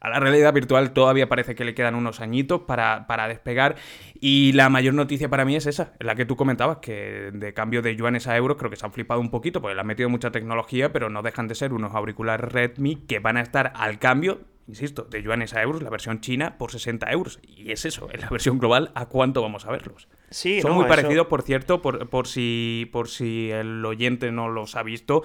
a 0.00 0.08
la 0.08 0.18
realidad 0.18 0.52
virtual 0.52 0.92
todavía 0.92 1.28
parece 1.28 1.54
que 1.54 1.64
le 1.64 1.74
quedan 1.74 1.94
unos 1.94 2.20
añitos 2.20 2.62
para, 2.62 3.06
para 3.06 3.28
despegar. 3.28 3.76
Y 4.18 4.52
la 4.52 4.68
mayor 4.68 4.94
noticia 4.94 5.28
para 5.28 5.44
mí 5.44 5.56
es 5.56 5.66
esa, 5.66 5.92
la 5.98 6.14
que 6.14 6.24
tú 6.24 6.36
comentabas, 6.36 6.78
que 6.78 7.30
de 7.32 7.54
cambio 7.54 7.82
de 7.82 7.96
yuanes 7.96 8.26
a 8.26 8.36
euros 8.36 8.56
creo 8.56 8.70
que 8.70 8.76
se 8.76 8.86
han 8.86 8.92
flipado 8.92 9.20
un 9.20 9.30
poquito, 9.30 9.60
porque 9.60 9.74
le 9.74 9.80
han 9.80 9.86
metido 9.86 10.08
mucha 10.08 10.30
tecnología, 10.30 10.92
pero 10.92 11.10
no 11.10 11.22
dejan 11.22 11.48
de 11.48 11.54
ser 11.54 11.72
unos 11.72 11.94
auriculares 11.94 12.50
Redmi 12.50 12.96
que 13.06 13.18
van 13.18 13.36
a 13.36 13.42
estar 13.42 13.72
al 13.76 13.98
cambio 13.98 14.40
insisto, 14.70 15.02
de 15.02 15.22
yuanes 15.22 15.54
a 15.54 15.62
euros, 15.62 15.82
la 15.82 15.90
versión 15.90 16.20
china 16.20 16.56
por 16.56 16.72
60 16.72 17.10
euros. 17.10 17.38
Y 17.42 17.72
es 17.72 17.84
eso, 17.84 18.08
en 18.12 18.20
la 18.20 18.28
versión 18.28 18.58
global, 18.58 18.90
¿a 18.94 19.06
cuánto 19.06 19.42
vamos 19.42 19.66
a 19.66 19.70
verlos? 19.70 20.08
Sí, 20.30 20.60
Son 20.62 20.72
muy 20.72 20.86
parecidos, 20.86 21.26
por 21.26 21.42
cierto, 21.42 21.82
por, 21.82 22.08
por, 22.08 22.26
si, 22.26 22.88
por 22.92 23.08
si 23.08 23.50
el 23.50 23.84
oyente 23.84 24.32
no 24.32 24.48
los 24.48 24.76
ha 24.76 24.82
visto. 24.82 25.22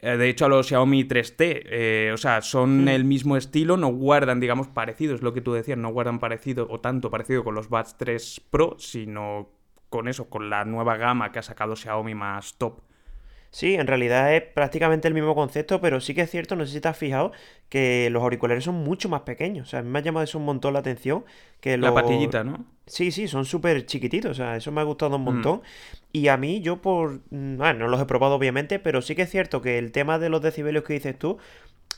Eh, 0.00 0.16
de 0.16 0.28
hecho, 0.28 0.46
a 0.46 0.48
los 0.48 0.68
Xiaomi 0.68 1.04
3T, 1.04 1.62
eh, 1.66 2.10
o 2.12 2.16
sea, 2.16 2.42
son 2.42 2.84
mm. 2.84 2.88
el 2.88 3.04
mismo 3.04 3.36
estilo, 3.36 3.76
no 3.76 3.88
guardan, 3.88 4.40
digamos, 4.40 4.68
parecido, 4.68 5.14
es 5.14 5.22
lo 5.22 5.32
que 5.32 5.40
tú 5.40 5.52
decías, 5.52 5.78
no 5.78 5.90
guardan 5.90 6.20
parecido 6.20 6.66
o 6.70 6.80
tanto 6.80 7.10
parecido 7.10 7.44
con 7.44 7.54
los 7.54 7.68
Buds 7.68 7.96
3 7.98 8.42
Pro, 8.50 8.76
sino 8.78 9.50
con 9.88 10.08
eso, 10.08 10.28
con 10.28 10.50
la 10.50 10.64
nueva 10.64 10.96
gama 10.96 11.32
que 11.32 11.38
ha 11.38 11.42
sacado 11.42 11.76
Xiaomi 11.76 12.14
más 12.14 12.56
top. 12.56 12.80
Sí, 13.56 13.74
en 13.74 13.86
realidad 13.86 14.34
es 14.34 14.42
prácticamente 14.42 15.08
el 15.08 15.14
mismo 15.14 15.34
concepto, 15.34 15.80
pero 15.80 15.98
sí 16.02 16.12
que 16.12 16.20
es 16.20 16.30
cierto, 16.30 16.56
no 16.56 16.66
sé 16.66 16.74
si 16.74 16.80
te 16.82 16.88
has 16.88 16.98
fijado, 16.98 17.32
que 17.70 18.10
los 18.10 18.22
auriculares 18.22 18.62
son 18.64 18.74
mucho 18.74 19.08
más 19.08 19.22
pequeños. 19.22 19.68
O 19.68 19.70
sea, 19.70 19.78
a 19.78 19.82
mí 19.82 19.88
me 19.88 19.98
ha 19.98 20.02
llamado 20.02 20.24
eso 20.24 20.36
un 20.36 20.44
montón 20.44 20.74
la 20.74 20.80
atención. 20.80 21.24
Que 21.60 21.78
La 21.78 21.94
patillita, 21.94 22.44
¿no? 22.44 22.66
Sí, 22.84 23.10
sí, 23.10 23.28
son 23.28 23.46
súper 23.46 23.86
chiquititos. 23.86 24.32
O 24.32 24.34
sea, 24.34 24.56
eso 24.56 24.72
me 24.72 24.82
ha 24.82 24.84
gustado 24.84 25.16
un 25.16 25.22
mm. 25.22 25.24
montón. 25.24 25.62
Y 26.12 26.28
a 26.28 26.36
mí, 26.36 26.60
yo 26.60 26.82
por... 26.82 27.22
Mm, 27.30 27.56
bueno, 27.56 27.78
no 27.78 27.88
los 27.88 27.98
he 27.98 28.04
probado 28.04 28.34
obviamente, 28.34 28.78
pero 28.78 29.00
sí 29.00 29.14
que 29.14 29.22
es 29.22 29.30
cierto 29.30 29.62
que 29.62 29.78
el 29.78 29.90
tema 29.90 30.18
de 30.18 30.28
los 30.28 30.42
decibelios 30.42 30.84
que 30.84 30.92
dices 30.92 31.18
tú, 31.18 31.38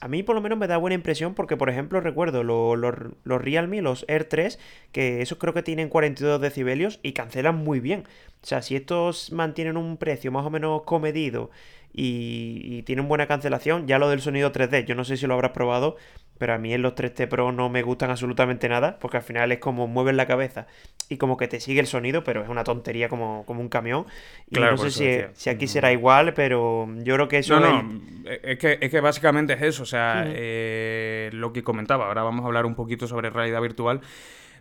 a 0.01 0.09
mí 0.09 0.23
por 0.23 0.35
lo 0.35 0.41
menos 0.41 0.59
me 0.59 0.69
da 0.69 0.77
buena 0.77 0.95
impresión 0.95 1.35
porque, 1.35 1.57
por 1.57 1.69
ejemplo, 1.71 2.01
recuerdo 2.01 2.45
los, 2.45 2.79
los, 2.79 3.43
Realme, 3.43 3.83
los 3.83 4.05
Air 4.09 4.25
3, 4.25 4.59
que 4.93 5.23
esos 5.23 5.39
creo 5.39 5.55
que 5.55 5.63
tienen 5.63 5.89
42 5.89 6.41
decibelios 6.41 7.01
y 7.03 7.13
cancelan 7.13 7.57
muy 7.57 7.81
bien. 7.81 8.05
O 8.43 8.47
sea, 8.47 8.63
si 8.63 8.77
estos 8.77 9.33
mantienen 9.33 9.77
un 9.77 9.97
precio 9.97 10.31
más 10.31 10.47
o 10.47 10.51
menos 10.51 10.83
comedido 10.83 11.51
y, 11.93 12.83
tienen 12.83 13.09
buena 13.09 13.27
cancelación, 13.27 13.87
ya 13.87 13.99
lo 13.99 14.09
del 14.09 14.21
sonido 14.21 14.53
3D, 14.53 14.85
yo 14.85 14.95
no 14.95 15.05
sé 15.05 15.17
si 15.17 15.27
lo 15.27 15.35
habrás 15.35 15.53
probado, 15.53 15.97
pero 16.39 16.55
a 16.55 16.59
mí 16.59 16.73
en 16.73 16.83
los 16.83 16.95
3T 16.95 17.29
Pro 17.29 17.51
no 17.53 17.69
me 17.69 17.83
gustan 17.83 18.11
absolutamente 18.11 18.69
nada, 18.69 18.99
porque 19.01 19.17
al 19.17 19.23
final 19.23 19.51
es 19.53 19.59
como 19.59 19.87
mueves 19.87 20.15
la 20.15 20.27
cabeza 20.27 20.67
y 21.09 21.17
como 21.17 21.37
que 21.37 21.49
te 21.49 21.59
sigue 21.59 21.81
el 21.81 21.87
sonido, 21.87 22.23
pero 22.23 22.43
es 22.43 22.49
una 22.49 22.65
tontería 22.65 23.09
como, 23.09 23.45
como 23.47 23.61
un 23.61 23.69
camión. 23.69 24.07
Y 24.51 24.61
no 24.61 24.77
sé 24.77 25.33
si, 25.35 25.49
aquí 25.51 25.67
será 25.67 25.91
igual, 25.91 26.35
pero 26.35 26.89
yo 26.99 27.15
creo 27.15 27.29
que 27.29 27.39
eso... 27.39 27.59
No, 27.59 27.83
no, 27.83 28.01
es, 28.25 28.59
que, 28.59 28.79
es 28.81 28.91
que 28.91 29.01
básicamente 29.01 29.55
es 29.55 29.63
eso, 29.63 29.83
o 29.83 29.87
sea, 29.87 30.25
eh, 30.27 31.31
lo 31.33 31.53
que 31.53 31.63
comentaba, 31.63 32.07
ahora 32.07 32.23
vamos 32.23 32.45
a 32.45 32.47
hablar 32.47 32.67
un 32.67 32.75
poquito 32.75 33.09
sobre 33.09 33.31
realidad 33.31 33.61
virtual 33.61 34.01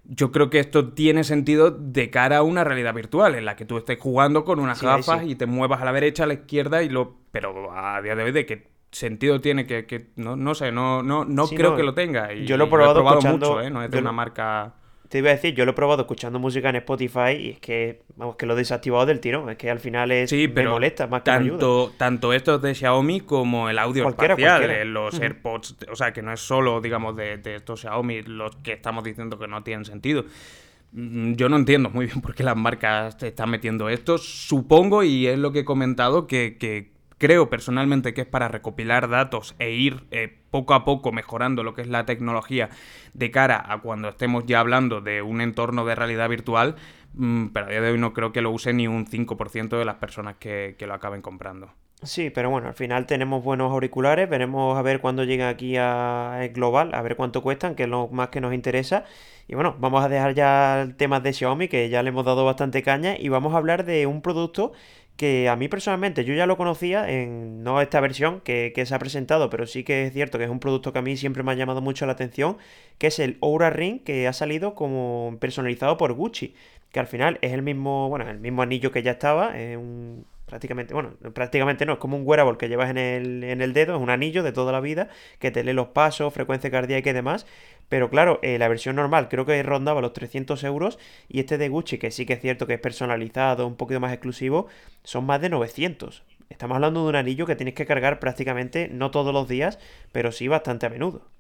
yo 0.10 0.32
creo 0.32 0.50
que 0.50 0.60
esto 0.60 0.94
tiene 0.94 1.24
sentido 1.24 1.72
de 1.72 2.10
cara 2.10 2.38
a 2.38 2.44
una 2.44 2.64
realidad 2.64 2.94
virtual, 2.94 3.36
en 3.36 3.46
la 3.46 3.56
que 3.56 3.66
tú 3.66 3.78
estés 3.78 4.00
jugando 4.00 4.46
con 4.46 4.60
unas 4.60 4.82
gafas 4.82 5.24
y 5.24 5.36
te 5.36 5.46
muevas 5.46 5.82
a 5.82 5.86
la 5.86 5.94
derecha, 5.94 6.24
a 6.24 6.28
la 6.28 6.34
izquierda, 6.34 6.82
y 6.82 6.90
lo. 6.90 7.18
Pero 7.32 7.72
a 7.72 8.02
día 8.02 8.16
de 8.16 8.24
hoy, 8.24 8.32
¿de 8.32 8.46
qué 8.46 8.68
sentido 8.92 9.42
tiene 9.42 9.66
que, 9.66 10.08
no, 10.16 10.36
no 10.36 10.56
sé, 10.56 10.72
no, 10.72 11.04
no, 11.04 11.26
no 11.26 11.48
creo 11.48 11.76
que 11.76 11.84
lo 11.84 11.94
tenga. 11.94 12.34
Y, 12.34 12.46
yo 12.46 12.58
lo 12.58 12.66
he 12.66 12.68
probado, 12.68 13.22
mucho, 13.22 13.62
¿eh? 13.62 13.70
No 13.70 13.84
es 13.84 13.92
de 13.92 14.00
una 14.00 14.12
marca. 14.12 14.74
Te 15.10 15.20
iba 15.20 15.30
a 15.30 15.34
decir, 15.34 15.54
yo 15.56 15.64
lo 15.66 15.72
he 15.72 15.74
probado 15.74 16.02
escuchando 16.02 16.38
música 16.40 16.70
en 16.70 16.78
Spotify 16.78 17.32
y 17.40 17.50
es 17.52 17.60
que, 17.60 18.02
vamos, 18.16 18.36
que 18.36 18.46
lo 18.46 18.54
he 18.54 18.58
desactivado 18.58 19.06
del 19.06 19.20
tiro. 19.20 19.50
Es 19.50 19.58
que 19.58 19.70
al 19.70 19.80
final 19.80 20.12
es, 20.12 20.30
sí, 20.30 20.48
pero 20.48 20.70
me 20.70 20.74
molesta 20.76 21.08
más 21.08 21.22
que 21.22 21.32
tanto, 21.32 21.94
Tanto 21.98 22.34
estos 22.34 22.62
de 22.62 22.76
Xiaomi 22.76 23.22
como 23.22 23.70
el 23.70 23.80
audio 23.80 24.10
espacial, 24.10 24.64
eh, 24.70 24.86
los 24.86 25.20
AirPods, 25.20 25.78
o 25.92 25.96
sea, 25.96 26.12
que 26.12 26.22
no 26.22 26.34
es 26.34 26.42
solo, 26.42 26.82
digamos, 26.82 27.16
de, 27.16 27.38
de 27.38 27.56
estos 27.56 27.82
Xiaomi 27.82 28.24
los 28.24 28.56
que 28.58 28.74
estamos 28.74 29.04
diciendo 29.04 29.40
que 29.40 29.48
no 29.48 29.64
tienen 29.64 29.86
sentido. 29.86 30.26
Mm, 30.92 31.34
yo 31.34 31.50
no 31.50 31.58
entiendo 31.58 31.90
muy 31.90 32.08
bien 32.08 32.22
por 32.22 32.36
qué 32.36 32.44
las 32.44 32.56
marcas 32.56 33.22
están 33.24 33.50
metiendo 33.50 33.90
esto. 33.90 34.18
Supongo, 34.18 35.04
y 35.04 35.28
es 35.28 35.38
lo 35.38 35.52
que 35.52 35.60
he 35.60 35.66
comentado, 35.66 36.28
que, 36.28 36.58
que 36.60 36.92
creo 37.18 37.50
personalmente 37.50 38.14
que 38.14 38.22
es 38.22 38.28
para 38.28 38.48
recopilar 38.48 39.10
datos 39.10 39.56
e 39.60 39.72
ir 39.72 40.06
eh, 40.12 40.36
poco 40.52 40.74
a 40.74 40.86
poco 40.86 41.12
mejorando 41.12 41.64
lo 41.64 41.74
que 41.74 41.82
es 41.82 41.88
la 41.88 42.06
tecnología 42.06 42.70
de 43.14 43.32
cara 43.32 43.64
a 43.68 43.80
cuando 43.82 44.10
estemos 44.10 44.46
ya 44.46 44.60
hablando 44.60 45.02
de 45.02 45.22
un 45.22 45.42
entorno 45.42 45.86
de 45.86 45.96
realidad 45.96 46.30
virtual, 46.30 46.76
mm, 47.14 47.48
pero 47.48 47.68
a 47.68 47.70
día 47.70 47.82
de 47.82 47.92
hoy 47.92 48.00
no 48.00 48.14
creo 48.14 48.32
que 48.32 48.42
lo 48.42 48.52
use 48.52 48.74
ni 48.74 48.88
un 48.88 49.06
5% 49.08 49.78
de 49.78 49.86
las 49.86 49.96
personas 49.96 50.36
que, 50.38 50.76
lo 50.80 50.94
acaben 50.94 51.22
comprando. 51.22 51.74
Sí, 52.04 52.30
pero 52.30 52.52
bueno, 52.52 52.68
al 52.68 52.76
final 52.76 53.08
tenemos 53.08 53.44
buenos 53.44 53.72
auriculares, 53.72 54.30
veremos 54.30 54.78
a 54.78 54.84
ver 54.84 55.02
cuándo 55.02 55.24
llega 55.24 55.50
aquí 55.50 55.78
a 55.78 56.48
Global, 56.54 56.94
a 56.94 57.02
ver 57.02 57.16
cuánto 57.16 57.42
cuestan, 57.42 57.74
que 57.74 57.84
es 57.84 57.90
lo 57.90 58.08
más 58.10 58.30
que 58.30 58.40
nos 58.40 58.54
interesa. 58.54 59.04
Y 59.48 59.56
bueno, 59.56 59.76
vamos 59.80 60.06
a 60.06 60.08
dejar 60.08 60.36
ya 60.36 60.84
el 60.84 60.96
tema 60.96 61.20
de 61.22 61.34
Xiaomi, 61.34 61.68
que 61.68 61.90
ya 61.90 62.04
le 62.04 62.10
hemos 62.10 62.24
dado 62.24 62.46
bastante 62.46 62.84
caña, 62.84 63.16
y 63.18 63.30
vamos 63.30 63.56
a 63.56 63.58
hablar 63.58 63.84
de 63.84 64.06
un 64.06 64.22
producto 64.22 64.74
que 65.18 65.50
a 65.50 65.56
mí 65.56 65.68
personalmente 65.68 66.24
yo 66.24 66.34
ya 66.34 66.46
lo 66.46 66.58
conocía 66.58 67.10
en 67.10 67.64
no 67.64 67.82
esta 67.82 68.00
versión 68.00 68.42
que, 68.42 68.72
se 68.86 68.96
ha 68.96 69.00
presentado, 69.00 69.50
pero 69.50 69.66
sí 69.66 69.84
que 69.84 70.06
es 70.06 70.14
cierto 70.14 70.38
que 70.38 70.46
es 70.46 70.50
un 70.50 70.60
producto 70.60 70.94
que 70.94 71.00
a 71.00 71.02
mí 71.02 71.18
siempre 71.18 71.44
me 71.44 71.52
ha 71.52 71.56
llamado 71.56 71.82
mucho 71.82 72.06
la 72.06 72.14
atención, 72.14 72.58
que 73.00 73.08
es 73.08 73.20
el 73.20 73.38
Aura 73.42 73.72
Ring 73.72 74.04
que 74.04 74.28
ha 74.28 74.34
salido 74.34 74.76
como 74.76 75.38
personalizado 75.40 75.98
por 75.98 76.14
Gucci, 76.14 76.54
que 76.92 77.00
al 77.00 77.08
final 77.08 77.40
es 77.42 77.52
el 77.54 77.64
mismo, 77.64 78.10
bueno, 78.10 78.30
el 78.30 78.40
mismo 78.40 78.62
anillo 78.62 78.92
que 78.92 79.04
ya 79.04 79.12
estaba, 79.12 79.58
es 79.60 79.76
un 79.78 80.26
prácticamente, 80.48 80.94
bueno, 80.94 81.12
prácticamente 81.34 81.86
no, 81.86 81.94
es 81.94 82.00
como 82.00 82.18
un 82.18 82.24
wearable 82.26 82.58
que 82.58 82.70
llevas 82.70 82.90
en 82.90 82.98
el, 82.98 83.44
en 83.44 83.62
el 83.62 83.74
dedo, 83.74 83.96
es 83.96 84.02
un 84.02 84.10
anillo 84.10 84.42
de 84.42 84.54
toda 84.54 84.72
la 84.72 84.80
vida 84.80 85.10
que 85.40 85.52
te 85.52 85.64
lee 85.64 85.74
los 85.74 85.90
pasos, 85.90 86.34
frecuencia 86.34 86.72
cardíaca 86.72 87.10
y 87.12 87.14
demás. 87.14 87.46
Pero 87.90 88.10
claro, 88.10 88.40
eh, 88.42 88.58
la 88.58 88.68
versión 88.68 88.96
normal 88.96 89.30
creo 89.30 89.46
que 89.46 89.62
rondaba 89.64 90.02
los 90.02 90.14
300 90.14 90.64
euros 90.64 91.00
y 91.30 91.40
este 91.40 91.58
de 91.58 91.70
Gucci, 91.70 91.98
que 92.00 92.12
sí 92.12 92.26
que 92.26 92.34
es 92.34 92.42
cierto 92.42 92.66
que 92.66 92.74
es 92.74 92.80
personalizado, 92.80 93.68
un 93.68 93.76
poquito 93.76 94.00
más 94.00 94.12
exclusivo, 94.14 94.68
son 95.04 95.26
más 95.26 95.42
de 95.42 95.50
900. 95.50 96.24
Estamos 96.50 96.76
hablando 96.76 97.04
de 97.04 97.10
un 97.10 97.16
anillo 97.16 97.46
que 97.46 97.56
tienes 97.56 97.76
que 97.76 97.86
cargar 97.86 98.20
prácticamente 98.20 98.90
no 98.92 99.12
todos 99.12 99.34
los 99.34 99.48
días, 99.48 99.80
pero 100.12 100.32
sí 100.32 100.48
bastante 100.48 100.86
a 100.86 100.90
menudo. 100.90 101.37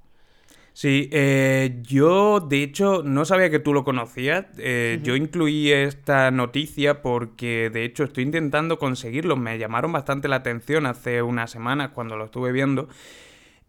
Sí, 0.77 1.09
eh, 1.11 1.79
yo 1.81 2.39
de 2.39 2.61
hecho 2.61 3.01
no 3.03 3.25
sabía 3.25 3.49
que 3.49 3.57
tú 3.57 3.73
lo 3.73 3.83
conocías. 3.83 4.45
Eh, 4.59 4.99
yo 5.01 5.15
incluí 5.15 5.71
esta 5.71 6.29
noticia 6.29 7.01
porque 7.01 7.71
de 7.71 7.83
hecho 7.83 8.03
estoy 8.03 8.25
intentando 8.25 8.77
conseguirlo. 8.77 9.35
Me 9.37 9.57
llamaron 9.57 9.91
bastante 9.91 10.27
la 10.27 10.35
atención 10.35 10.85
hace 10.85 11.23
unas 11.23 11.49
semanas 11.49 11.89
cuando 11.95 12.15
lo 12.15 12.25
estuve 12.25 12.51
viendo. 12.51 12.89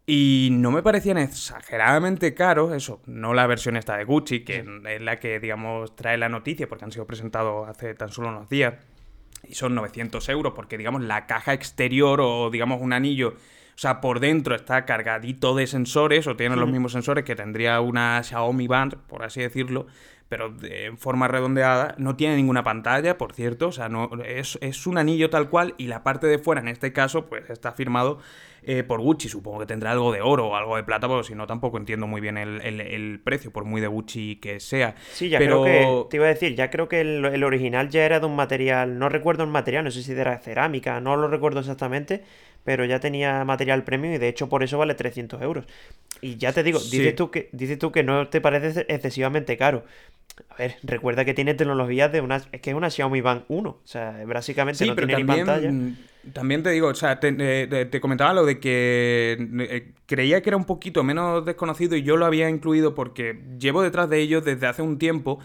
Y 0.05 0.49
no 0.51 0.69
me 0.69 0.83
parecían 0.83 1.17
exageradamente 1.17 2.35
caros, 2.35 2.73
eso, 2.73 3.01
no 3.07 3.33
la 3.33 3.47
versión 3.47 3.75
esta 3.75 3.97
de 3.97 4.03
Gucci, 4.03 4.41
que 4.41 4.63
es 4.85 5.01
la 5.01 5.19
que, 5.19 5.39
digamos, 5.39 5.95
trae 5.95 6.15
la 6.15 6.29
noticia 6.29 6.69
porque 6.69 6.85
han 6.85 6.91
sido 6.91 7.07
presentados 7.07 7.67
hace 7.67 7.95
tan 7.95 8.09
solo 8.09 8.29
unos 8.29 8.49
días. 8.49 8.75
Y 9.47 9.55
son 9.55 9.73
900 9.73 10.29
euros 10.29 10.53
porque, 10.55 10.77
digamos, 10.77 11.01
la 11.01 11.25
caja 11.25 11.53
exterior 11.53 12.21
o, 12.21 12.51
digamos, 12.51 12.79
un 12.83 12.93
anillo 12.93 13.33
sea, 13.81 14.01
por 14.01 14.19
dentro 14.19 14.55
está 14.55 14.85
cargadito 14.85 15.55
de 15.55 15.65
sensores 15.65 16.27
o 16.27 16.35
tiene 16.35 16.55
los 16.57 16.69
mismos 16.69 16.91
sensores 16.91 17.23
que 17.23 17.35
tendría 17.35 17.79
una 17.79 18.21
Xiaomi 18.21 18.67
Band, 18.67 18.97
por 19.07 19.23
así 19.23 19.39
decirlo, 19.39 19.87
pero 20.27 20.53
en 20.63 20.97
forma 20.97 21.27
redondeada. 21.27 21.95
No 21.97 22.15
tiene 22.15 22.35
ninguna 22.35 22.63
pantalla, 22.63 23.17
por 23.17 23.33
cierto, 23.33 23.69
o 23.69 23.71
sea, 23.71 23.87
no, 23.87 24.09
es, 24.25 24.57
es, 24.61 24.85
un 24.85 24.97
anillo 24.97 25.29
tal 25.29 25.49
cual 25.49 25.75
y 25.77 25.87
la 25.87 26.03
parte 26.03 26.27
de 26.27 26.39
fuera, 26.39 26.59
en 26.61 26.67
este 26.67 26.91
caso, 26.91 27.27
pues 27.27 27.49
está 27.49 27.71
firmado 27.71 28.19
eh, 28.63 28.83
por 28.83 29.01
Gucci. 29.01 29.29
Supongo 29.29 29.59
que 29.59 29.65
tendrá 29.65 29.91
algo 29.91 30.11
de 30.11 30.21
oro 30.21 30.47
o 30.47 30.55
algo 30.55 30.75
de 30.75 30.83
plata, 30.83 31.07
pero 31.07 31.23
si 31.23 31.35
no, 31.35 31.47
tampoco 31.47 31.77
entiendo 31.77 32.07
muy 32.07 32.21
bien 32.21 32.37
el, 32.37 33.19
precio, 33.23 33.51
por 33.51 33.65
muy 33.65 33.81
de 33.81 33.87
Gucci 33.87 34.37
que 34.37 34.59
sea. 34.59 34.95
Sí, 35.11 35.29
ya 35.29 35.39
creo 35.39 35.63
que, 35.63 36.05
te 36.09 36.17
iba 36.17 36.25
a 36.25 36.29
decir, 36.29 36.55
ya 36.55 36.69
creo 36.69 36.87
que 36.87 37.01
el, 37.01 37.43
original 37.43 37.89
ya 37.89 38.05
era 38.05 38.19
de 38.19 38.25
un 38.25 38.35
material, 38.35 38.99
no 38.99 39.09
recuerdo 39.09 39.43
el 39.43 39.49
material, 39.49 39.83
no 39.83 39.91
sé 39.91 40.03
si 40.03 40.11
era 40.11 40.37
cerámica, 40.39 40.99
no 40.99 41.15
lo 41.15 41.27
recuerdo 41.27 41.59
exactamente, 41.59 42.23
pero 42.63 42.85
ya 42.85 42.99
tenía 42.99 43.43
material 43.45 43.83
premium 43.83 44.13
y 44.13 44.17
de 44.17 44.27
hecho 44.27 44.49
por 44.49 44.63
eso 44.63 44.77
vale 44.77 44.95
300 44.95 45.41
euros. 45.41 45.65
Y 46.21 46.37
ya 46.37 46.51
te 46.51 46.63
digo, 46.63 46.79
dices, 46.79 47.15
tú 47.15 47.31
que, 47.31 47.49
dices 47.51 47.79
tú 47.79 47.91
que 47.91 48.03
no 48.03 48.27
te 48.27 48.41
parece 48.41 48.85
excesivamente 48.89 49.57
caro. 49.57 49.85
A 50.49 50.55
ver, 50.55 50.75
recuerda 50.83 51.25
que 51.25 51.33
tiene 51.33 51.53
tecnologías 51.53 52.11
de 52.11 52.21
una. 52.21 52.37
Es 52.51 52.61
que 52.61 52.69
es 52.69 52.75
una 52.75 52.89
Xiaomi 52.89 53.21
Band 53.21 53.43
1. 53.49 53.69
O 53.69 53.81
sea, 53.83 54.23
básicamente 54.25 54.85
no 54.85 54.95
tiene 54.95 55.15
ni 55.15 55.23
pantalla 55.23 55.71
También 56.33 56.63
te 56.63 56.69
digo, 56.71 56.87
o 56.87 56.95
sea, 56.95 57.19
te, 57.19 57.33
te 57.67 58.01
comentaba 58.01 58.33
lo 58.33 58.45
de 58.45 58.59
que 58.59 59.93
creía 60.05 60.41
que 60.41 60.49
era 60.49 60.57
un 60.57 60.65
poquito 60.65 61.03
menos 61.03 61.45
desconocido 61.45 61.95
y 61.95 62.03
yo 62.03 62.17
lo 62.17 62.25
había 62.25 62.49
incluido 62.49 62.95
porque 62.95 63.39
llevo 63.59 63.81
detrás 63.81 64.09
de 64.09 64.19
ellos 64.19 64.43
desde 64.43 64.67
hace 64.67 64.81
un 64.81 64.97
tiempo 64.97 65.39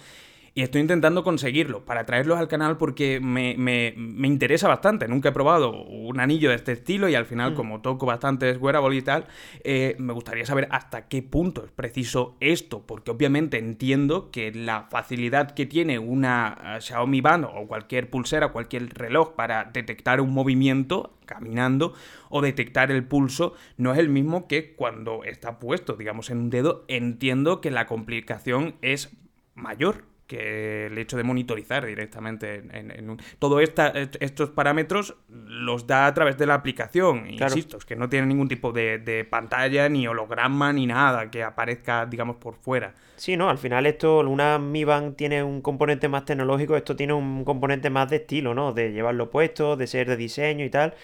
y 0.57 0.63
estoy 0.63 0.83
intentando 0.83 1.25
conseguirlo 1.25 1.85
para 1.85 2.07
traerlos 2.07 2.39
al 2.39 2.47
canal 2.47 2.77
porque 2.77 3.19
me, 3.19 3.95
interesa 4.25 4.69
bastante. 4.69 5.09
Nunca 5.09 5.31
he 5.31 5.33
probado 5.33 5.83
un 5.83 6.21
anillo 6.21 6.51
de 6.51 6.55
este 6.55 6.73
estilo 6.73 7.09
y 7.09 7.17
al 7.17 7.27
final, 7.27 7.53
mm. 7.53 7.55
como 7.57 7.81
toco 7.81 8.07
bastante 8.07 8.57
wearable 8.57 8.95
y 8.95 9.03
tal, 9.03 9.27
eh, 9.65 9.97
me 9.99 10.13
gustaría 10.13 10.47
saber 10.47 10.69
hasta 10.71 11.09
qué 11.09 11.23
punto 11.23 11.65
es 11.65 11.73
preciso 11.73 12.37
esto, 12.39 12.87
porque 12.87 13.11
obviamente 13.11 13.59
entiendo 13.59 14.31
que 14.31 14.53
la 14.53 14.85
facilidad 14.85 15.51
que 15.51 15.67
tiene 15.67 15.99
una 15.99 16.77
eh, 16.77 16.81
Xiaomi 16.81 17.21
Band 17.21 17.47
o 17.47 17.67
cualquier 17.67 18.09
pulsera, 18.09 18.53
cualquier 18.53 18.95
reloj 18.95 19.35
para 19.35 19.65
detectar 19.65 20.21
un 20.21 20.33
movimiento 20.33 21.19
caminando 21.27 21.95
o 22.29 22.43
detectar 22.43 22.93
el 22.93 23.03
pulso 23.03 23.55
no 23.77 23.93
es 23.93 23.99
el 23.99 24.09
mismo 24.09 24.47
que 24.47 24.75
cuando 24.77 25.25
está 25.25 25.59
puesto, 25.59 25.95
digamos, 25.95 26.31
en 26.31 26.39
un 26.39 26.51
dedo. 26.51 26.85
Entiendo 26.87 27.61
que 27.61 27.73
la 27.73 27.87
complicación 27.87 28.77
es 28.83 29.17
mayor 29.57 30.14
que 30.27 30.87
el 30.87 30.99
hecho 30.99 31.17
de 31.17 31.23
monitorizar 31.23 31.85
directamente 31.85 32.63
en, 32.73 33.11
un... 33.11 33.19
Todos 33.39 33.63
estos 33.63 34.51
parámetros 34.51 35.17
los 35.29 35.87
da 35.87 36.07
a 36.07 36.15
través 36.15 36.39
de 36.39 36.47
la 36.47 36.55
aplicación, 36.55 37.29
insisto, 37.29 37.77
es 37.77 37.85
que 37.85 37.97
no 37.97 38.09
tiene 38.09 38.27
ningún 38.27 38.49
tipo 38.49 38.73
de, 38.73 39.27
pantalla, 39.29 39.89
ni 39.89 40.07
holograma, 40.07 40.73
ni 40.73 40.87
nada 40.87 41.31
que 41.31 41.43
aparezca, 41.43 42.07
digamos, 42.07 42.37
por 42.37 42.55
fuera. 42.55 42.95
Sí, 43.17 43.37
no, 43.37 43.49
al 43.49 43.59
final 43.59 43.87
esto, 43.87 44.19
una 44.21 44.59
Mi 44.59 44.85
Band 44.85 45.15
tiene 45.15 45.43
un 45.43 45.61
componente 45.61 46.09
más 46.09 46.25
tecnológico, 46.25 46.77
esto 46.77 46.97
tiene 46.97 47.13
un 47.13 47.45
componente 47.45 47.89
más 47.89 48.11
de 48.11 48.17
estilo, 48.17 48.55
¿no? 48.55 48.73
De 48.73 48.93
llevarlo 48.93 49.31
puesto, 49.31 49.77
de 49.77 49.87
ser 49.87 50.09
de 50.09 50.17
diseño 50.17 50.65
y 50.65 50.71
tal 50.71 50.95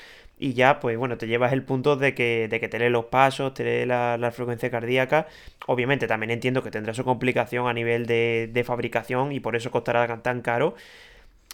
y 0.41 0.55
ya, 0.55 0.81
pues 0.81 0.97
bueno, 0.97 1.19
te 1.19 1.27
llevas 1.27 1.53
el 1.53 1.63
punto 1.65 1.97
de 1.97 2.15
que, 2.15 2.49
de 2.49 2.61
que 2.61 2.69
te 2.69 2.79
lee 2.79 2.89
los 2.89 3.07
pasos, 3.07 3.53
te 3.55 3.63
lee 3.63 3.87
la, 3.87 4.33
frecuencia 4.33 4.71
cardíaca. 4.71 5.29
Obviamente 5.67 6.07
también 6.07 6.31
entiendo 6.31 6.63
que 6.63 6.71
tendrá 6.71 6.95
su 6.95 7.05
complicación 7.05 7.69
a 7.69 7.75
nivel 7.75 8.07
de, 8.07 8.65
fabricación 8.67 9.33
y 9.33 9.41
por 9.41 9.55
eso 9.55 9.71
costará 9.71 10.23
tan 10.23 10.41
caro. 10.41 10.75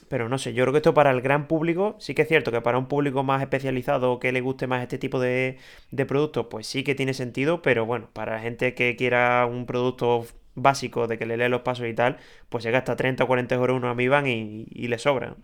Pero 0.08 0.28
no 0.28 0.38
sé, 0.38 0.54
yo 0.54 0.64
creo 0.64 0.72
que 0.72 0.78
esto 0.78 0.94
para 0.94 1.10
el 1.10 1.20
gran 1.20 1.48
público, 1.48 1.96
sí 1.98 2.14
que 2.14 2.22
es 2.22 2.28
cierto 2.28 2.52
que 2.52 2.60
para 2.60 2.78
un 2.78 2.86
público 2.86 3.24
más 3.24 3.42
especializado 3.42 4.20
que 4.20 4.30
le 4.32 4.40
guste 4.40 4.68
más 4.68 4.82
este 4.82 4.98
tipo 4.98 5.18
de, 5.20 5.58
de 5.90 6.06
productos, 6.06 6.46
pues 6.48 6.66
sí 6.68 6.84
que 6.84 6.94
tiene 6.94 7.14
sentido, 7.14 7.62
pero 7.62 7.86
bueno, 7.86 8.08
para 8.12 8.40
gente 8.40 8.74
que 8.74 8.94
quiera 8.96 9.46
un 9.46 9.66
producto 9.66 10.26
básico 10.54 11.08
de 11.08 11.18
que 11.18 11.26
le 11.26 11.36
lee 11.36 11.48
los 11.48 11.62
pasos 11.62 11.86
y 11.88 11.94
tal, 11.94 12.18
pues 12.48 12.64
se 12.64 12.70
gasta 12.70 12.96
30 12.96 13.24
o 13.24 13.26
40 13.26 13.54
euros 13.56 13.76
uno 13.76 13.88
a 13.90 13.94
mi 13.94 14.08
van 14.08 14.26
y, 14.28 14.66
y 14.70 14.88
le 14.88 14.98
sobran. 14.98 15.36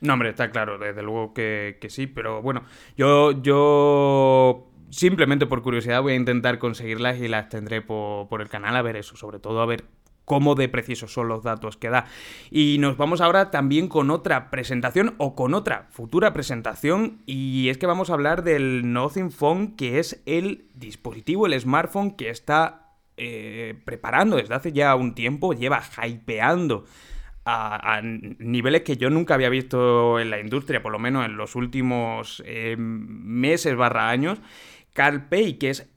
No, 0.00 0.12
hombre, 0.12 0.30
está 0.30 0.50
claro, 0.50 0.78
desde 0.78 1.02
luego 1.02 1.32
que, 1.32 1.78
sí, 1.88 2.06
pero 2.06 2.42
bueno, 2.42 2.62
yo, 2.96 3.42
yo 3.42 4.70
simplemente 4.90 5.46
por 5.46 5.62
curiosidad 5.62 6.02
voy 6.02 6.12
a 6.12 6.16
intentar 6.16 6.58
conseguirlas 6.58 7.18
y 7.18 7.28
las 7.28 7.48
tendré 7.48 7.80
por, 7.80 8.40
el 8.40 8.48
canal 8.48 8.76
a 8.76 8.82
ver 8.82 8.96
eso, 8.96 9.16
sobre 9.16 9.38
todo 9.38 9.62
a 9.62 9.66
ver 9.66 9.84
cómo 10.26 10.54
de 10.54 10.68
precisos 10.68 11.12
son 11.12 11.28
los 11.28 11.44
datos 11.44 11.76
que 11.76 11.88
da. 11.88 12.06
Y 12.50 12.76
nos 12.78 12.96
vamos 12.98 13.20
ahora 13.20 13.50
también 13.50 13.88
con 13.88 14.10
otra 14.10 14.50
presentación 14.50 15.14
o 15.18 15.34
con 15.34 15.54
otra 15.54 15.86
futura 15.90 16.32
presentación 16.32 17.22
y 17.26 17.68
es 17.68 17.78
que 17.78 17.86
vamos 17.86 18.10
a 18.10 18.14
hablar 18.14 18.42
del 18.42 18.92
Nothing 18.92 19.30
Phone, 19.30 19.76
que 19.76 19.98
es 19.98 20.22
el 20.26 20.66
dispositivo, 20.74 21.46
el 21.46 21.58
smartphone 21.58 22.16
que 22.16 22.28
está 22.28 22.96
eh, 23.16 23.80
preparando 23.84 24.36
desde 24.36 24.54
hace 24.54 24.72
ya 24.72 24.94
un 24.94 25.14
tiempo, 25.14 25.54
lleva 25.54 25.82
hypeando 26.06 26.84
a, 27.46 28.00
niveles 28.02 28.82
que 28.82 28.96
yo 28.96 29.08
nunca 29.08 29.34
había 29.34 29.48
visto 29.48 30.18
en 30.18 30.30
la 30.30 30.40
industria, 30.40 30.82
por 30.82 30.92
lo 30.92 30.98
menos 30.98 31.24
en 31.24 31.36
los 31.36 31.54
últimos 31.54 32.42
eh, 32.44 32.76
meses 32.76 33.76
barra 33.76 34.10
años. 34.10 34.40
Carl 34.92 35.28
Pei, 35.28 35.58
que 35.58 35.70
es 35.70 35.88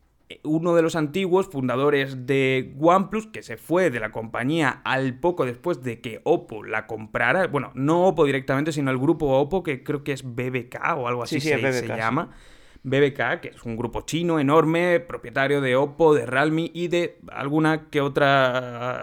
uno 0.43 0.75
de 0.75 0.83
los 0.83 0.95
antiguos 0.95 1.47
fundadores 1.47 2.27
de 2.27 2.75
OnePlus, 2.79 3.27
que 3.27 3.41
se 3.41 3.57
fue 3.57 3.89
de 3.89 3.99
la 3.99 4.12
compañía 4.12 4.81
al 4.83 5.19
poco 5.19 5.45
después 5.45 5.81
de 5.81 6.01
que 6.01 6.21
Oppo 6.23 6.63
la 6.63 6.85
comprara. 6.85 7.47
Bueno, 7.47 7.71
no 7.73 8.05
Oppo 8.05 8.25
directamente, 8.25 8.71
sino 8.71 8.91
el 8.91 8.99
grupo 8.99 9.39
Oppo, 9.39 9.63
que 9.63 9.83
creo 9.83 10.03
que 10.03 10.13
es 10.13 10.23
BBK 10.23 10.97
o 10.97 11.07
algo 11.07 11.23
así 11.23 11.39
se, 11.39 11.88
llama. 11.88 12.29
BBK, 12.83 13.41
que 13.41 13.51
es 13.55 13.63
un 13.63 13.75
grupo 13.75 14.01
chino 14.01 14.39
enorme, 14.39 14.99
propietario 14.99 15.61
de 15.61 15.75
Oppo, 15.75 16.13
de 16.13 16.25
Realme 16.25 16.71
y 16.73 16.87
de 16.87 17.19
alguna 17.31 17.89
que 17.89 18.01
otra 18.01 19.01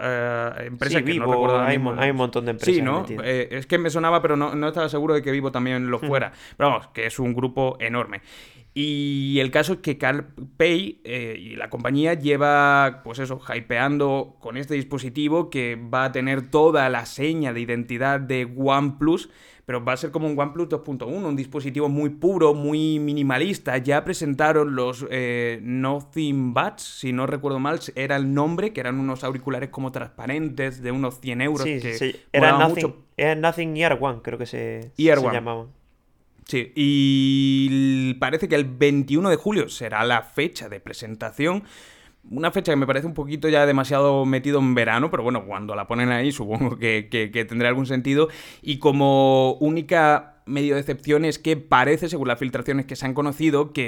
eh, 0.57 0.67
empresa 0.67 1.01
que 1.03 1.13
no 1.15 1.31
recuerdo 1.31 1.59
hay, 1.59 1.79
hay, 1.97 2.09
un 2.11 2.17
montón 2.17 2.45
de 2.45 2.51
empresas. 2.51 2.75
Sí, 2.75 2.81
¿no? 2.81 3.05
Eh, 3.23 3.49
es 3.51 3.67
que 3.67 3.77
me 3.77 3.89
sonaba, 3.89 4.21
pero 4.21 4.35
no, 4.35 4.67
estaba 4.67 4.89
seguro 4.89 5.13
de 5.13 5.21
que 5.21 5.31
Vivo 5.31 5.51
también 5.51 5.89
lo 5.89 5.99
fuera. 5.99 6.31
Pero 6.57 6.69
vamos, 6.69 6.87
que 6.87 7.05
es 7.05 7.19
un 7.19 7.33
grupo 7.33 7.77
enorme. 7.79 8.21
Y 8.79 9.39
el 9.39 9.49
caso 9.49 9.73
es 9.73 9.79
que 9.79 9.97
CarPay 9.97 11.01
eh, 11.03 11.35
y 11.39 11.55
la 11.55 11.67
compañía 11.67 12.13
lleva, 12.13 13.01
pues 13.03 13.17
eso, 13.17 13.41
hypeando 13.55 14.37
con 14.39 14.55
este 14.55 14.75
dispositivo 14.75 15.49
que 15.49 15.75
va 15.75 16.05
a 16.05 16.11
tener 16.11 16.51
toda 16.51 16.87
la 16.89 17.07
seña 17.07 17.53
de 17.53 17.61
identidad 17.61 18.19
de 18.19 18.47
OnePlus 18.55 19.31
pero 19.67 19.83
va 19.83 19.91
a 19.91 19.97
ser 19.97 20.11
como 20.11 20.27
un 20.27 20.39
OnePlus 20.39 20.69
2.1, 20.69 21.07
un 21.07 21.35
dispositivo 21.35 21.89
muy 21.89 22.09
puro, 22.09 22.53
muy 22.53 22.99
minimalista. 22.99 23.77
Ya 23.77 24.05
presentaron 24.05 24.77
los 24.77 25.05
eh, 25.09 25.59
Nothing 25.61 26.53
Buds, 26.53 26.81
si 26.83 27.11
no 27.11 27.27
recuerdo 27.27 27.59
mal, 27.59 27.77
era 27.95 28.15
el 28.15 28.33
nombre, 28.33 28.71
que 28.71 28.79
eran 28.79 28.97
unos 28.97 29.25
auriculares 29.25 29.67
como 29.67 29.91
transparentes 29.91 30.81
de 30.81 30.93
unos 30.93 31.19
100 31.19 31.41
euros. 31.41 31.63
Sí, 31.63 31.81
que 31.81 31.97
sí, 31.97 32.15
era 32.31 32.57
nothing, 32.57 32.95
era 33.17 33.35
nothing 33.35 33.75
Ear 33.75 33.97
One, 33.99 34.21
creo 34.23 34.37
que 34.37 34.45
se, 34.45 34.93
Ear 34.97 35.19
se 35.19 35.31
llamaban. 35.33 35.67
Sí, 36.45 36.71
y 36.73 38.13
parece 38.21 38.47
que 38.47 38.55
el 38.55 38.63
21 38.63 39.29
de 39.29 39.35
julio 39.35 39.67
será 39.67 40.05
la 40.05 40.21
fecha 40.21 40.69
de 40.69 40.79
presentación 40.79 41.65
una 42.29 42.51
fecha 42.51 42.71
que 42.71 42.75
me 42.75 42.87
parece 42.87 43.07
un 43.07 43.13
poquito 43.13 43.49
ya 43.49 43.65
demasiado 43.65 44.25
metido 44.25 44.59
en 44.59 44.75
verano, 44.75 45.09
pero 45.09 45.23
bueno, 45.23 45.45
cuando 45.45 45.75
la 45.75 45.87
ponen 45.87 46.09
ahí 46.09 46.31
supongo 46.31 46.77
que, 46.77 47.07
que, 47.09 47.45
tendrá 47.45 47.69
algún 47.69 47.85
sentido. 47.85 48.29
Y 48.61 48.79
como 48.79 49.53
única 49.53 50.41
medio 50.45 50.75
de 50.75 50.81
excepción 50.81 51.25
es 51.25 51.39
que 51.39 51.57
parece, 51.57 52.09
según 52.09 52.27
las 52.27 52.39
filtraciones 52.39 52.85
que 52.85 52.95
se 52.95 53.05
han 53.05 53.13
conocido, 53.13 53.73
que 53.73 53.85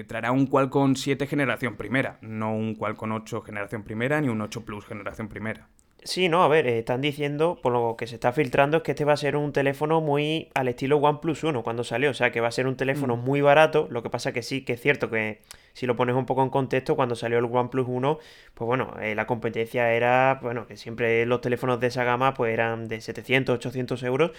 eh, 0.00 0.04
traerá 0.06 0.32
un 0.32 0.46
Qualcomm 0.46 0.94
7 0.94 1.26
generación 1.26 1.76
primera, 1.76 2.18
no 2.22 2.54
un 2.54 2.74
Qualcomm 2.74 3.12
8 3.12 3.42
generación 3.42 3.82
primera 3.82 4.20
ni 4.20 4.28
un 4.28 4.40
8 4.40 4.64
Plus 4.64 4.86
generación 4.86 5.28
primera. 5.28 5.68
Sí, 6.02 6.30
no, 6.30 6.42
a 6.42 6.48
ver, 6.48 6.66
están 6.66 7.02
diciendo, 7.02 7.58
por 7.62 7.72
lo 7.74 7.94
que 7.98 8.06
se 8.06 8.14
está 8.14 8.32
filtrando, 8.32 8.78
es 8.78 8.82
que 8.82 8.92
este 8.92 9.04
va 9.04 9.12
a 9.12 9.16
ser 9.18 9.36
un 9.36 9.52
teléfono 9.52 10.00
muy 10.00 10.48
al 10.54 10.68
estilo 10.68 10.96
OnePlus 10.96 11.44
1 11.44 11.62
cuando 11.62 11.84
salió, 11.84 12.10
o 12.10 12.14
sea, 12.14 12.32
que 12.32 12.40
va 12.40 12.48
a 12.48 12.52
ser 12.52 12.66
un 12.66 12.76
teléfono 12.76 13.16
mm. 13.16 13.20
muy 13.24 13.42
barato, 13.42 13.86
lo 13.90 14.02
que 14.02 14.08
pasa 14.08 14.32
que 14.32 14.42
sí, 14.42 14.64
que 14.64 14.72
es 14.72 14.80
cierto 14.80 15.10
que 15.10 15.42
si 15.74 15.86
lo 15.86 15.96
pones 15.96 16.16
un 16.16 16.24
poco 16.24 16.42
en 16.42 16.48
contexto, 16.48 16.96
cuando 16.96 17.16
salió 17.16 17.38
el 17.38 17.44
OnePlus 17.44 17.86
1, 17.86 18.18
pues 18.54 18.66
bueno, 18.66 18.94
eh, 19.02 19.14
la 19.14 19.26
competencia 19.26 19.92
era, 19.92 20.38
bueno, 20.42 20.66
que 20.66 20.78
siempre 20.78 21.26
los 21.26 21.42
teléfonos 21.42 21.80
de 21.80 21.88
esa 21.88 22.02
gama 22.02 22.32
pues 22.32 22.54
eran 22.54 22.88
de 22.88 23.02
700, 23.02 23.56
800 23.56 24.02
euros, 24.04 24.30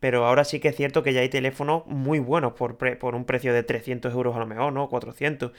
pero 0.00 0.24
ahora 0.24 0.44
sí 0.44 0.58
que 0.58 0.68
es 0.68 0.76
cierto 0.76 1.02
que 1.02 1.12
ya 1.12 1.20
hay 1.20 1.28
teléfonos 1.28 1.84
muy 1.86 2.18
buenos 2.18 2.54
por, 2.54 2.78
por 2.98 3.14
un 3.14 3.26
precio 3.26 3.52
de 3.52 3.62
300 3.62 4.12
euros 4.14 4.36
a 4.36 4.38
lo 4.38 4.46
mejor, 4.46 4.72
¿no? 4.72 4.88
400. 4.88 5.52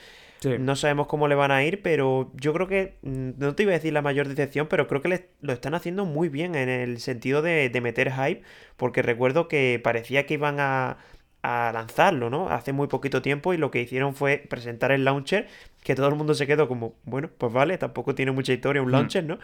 No 0.44 0.76
sabemos 0.76 1.06
cómo 1.06 1.28
le 1.28 1.34
van 1.34 1.50
a 1.50 1.64
ir, 1.64 1.82
pero 1.82 2.32
yo 2.34 2.52
creo 2.52 2.66
que, 2.66 2.96
mm, 3.02 3.30
no 3.38 3.54
te 3.54 3.62
iba 3.64 3.72
a 3.72 3.74
decir 3.74 3.92
la 3.92 4.02
mayor 4.02 4.28
decepción, 4.28 4.66
pero 4.68 4.88
creo 4.88 5.02
que 5.02 5.28
lo 5.40 5.52
están 5.52 5.74
haciendo 5.74 6.04
muy 6.04 6.28
bien 6.28 6.54
en 6.54 6.68
el 6.68 6.98
sentido 7.00 7.42
de, 7.42 7.70
meter 7.82 8.12
hype, 8.12 8.42
porque 8.76 9.02
recuerdo 9.02 9.48
que 9.48 9.80
parecía 9.82 10.26
que 10.26 10.34
iban 10.34 10.60
a, 10.60 10.98
a 11.42 11.72
lanzarlo, 11.72 12.30
¿no? 12.30 12.48
Hace 12.48 12.72
muy 12.72 12.86
poquito 12.86 13.22
tiempo 13.22 13.52
y 13.52 13.56
lo 13.56 13.70
que 13.70 13.80
hicieron 13.80 14.14
fue 14.14 14.38
presentar 14.48 14.92
el 14.92 15.04
launcher, 15.04 15.48
que 15.82 15.94
todo 15.94 16.08
el 16.08 16.14
mundo 16.14 16.34
se 16.34 16.46
quedó 16.46 16.68
como, 16.68 16.94
bueno, 17.04 17.30
pues 17.36 17.52
vale, 17.52 17.78
tampoco 17.78 18.14
tiene 18.14 18.30
mucha 18.32 18.52
historia 18.52 18.82
un 18.82 18.88
hmm. 18.88 18.92
launcher, 18.92 19.24
¿no? 19.24 19.38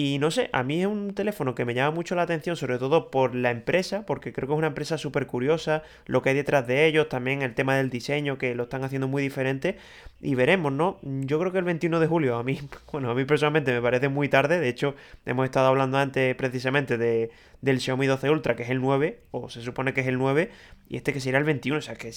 Y 0.00 0.18
no 0.20 0.30
sé, 0.30 0.48
a 0.52 0.62
mí 0.62 0.80
es 0.80 0.86
un 0.86 1.12
teléfono 1.12 1.56
que 1.56 1.64
me 1.64 1.74
llama 1.74 1.90
mucho 1.90 2.14
la 2.14 2.22
atención, 2.22 2.54
sobre 2.54 2.78
todo 2.78 3.10
por 3.10 3.34
la 3.34 3.50
empresa, 3.50 4.06
porque 4.06 4.32
creo 4.32 4.46
que 4.46 4.54
es 4.54 4.58
una 4.58 4.68
empresa 4.68 4.96
súper 4.96 5.26
curiosa, 5.26 5.82
lo 6.06 6.22
que 6.22 6.28
hay 6.28 6.36
detrás 6.36 6.68
de 6.68 6.86
ellos, 6.86 7.08
también 7.08 7.42
el 7.42 7.52
tema 7.52 7.74
del 7.74 7.90
diseño, 7.90 8.38
que 8.38 8.54
lo 8.54 8.62
están 8.62 8.84
haciendo 8.84 9.08
muy 9.08 9.20
diferente, 9.24 9.76
y 10.20 10.36
veremos, 10.36 10.70
¿no? 10.70 11.00
Yo 11.02 11.40
creo 11.40 11.50
que 11.50 11.58
el 11.58 11.64
21 11.64 11.98
de 11.98 12.06
julio, 12.06 12.36
a 12.36 12.44
mí, 12.44 12.60
bueno, 12.92 13.10
a 13.10 13.14
mí 13.16 13.24
personalmente 13.24 13.72
me 13.72 13.82
parece 13.82 14.08
muy 14.08 14.28
tarde, 14.28 14.60
de 14.60 14.68
hecho, 14.68 14.94
hemos 15.26 15.44
estado 15.46 15.66
hablando 15.66 15.98
antes 15.98 16.32
precisamente 16.36 16.96
de, 16.96 17.32
del 17.60 17.80
Xiaomi 17.80 18.06
12 18.06 18.30
Ultra, 18.30 18.54
que 18.54 18.62
es 18.62 18.70
el 18.70 18.80
9, 18.80 19.18
o 19.32 19.50
se 19.50 19.62
supone 19.62 19.94
que 19.94 20.02
es 20.02 20.06
el 20.06 20.18
9, 20.18 20.48
y 20.88 20.96
este 20.96 21.12
que 21.12 21.18
será 21.18 21.38
el 21.38 21.44
21, 21.44 21.76
o 21.76 21.82
sea, 21.82 21.96
que, 21.96 22.12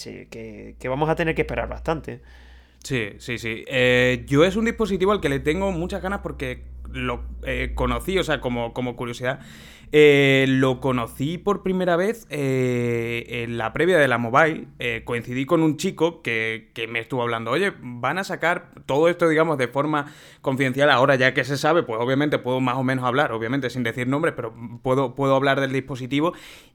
que, 0.78 0.88
vamos 0.88 1.10
a 1.10 1.16
tener 1.16 1.34
que 1.34 1.42
esperar 1.42 1.68
bastante. 1.68 2.20
Sí, 2.84 3.14
sí, 3.18 3.38
sí. 3.38 3.64
Eh, 3.66 4.24
yo 4.28 4.44
es 4.44 4.54
un 4.54 4.66
dispositivo 4.66 5.10
al 5.10 5.20
que 5.20 5.28
le 5.28 5.40
tengo 5.40 5.72
muchas 5.72 6.00
ganas 6.00 6.20
porque 6.20 6.70
lo 6.92 7.22
eh, 7.44 7.72
conocí, 7.74 8.18
o 8.18 8.24
sea, 8.24 8.40
como, 8.40 8.72
como 8.72 8.96
curiosidad, 8.96 9.40
eh, 9.94 10.46
lo 10.48 10.80
conocí 10.80 11.36
por 11.36 11.62
primera 11.62 11.96
vez 11.96 12.26
eh, 12.30 13.44
en 13.44 13.58
la 13.58 13.72
previa 13.74 13.98
de 13.98 14.08
la 14.08 14.16
mobile. 14.16 14.68
coincidí 15.04 15.44
con 15.44 15.62
un 15.62 15.76
chico 15.76 16.22
que, 16.22 16.70
que, 16.72 16.86
me 16.86 17.00
estuvo 17.00 17.22
hablando, 17.22 17.50
oye, 17.50 17.72
van 17.80 18.18
a 18.18 18.24
sacar 18.24 18.70
todo 18.86 19.08
esto, 19.08 19.28
digamos, 19.28 19.58
de 19.58 19.68
forma 19.68 20.06
confidencial. 20.40 20.88
Ahora 20.90 21.16
ya 21.16 21.34
que 21.34 21.44
se 21.44 21.58
sabe, 21.58 21.82
pues 21.82 22.00
obviamente 22.00 22.38
puedo 22.38 22.60
más 22.60 22.76
o 22.76 22.84
menos 22.84 23.04
hablar, 23.04 23.32
obviamente 23.32 23.68
sin 23.68 23.82
decir 23.82 24.06
nombres, 24.06 24.34
pero 24.34 24.54
puedo, 24.82 25.14
puedo 25.14 25.34
hablar 25.36 25.60
del 25.60 25.72
dispositivo. 25.72 26.32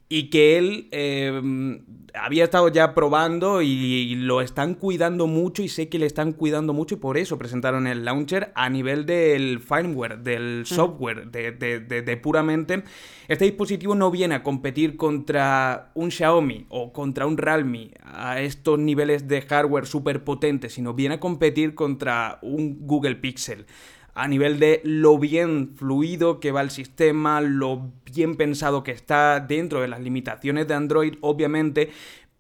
Y 0.09 0.29
que 0.29 0.57
él 0.57 0.87
eh, 0.91 1.81
había 2.13 2.45
estado 2.45 2.69
ya 2.69 2.93
probando 2.93 3.61
y, 3.61 4.15
lo 4.15 4.41
están 4.41 4.73
cuidando 4.73 5.27
mucho 5.27 5.61
y 5.61 5.69
sé 5.69 5.89
que 5.89 5.99
le 5.99 6.05
están 6.05 6.33
cuidando 6.33 6.73
mucho 6.73 6.95
y 6.95 6.97
por 6.97 7.17
eso 7.17 7.37
presentaron 7.37 7.87
el 7.87 8.05
launcher 8.05 8.51
a 8.55 8.69
nivel 8.69 9.05
del 9.05 9.59
firmware, 9.59 10.19
del 10.19 10.65
software, 10.65 11.29
de, 11.29 11.51
de, 11.51 12.17
puramente... 12.17 12.83
Este 13.27 13.43
dispositivo 13.43 13.93
no 13.93 14.09
viene 14.09 14.35
a 14.35 14.43
competir 14.43 14.95
contra 14.95 15.91
un 15.95 16.11
Xiaomi 16.11 16.65
o 16.69 16.93
contra 16.93 17.25
un 17.27 17.37
Realme 17.37 17.91
a 18.01 18.39
estos 18.39 18.79
niveles 18.79 19.27
de 19.27 19.41
hardware 19.41 19.85
súper 19.85 20.23
potentes, 20.23 20.73
sino 20.73 20.93
viene 20.93 21.15
a 21.15 21.19
competir 21.19 21.75
contra 21.75 22.39
un 22.41 22.87
Google 22.87 23.15
Pixel 23.15 23.65
a 24.17 24.27
nivel 24.27 24.59
de 24.59 24.81
lo 24.83 25.19
bien 25.19 25.75
fluido 25.75 26.39
que 26.39 26.51
va 26.51 26.61
el 26.61 26.71
sistema, 26.71 27.39
lo 27.39 27.91
bien 28.11 28.35
pensado 28.35 28.83
que 28.83 28.91
está 28.91 29.39
dentro 29.39 29.79
de 29.79 29.87
las 29.87 30.01
limitaciones 30.01 30.67
de 30.67 30.73
Android, 30.73 31.13
obviamente, 31.21 31.91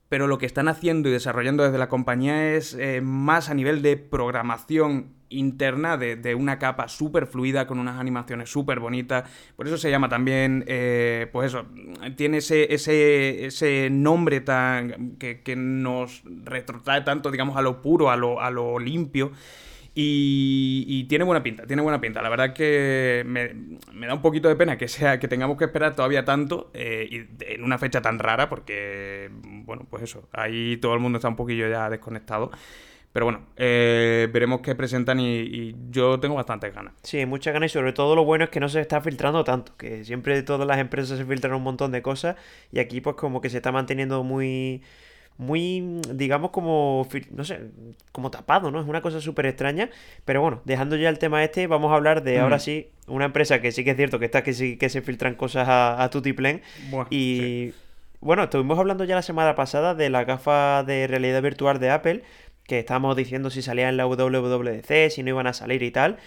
pero 0.09 0.25
lo 0.25 0.39
que 0.39 0.47
están 0.47 0.69
haciendo 0.69 1.07
y 1.07 1.11
desarrollando 1.11 1.63
desde 1.63 1.77
la 1.77 1.87
compañía 1.87 2.55
es 2.55 2.73
eh, 2.73 3.01
más 3.01 3.49
a 3.49 3.53
nivel 3.53 3.83
de 3.83 3.95
programación 3.95 5.13
interna 5.29 5.97
de, 5.97 6.33
una 6.35 6.57
capa 6.57 6.87
súper 6.87 7.27
fluida 7.27 7.67
con 7.67 7.77
unas 7.77 7.99
animaciones 7.99 8.49
súper 8.49 8.79
bonitas. 8.79 9.29
Por 9.55 9.67
eso 9.67 9.77
se 9.77 9.91
llama 9.91 10.09
también, 10.09 10.63
eh, 10.67 11.27
pues 11.31 11.53
eso, 11.53 11.65
tiene 12.15 12.37
ese, 12.37 12.73
ese, 12.73 13.89
nombre 13.91 14.41
tan 14.41 15.17
que, 15.17 15.55
nos 15.55 16.23
retrotrae 16.25 17.01
tanto, 17.01 17.29
digamos, 17.29 17.55
a 17.55 17.61
lo 17.61 17.83
puro, 17.83 18.09
a 18.09 18.15
lo 18.15 18.79
limpio. 18.79 19.31
Y, 19.99 21.05
tiene 21.05 21.23
buena 21.25 21.41
pinta, 21.41 21.65
tiene 21.65 21.81
buena 21.81 21.99
pinta. 21.99 22.21
La 22.21 22.29
verdad 22.29 22.53
que 22.53 23.23
me, 23.25 24.05
da 24.05 24.13
un 24.13 24.21
poquito 24.21 24.47
de 24.47 24.55
pena 24.55 24.77
que 24.77 24.87
sea 24.87 25.19
que 25.19 25.27
tengamos 25.27 25.57
que 25.57 25.65
esperar 25.65 25.95
todavía 25.95 26.23
tanto 26.23 26.69
eh, 26.75 27.07
y 27.09 27.51
en 27.51 27.63
una 27.63 27.79
fecha 27.79 27.99
tan 27.99 28.19
rara, 28.19 28.47
porque, 28.47 29.31
bueno, 29.41 29.87
pues 29.89 30.03
eso, 30.03 30.29
ahí 30.33 30.77
todo 30.77 30.93
el 30.93 30.99
mundo 30.99 31.17
está 31.17 31.29
un 31.29 31.35
poquillo 31.35 31.67
ya 31.67 31.89
desconectado. 31.89 32.51
Pero 33.11 33.25
bueno, 33.25 33.47
eh, 33.55 34.29
veremos 34.31 34.61
qué 34.61 34.75
presentan 34.75 35.19
y, 35.19 35.75
yo 35.89 36.19
tengo 36.19 36.35
bastantes 36.35 36.75
ganas. 36.75 36.93
Sí, 37.01 37.25
muchas 37.25 37.53
ganas 37.53 37.71
y 37.71 37.73
sobre 37.73 37.91
todo 37.91 38.15
lo 38.15 38.23
bueno 38.23 38.43
es 38.43 38.51
que 38.51 38.59
no 38.59 38.69
se 38.69 38.81
está 38.81 39.01
filtrando 39.01 39.43
tanto, 39.43 39.75
que 39.77 40.05
siempre 40.05 40.43
todas 40.43 40.67
las 40.67 40.77
empresas 40.77 41.17
se 41.17 41.25
filtran 41.25 41.55
un 41.55 41.63
montón 41.63 41.91
de 41.91 42.03
cosas 42.03 42.35
y 42.71 42.77
aquí 42.77 43.01
pues 43.01 43.15
como 43.15 43.41
que 43.41 43.49
se 43.49 43.57
está 43.57 43.71
manteniendo 43.71 44.23
muy 44.23 44.83
muy, 45.37 46.01
digamos, 46.13 46.51
como, 46.51 47.07
no 47.31 47.43
sé, 47.43 47.59
como 48.11 48.31
tapado, 48.31 48.71
¿no? 48.71 48.81
Es 48.81 48.87
una 48.87 49.01
cosa 49.01 49.21
súper 49.21 49.45
extraña. 49.45 49.89
Pero 50.25 50.41
bueno, 50.41 50.61
dejando 50.65 50.95
ya 50.95 51.09
el 51.09 51.19
tema 51.19 51.43
este, 51.43 51.67
vamos 51.67 51.91
a 51.91 51.95
hablar 51.95 52.23
de 52.23 52.39
ahora 52.39 52.59
sí, 52.59 52.89
una 53.07 53.25
empresa 53.25 53.61
que 53.61 53.71
sí 53.71 53.83
que 53.83 53.91
es 53.91 53.97
cierto 53.97 54.19
que 54.19 54.25
está 54.25 54.43
que 54.43 54.53
sí 54.53 54.77
que 54.77 54.89
se 54.89 55.01
filtran 55.01 55.35
cosas 55.35 55.67
a, 55.67 56.03
a 56.03 56.09
Tutiplen. 56.09 56.61
y 57.09 57.73
bueno, 58.19 58.43
estuvimos 58.43 58.79
hablando 58.79 59.03
ya 59.03 59.15
la 59.15 59.21
semana 59.21 59.53
pasada 59.55 59.93
de 59.93 60.09
la 60.09 60.23
gafa 60.23 60.83
de 60.83 61.05
realidad 61.05 61.41
virtual 61.41 61.79
de 61.79 61.91
Apple, 61.91 62.23
que 62.63 62.79
estábamos 62.79 63.15
diciendo 63.15 63.49
si 63.49 63.61
salía 63.61 63.89
en 63.89 63.97
la 63.97 64.07
WWDC, 64.07 65.11
si 65.11 65.21
no 65.23 65.29
iban 65.29 65.47
a 65.47 65.53
salir 65.53 65.83
y 65.83 65.91
tal. 65.91 66.17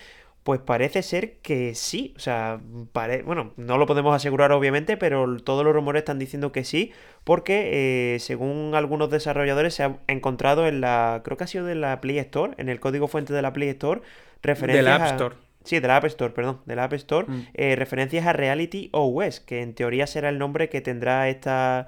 Pues 0.50 0.62
parece 0.62 1.04
ser 1.04 1.36
que 1.42 1.76
sí, 1.76 2.12
o 2.16 2.18
sea, 2.18 2.58
bueno, 3.24 3.52
no 3.56 3.78
lo 3.78 3.86
podemos 3.86 4.16
asegurar 4.16 4.50
obviamente, 4.50 4.96
pero 4.96 5.36
todos 5.36 5.64
los 5.64 5.72
rumores 5.72 6.00
están 6.00 6.18
diciendo 6.18 6.50
que 6.50 6.64
sí, 6.64 6.90
porque 7.22 8.14
eh, 8.14 8.18
según 8.18 8.72
algunos 8.74 9.10
desarrolladores 9.10 9.74
se 9.74 9.84
ha 9.84 9.98
encontrado 10.08 10.66
en 10.66 10.80
la, 10.80 11.20
creo 11.24 11.36
que 11.36 11.44
ha 11.44 11.46
sido 11.46 11.66
de 11.66 11.76
la 11.76 12.00
Play 12.00 12.18
Store, 12.18 12.54
en 12.56 12.68
el 12.68 12.80
código 12.80 13.06
fuente 13.06 13.32
de 13.32 13.42
la 13.42 13.52
Play 13.52 13.68
Store, 13.68 14.00
referencias 14.42 14.84
de 14.84 14.90
la 14.90 14.96
App 14.96 15.12
Store. 15.12 15.36
sí, 15.62 15.78
de 15.78 15.86
la 15.86 15.98
App 15.98 16.06
Store, 16.06 16.34
perdón, 16.34 16.62
de 16.66 16.74
la 16.74 16.82
App 16.82 16.94
Store, 16.94 17.28
mm. 17.28 17.46
eh, 17.54 17.76
referencias 17.76 18.26
a 18.26 18.32
Reality 18.32 18.88
OS, 18.90 19.38
que 19.38 19.62
en 19.62 19.74
teoría 19.74 20.08
será 20.08 20.30
el 20.30 20.40
nombre 20.40 20.68
que 20.68 20.80
tendrá 20.80 21.28
esta, 21.28 21.86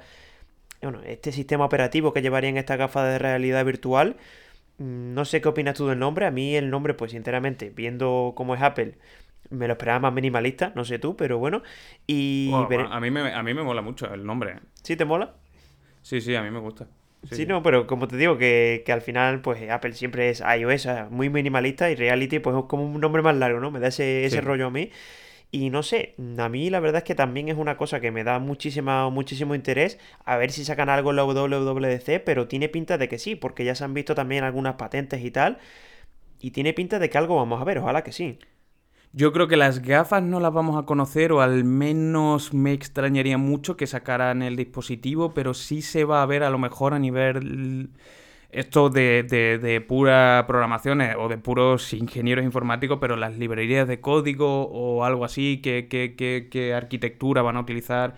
bueno, 0.81 1.01
este 1.05 1.33
sistema 1.33 1.65
operativo 1.65 2.13
que 2.13 2.23
llevaría 2.23 2.51
en 2.51 2.59
esta 2.59 2.77
gafa 2.77 3.05
de 3.07 3.19
realidad 3.19 3.65
virtual. 3.65 4.19
Mm, 4.83 5.15
no 5.15 5.25
sé 5.25 5.41
qué 5.41 5.49
opinas 5.49 5.77
tú 5.77 5.87
del 5.87 5.99
nombre. 5.99 6.27
A 6.27 6.31
mí 6.31 6.57
el 6.57 6.71
nombre, 6.71 6.95
pues 6.95 7.13
sinceramente, 7.13 7.71
viendo 7.71 8.33
cómo 8.35 8.55
es 8.55 8.63
Apple, 8.63 8.95
me 9.51 9.67
lo 9.67 9.75
esperaba 9.75 10.01
más 10.01 10.13
minimalista, 10.13 10.73
no 10.75 10.85
sé 10.85 10.99
tú, 10.99 11.17
pero 11.17 11.39
bueno. 11.39 11.63
Y 12.07 12.51
a, 12.53 13.01
mí 13.01 13.11
me, 13.11 13.33
a 13.33 13.43
mí 13.43 13.55
me 13.55 13.63
mola 13.63 13.83
mucho 13.83 14.13
el 14.13 14.27
nombre. 14.27 14.57
¿Sí 14.83 14.97
te 14.97 15.05
mola? 15.05 15.35
Sí, 16.03 16.21
sí, 16.21 16.35
a 16.35 16.43
mí 16.43 16.51
me 16.51 16.59
gusta. 16.59 16.89
Sí, 17.31 17.47
no, 17.47 17.63
pero 17.63 17.87
como 17.87 18.09
te 18.09 18.17
digo, 18.17 18.37
que, 18.37 18.83
al 18.89 19.01
final, 19.01 19.43
pues 19.43 19.71
Apple 19.71 19.93
siempre 19.93 20.29
es 20.31 20.41
iOS, 20.41 20.89
muy 21.11 21.31
minimalista 21.31 21.89
y 21.89 21.95
Reality, 21.95 22.41
pues 22.41 22.57
es 22.57 22.65
como 22.65 22.85
un 22.85 23.01
nombre 23.01 23.23
más 23.23 23.37
largo, 23.37 23.61
¿no? 23.61 23.71
Me 23.71 23.79
da 23.79 23.89
ese, 23.89 24.25
ese 24.25 24.41
rollo 24.41 24.67
a 24.67 24.71
mí. 24.71 24.91
Y 25.55 25.69
no 25.69 25.83
sé, 25.83 26.15
a 26.39 26.49
mí 26.49 26.71
la 26.71 26.81
verdad 26.81 27.01
es 27.01 27.05
que 27.05 27.15
también 27.15 27.51
es 27.51 27.59
una 27.59 27.77
cosa 27.77 28.01
que 28.01 28.11
me 28.11 28.25
da 28.25 28.39
muchísimo 28.39 29.55
interés 29.55 29.99
a 30.25 30.39
ver 30.39 30.51
si 30.51 30.65
sacan 30.65 30.89
algo 30.89 31.11
en 31.11 31.17
la 31.17 31.25
WWDC, 31.25 32.25
pero 32.25 32.49
tiene 32.49 32.71
pinta 32.71 32.97
de 32.97 33.07
que 33.07 33.19
sí, 33.19 33.37
porque 33.37 33.63
ya 33.63 33.75
se 33.75 33.85
han 33.85 33.93
visto 33.93 34.15
también 34.15 34.45
algunas 34.45 34.77
patentes 34.77 35.23
y 35.23 35.31
tal. 35.31 35.59
Y 36.41 36.53
tiene 36.53 36.73
pinta 36.73 36.99
de 36.99 37.11
que 37.11 37.19
algo 37.19 37.37
vamos 37.37 37.61
a 37.61 37.65
ver, 37.65 37.77
ojalá 37.77 38.03
que 38.03 38.13
sí. 38.13 38.39
Yo 39.13 39.35
creo 39.35 39.47
que 39.47 39.59
las 39.59 39.83
gafas 39.83 40.23
no 40.23 40.41
las 40.41 40.55
vamos 40.55 40.83
a 40.83 40.87
conocer, 40.87 41.33
o 41.33 41.43
al 41.43 41.65
menos 41.65 42.55
me 42.55 42.73
extrañaría 42.73 43.37
mucho 43.37 43.77
que 43.77 43.87
sacaran 43.87 44.41
el 44.41 44.57
dispositivo, 44.57 45.35
pero 45.35 45.53
sí 45.53 45.83
se 45.83 46.05
va 46.05 46.23
a 46.23 46.27
ver 46.27 46.45
a 46.45 46.51
lo 46.51 46.57
mejor 46.57 46.95
a 46.95 46.99
nivel 46.99 47.91
esto 48.53 48.91
de, 48.91 49.23
de, 49.25 49.81
pura 49.81 50.45
programación 50.47 51.01
eh, 51.01 51.17
o 51.17 51.29
de 51.29 51.39
puros 51.39 51.93
ingenieros 51.95 52.45
informáticos, 52.45 52.99
pero 53.01 53.17
las 53.17 53.37
librerías 53.39 53.89
de 53.89 54.01
código 54.01 54.65
o 54.65 55.05
algo 55.05 55.25
así, 55.25 55.61
¿qué, 55.63 55.89
qué, 55.89 56.75
arquitectura 56.75 57.43
van 57.43 57.57
a 57.57 57.61
utilizar? 57.61 58.17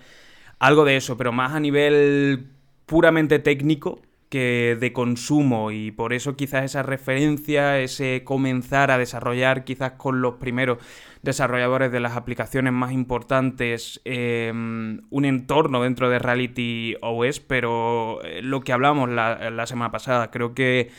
Algo 0.58 0.84
de 0.84 0.96
eso, 0.96 1.16
pero 1.16 1.32
más 1.32 1.52
a 1.52 1.60
nivel 1.60 2.48
puramente 2.86 3.38
técnico 3.38 4.00
de 4.38 4.92
consumo 4.92 5.70
y 5.70 5.90
por 5.90 6.12
eso 6.12 6.36
quizás 6.36 6.64
esa 6.64 6.82
referencia, 6.82 7.80
ese 7.80 8.22
comenzar 8.24 8.90
a 8.90 8.98
desarrollar 8.98 9.64
quizás 9.64 9.92
con 9.92 10.20
los 10.20 10.34
primeros 10.34 10.78
desarrolladores 11.22 11.90
de 11.90 12.00
las 12.00 12.16
aplicaciones 12.16 12.72
más 12.72 12.92
importantes 12.92 14.00
em, 14.04 15.00
un 15.10 15.24
entorno 15.24 15.82
dentro 15.82 16.10
de 16.10 16.18
Reality 16.18 16.96
OS, 17.00 17.40
pero 17.40 18.22
eh, 18.24 18.42
lo 18.42 18.60
que 18.60 18.72
hablamos 18.72 19.08
la, 19.08 19.66
semana 19.66 19.90
pasada, 19.90 20.30
creo 20.30 20.54
que 20.54 20.90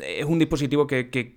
es 0.00 0.24
un 0.24 0.38
dispositivo 0.38 0.86
que, 0.86 1.34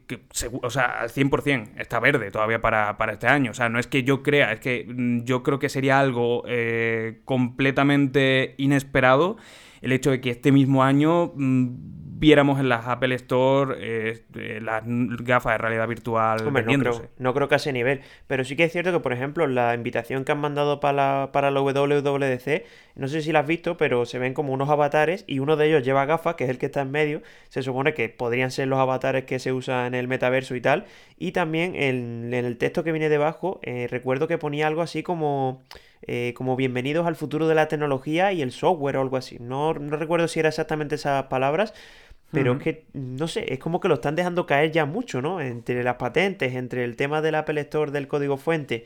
o 0.62 0.70
sea, 0.70 1.02
al 1.02 1.10
100% 1.10 1.72
está 1.78 2.00
verde 2.00 2.32
todavía 2.32 2.62
para, 2.62 2.96
este 3.12 3.28
año. 3.28 3.52
O 3.52 3.54
sea, 3.54 3.68
no 3.68 3.80
es 3.80 3.88
que 3.88 4.04
yo 4.04 4.24
crea, 4.24 4.54
es 4.54 4.60
que 4.60 4.86
mm, 4.88 5.24
yo 5.24 5.44
creo 5.44 5.60
que 5.60 5.70
sería 5.70 6.00
algo 6.00 6.44
eh, 6.48 7.22
completamente 7.26 8.56
inesperado 8.58 9.38
el 9.84 9.92
hecho 9.92 10.12
de 10.12 10.22
que 10.22 10.32
este 10.32 10.52
mismo 10.52 10.82
año 10.82 11.34
mm, 11.36 11.94
viéramos 12.24 12.58
en 12.62 12.70
las 12.70 12.88
Apple 12.88 13.14
Store 13.16 13.76
eh, 13.80 14.24
las 14.62 14.84
gafas 14.86 15.56
de 15.56 15.58
realidad 15.58 15.90
virtual 15.90 16.38
no 16.46 16.54
creo, 16.54 17.10
no 17.18 17.34
creo, 17.34 17.48
que 17.50 17.56
a 17.56 17.58
ese 17.58 17.74
nivel, 17.74 18.00
pero 18.28 18.46
sí 18.46 18.56
que 18.56 18.64
es 18.64 18.72
cierto 18.72 18.94
que, 18.94 19.02
por 19.02 19.12
ejemplo, 19.12 19.46
la 19.46 19.76
invitación 19.76 20.24
que 20.24 20.32
han 20.32 20.40
mandado 20.40 20.80
para 20.80 20.94
la, 20.94 21.32
para 21.34 21.52
la 21.52 21.60
WWDC, 21.60 22.64
no 22.96 23.10
sé 23.10 23.22
si 23.22 23.34
la 23.34 23.40
has 23.40 23.48
visto, 23.48 23.76
pero 23.76 24.06
se 24.06 24.20
ven 24.20 24.34
como 24.34 24.54
unos 24.54 24.70
avatares 24.70 25.26
y 25.28 25.40
uno 25.40 25.58
de 25.58 25.68
ellos 25.68 25.84
lleva 25.84 26.06
gafas, 26.06 26.36
que 26.36 26.46
es 26.46 26.50
el 26.50 26.60
que 26.60 26.68
está 26.68 26.80
en 26.82 26.92
medio, 26.92 27.22
se 27.50 27.62
supone 27.62 27.94
que 27.94 28.08
podrían 28.08 28.52
ser 28.52 28.70
los 28.70 28.80
avatares 28.80 29.26
que 29.26 29.40
se 29.40 29.52
usan 29.52 29.88
en 29.88 29.96
el 29.96 30.08
metaverso 30.08 30.56
y 30.56 30.62
tal, 30.62 30.86
y 31.18 31.34
también 31.34 31.76
en, 31.76 32.34
el 32.34 32.58
texto 32.58 32.86
que 32.86 32.94
viene 32.94 33.10
debajo, 33.10 33.60
eh, 33.64 33.88
recuerdo 33.92 34.30
que 34.30 34.38
ponía 34.38 34.68
algo 34.68 34.82
así 34.82 35.04
como... 35.04 35.62
Eh, 36.06 36.34
como 36.36 36.56
bienvenidos 36.56 37.08
al 37.08 37.16
futuro 37.16 37.48
de 37.48 37.56
la 37.56 37.68
tecnología 37.68 38.34
y 38.34 38.42
el 38.42 38.52
software 38.52 38.98
o 38.98 39.02
algo 39.02 39.18
así. 39.18 39.38
No, 39.40 39.74
no 39.74 39.98
recuerdo 39.98 40.28
si 40.28 40.40
era 40.40 40.50
exactamente 40.50 40.96
esas 40.96 41.26
palabras, 41.26 41.74
pero 42.32 42.54
es 42.54 42.60
que, 42.60 42.86
no 42.94 43.28
sé, 43.28 43.54
es 43.54 43.60
como 43.60 43.80
que 43.80 43.88
lo 43.88 43.96
están 43.96 44.16
dejando 44.16 44.46
caer 44.46 44.72
ya 44.72 44.86
mucho, 44.86 45.22
¿no? 45.22 45.40
Entre 45.40 45.84
las 45.84 45.96
patentes, 45.96 46.56
entre 46.56 46.84
el 46.84 46.96
tema 46.96 47.22
del 47.22 47.36
Apple 47.36 47.62
Store, 47.62 47.92
del 47.92 48.08
código 48.08 48.38
fuente. 48.38 48.86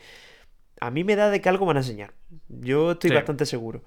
A 0.80 0.92
mí 0.92 1.04
me 1.04 1.16
da 1.16 1.30
de 1.30 1.42
que 1.42 1.50
algo 1.50 1.66
van 1.66 1.78
a 1.78 1.80
enseñar. 1.80 2.14
Yo 2.50 2.92
estoy 2.92 3.12
bastante 3.12 3.46
seguro. 3.46 3.84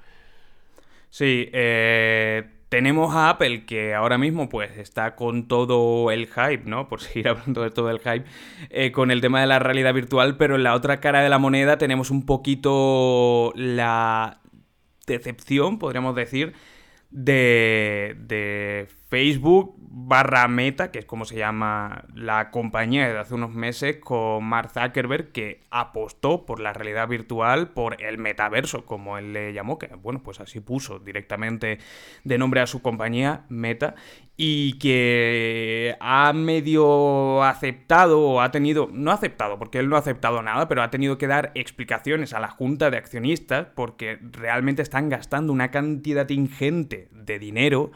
Sí, 1.11 1.51
eh, 1.53 2.49
tenemos 2.71 3.15
a 3.15 3.31
Apple 3.31 3.67
que 3.67 3.95
ahora 3.95 4.17
mismo 4.17 4.49
pues 4.49 4.79
está 4.79 5.17
con 5.17 5.49
todo 5.49 6.11
el 6.11 6.29
hype, 6.29 6.63
¿no? 6.65 6.89
Por 6.89 7.01
seguir 7.03 7.29
hablando 7.29 7.63
de 7.63 7.71
todo 7.71 7.91
el 7.91 7.99
hype, 7.99 8.25
eh, 8.71 8.93
con 8.93 9.11
el 9.11 9.21
tema 9.21 9.43
de 9.43 9.47
la 9.49 9.59
realidad 9.59 9.93
virtual, 9.93 10.39
pero 10.39 10.55
en 10.55 10.63
la 10.63 10.75
otra 10.75 11.01
cara 11.01 11.21
de 11.23 11.29
la 11.29 11.39
moneda 11.39 11.77
tenemos 11.77 12.11
un 12.11 12.25
poquito 12.25 13.53
la 13.57 14.41
decepción, 15.07 15.79
podríamos 15.79 16.15
decir, 16.15 16.55
de, 17.11 18.17
de 18.21 18.89
Facebook 19.11 19.75
barra 19.93 20.47
Meta, 20.47 20.93
que 20.93 21.01
es 21.01 21.05
como 21.05 21.25
se 21.25 21.37
llama 21.37 22.05
la 22.15 22.53
compañía 22.53 23.13
de 23.13 23.19
hace 23.19 23.35
unos 23.35 23.53
meses, 23.53 23.97
con 23.97 24.45
Mark 24.45 24.71
Zuckerberg, 24.71 25.33
que 25.33 25.65
apostó 25.71 26.47
por 26.47 26.61
la 26.61 26.73
realidad 26.73 27.09
virtual, 27.09 27.71
por 27.71 28.01
el 28.01 28.19
metaverso, 28.19 28.87
como 28.87 29.19
él 29.19 29.33
le 29.33 29.53
llamó, 29.53 29.79
que 29.79 29.89
bueno, 29.89 30.23
pues 30.23 30.39
así 30.39 30.61
puso 30.61 31.01
directamente 31.01 31.79
de 32.23 32.39
nombre 32.39 32.61
a 32.61 32.69
su 32.69 32.83
compañía, 32.83 33.47
Meta, 33.49 33.97
y 34.37 34.79
que 34.79 35.97
ha 35.99 36.33
medio 36.33 37.43
aceptado 37.43 38.21
o 38.21 38.41
ha 38.41 38.53
tenido, 38.53 38.89
no 38.93 39.11
aceptado, 39.11 39.59
porque 39.59 39.81
él 39.81 39.89
no 39.89 39.97
ha 39.97 40.01
aceptado 40.01 40.41
nada, 40.41 40.69
pero 40.69 40.85
ha 40.85 40.91
tenido 40.91 41.19
que 41.19 41.27
dar 41.27 41.51
explicaciones 41.57 42.33
a 42.33 42.39
la 42.39 42.49
junta 42.49 42.91
de 42.91 42.97
accionistas 42.97 43.67
porque 43.75 44.21
realmente 44.23 44.83
están 44.83 45.09
gastando 45.09 45.53
una 45.53 45.73
cantidad 45.73 46.29
ingente 46.29 47.09
de 47.11 47.41
dinero 47.41 47.91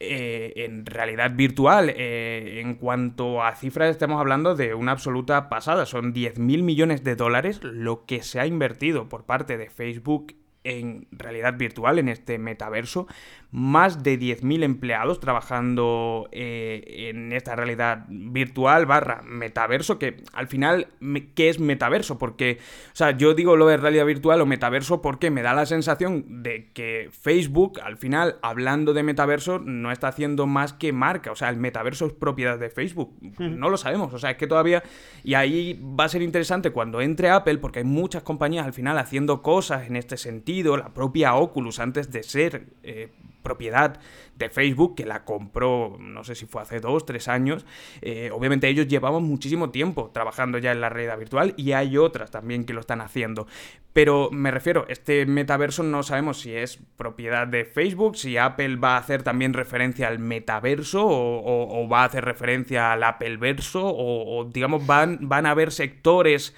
eh, 0.00 0.52
en 0.56 0.86
realidad 0.86 1.32
virtual. 1.34 1.92
Eh, 1.94 2.60
en 2.60 2.74
cuanto 2.76 3.42
a 3.42 3.54
cifras, 3.56 3.90
estamos 3.90 4.20
hablando 4.20 4.54
de 4.54 4.74
una 4.74 4.92
absoluta 4.92 5.48
pasada. 5.48 5.86
Son 5.86 6.14
10.000 6.14 6.62
millones 6.62 7.04
de 7.04 7.16
dólares 7.16 7.60
lo 7.62 8.04
que 8.06 8.22
se 8.22 8.40
ha 8.40 8.46
invertido 8.46 9.08
por 9.08 9.24
parte 9.24 9.56
de 9.56 9.70
Facebook 9.70 10.34
en 10.68 11.06
realidad 11.12 11.56
virtual, 11.56 11.98
en 11.98 12.08
este 12.08 12.38
metaverso, 12.38 13.06
más 13.50 14.02
de 14.02 14.18
10.000 14.18 14.62
empleados 14.62 15.20
trabajando 15.20 16.28
eh, 16.32 17.08
en 17.08 17.32
esta 17.32 17.56
realidad 17.56 18.04
virtual 18.08 18.84
barra 18.84 19.22
metaverso, 19.22 19.98
que 19.98 20.22
al 20.34 20.48
final, 20.48 20.88
¿qué 21.34 21.48
es 21.48 21.58
metaverso? 21.58 22.18
Porque, 22.18 22.58
o 22.92 22.96
sea, 22.96 23.12
yo 23.12 23.32
digo 23.32 23.56
lo 23.56 23.66
de 23.66 23.78
realidad 23.78 24.04
virtual 24.04 24.42
o 24.42 24.46
metaverso 24.46 25.00
porque 25.00 25.30
me 25.30 25.40
da 25.40 25.54
la 25.54 25.64
sensación 25.64 26.42
de 26.42 26.70
que 26.74 27.08
Facebook, 27.10 27.80
al 27.82 27.96
final, 27.96 28.36
hablando 28.42 28.92
de 28.92 29.02
metaverso, 29.02 29.60
no 29.60 29.90
está 29.90 30.08
haciendo 30.08 30.46
más 30.46 30.74
que 30.74 30.92
marca, 30.92 31.32
o 31.32 31.36
sea, 31.36 31.48
el 31.48 31.56
metaverso 31.56 32.06
es 32.06 32.12
propiedad 32.12 32.58
de 32.58 32.68
Facebook, 32.68 33.16
no 33.38 33.70
lo 33.70 33.78
sabemos, 33.78 34.12
o 34.12 34.18
sea, 34.18 34.32
es 34.32 34.36
que 34.36 34.46
todavía, 34.46 34.82
y 35.24 35.32
ahí 35.34 35.80
va 35.98 36.04
a 36.04 36.08
ser 36.10 36.20
interesante 36.20 36.70
cuando 36.70 37.00
entre 37.00 37.30
Apple, 37.30 37.56
porque 37.58 37.78
hay 37.78 37.86
muchas 37.86 38.22
compañías 38.22 38.66
al 38.66 38.74
final 38.74 38.98
haciendo 38.98 39.40
cosas 39.40 39.86
en 39.86 39.96
este 39.96 40.18
sentido, 40.18 40.57
la 40.62 40.92
propia 40.94 41.34
Oculus 41.34 41.78
antes 41.80 42.10
de 42.10 42.22
ser... 42.22 42.66
Eh, 42.82 43.10
propiedad 43.48 43.98
de 44.36 44.50
Facebook, 44.50 44.94
que 44.94 45.06
la 45.06 45.24
compró, 45.24 45.96
no 45.98 46.22
sé 46.22 46.34
si 46.34 46.46
fue 46.46 46.62
hace 46.62 46.80
dos, 46.80 47.06
tres 47.06 47.28
años. 47.28 47.66
Eh, 48.02 48.30
obviamente 48.32 48.68
ellos 48.68 48.86
llevaban 48.86 49.24
muchísimo 49.24 49.70
tiempo 49.70 50.10
trabajando 50.12 50.58
ya 50.58 50.70
en 50.70 50.80
la 50.80 50.90
realidad 50.90 51.18
virtual 51.18 51.54
y 51.56 51.72
hay 51.72 51.96
otras 51.96 52.30
también 52.30 52.64
que 52.64 52.72
lo 52.72 52.80
están 52.80 53.00
haciendo. 53.00 53.46
Pero 53.92 54.28
me 54.30 54.50
refiero, 54.50 54.84
este 54.88 55.26
metaverso 55.26 55.82
no 55.82 56.02
sabemos 56.02 56.40
si 56.40 56.54
es 56.54 56.78
propiedad 56.96 57.48
de 57.48 57.64
Facebook, 57.64 58.16
si 58.16 58.36
Apple 58.36 58.76
va 58.76 58.94
a 58.94 58.98
hacer 58.98 59.22
también 59.22 59.54
referencia 59.54 60.06
al 60.06 60.18
metaverso 60.18 61.04
o, 61.04 61.88
va 61.88 62.02
a 62.02 62.04
hacer 62.04 62.24
referencia 62.24 62.92
al 62.92 63.02
Apple 63.02 63.38
verso 63.38 63.82
o, 63.82 64.44
digamos 64.44 64.86
van, 64.86 65.18
van 65.22 65.46
a 65.46 65.50
haber 65.52 65.72
sectores... 65.72 66.54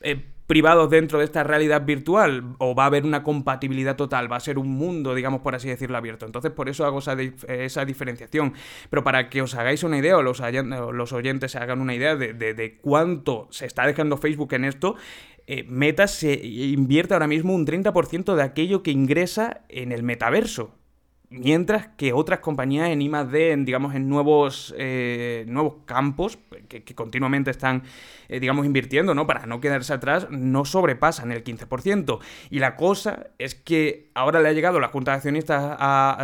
Eh, 0.00 0.31
privados 0.52 0.90
dentro 0.90 1.18
de 1.18 1.24
esta 1.24 1.44
realidad 1.44 1.86
virtual 1.86 2.56
o 2.58 2.74
va 2.74 2.82
a 2.82 2.86
haber 2.88 3.06
una 3.06 3.22
compatibilidad 3.22 3.96
total, 3.96 4.30
va 4.30 4.36
a 4.36 4.40
ser 4.40 4.58
un 4.58 4.68
mundo, 4.68 5.14
digamos 5.14 5.40
por 5.40 5.54
así 5.54 5.66
decirlo, 5.66 5.96
abierto. 5.96 6.26
Entonces 6.26 6.50
por 6.50 6.68
eso 6.68 6.84
hago 6.84 6.98
esa, 6.98 7.84
diferenciación. 7.86 8.52
Pero 8.90 9.02
para 9.02 9.30
que 9.30 9.40
os 9.40 9.54
hagáis 9.54 9.82
una 9.82 9.96
idea 9.96 10.18
o 10.18 10.22
los, 10.22 10.42
los 10.92 11.12
oyentes 11.14 11.52
se 11.52 11.58
hagan 11.58 11.80
una 11.80 11.94
idea 11.94 12.16
de, 12.16 12.78
cuánto 12.82 13.48
se 13.50 13.64
está 13.64 13.86
dejando 13.86 14.18
Facebook 14.18 14.52
en 14.52 14.66
esto, 14.66 14.96
eh, 15.46 15.64
Meta 15.66 16.06
se 16.06 16.34
invierte 16.34 17.14
ahora 17.14 17.28
mismo 17.28 17.54
un 17.54 17.66
30% 17.66 18.34
de 18.34 18.42
aquello 18.42 18.82
que 18.82 18.90
ingresa 18.90 19.62
en 19.70 19.90
el 19.90 20.02
metaverso 20.02 20.74
mientras 21.32 21.88
que 21.96 22.12
otras 22.12 22.40
compañías 22.40 22.90
en 22.90 23.02
I+.D., 23.02 23.52
en, 23.52 23.64
digamos, 23.64 23.94
en 23.94 24.08
nuevos, 24.08 24.74
eh, 24.78 25.44
nuevos 25.48 25.76
campos 25.86 26.38
que, 26.68 26.82
continuamente 26.94 27.50
están, 27.50 27.82
eh, 28.28 28.38
digamos, 28.38 28.66
invirtiendo, 28.66 29.14
¿no? 29.14 29.26
Para 29.26 29.46
no 29.46 29.60
quedarse 29.60 29.92
atrás, 29.92 30.28
no 30.30 30.64
sobrepasan 30.64 31.32
el 31.32 31.42
15%. 31.42 32.20
Y 32.50 32.58
la 32.58 32.76
cosa 32.76 33.26
es 33.38 33.54
que 33.54 34.10
ahora 34.14 34.40
le 34.40 34.48
ha 34.48 34.52
llegado 34.52 34.78
la 34.80 34.88
junta 34.88 35.12
de 35.12 35.16
accionistas 35.16 35.78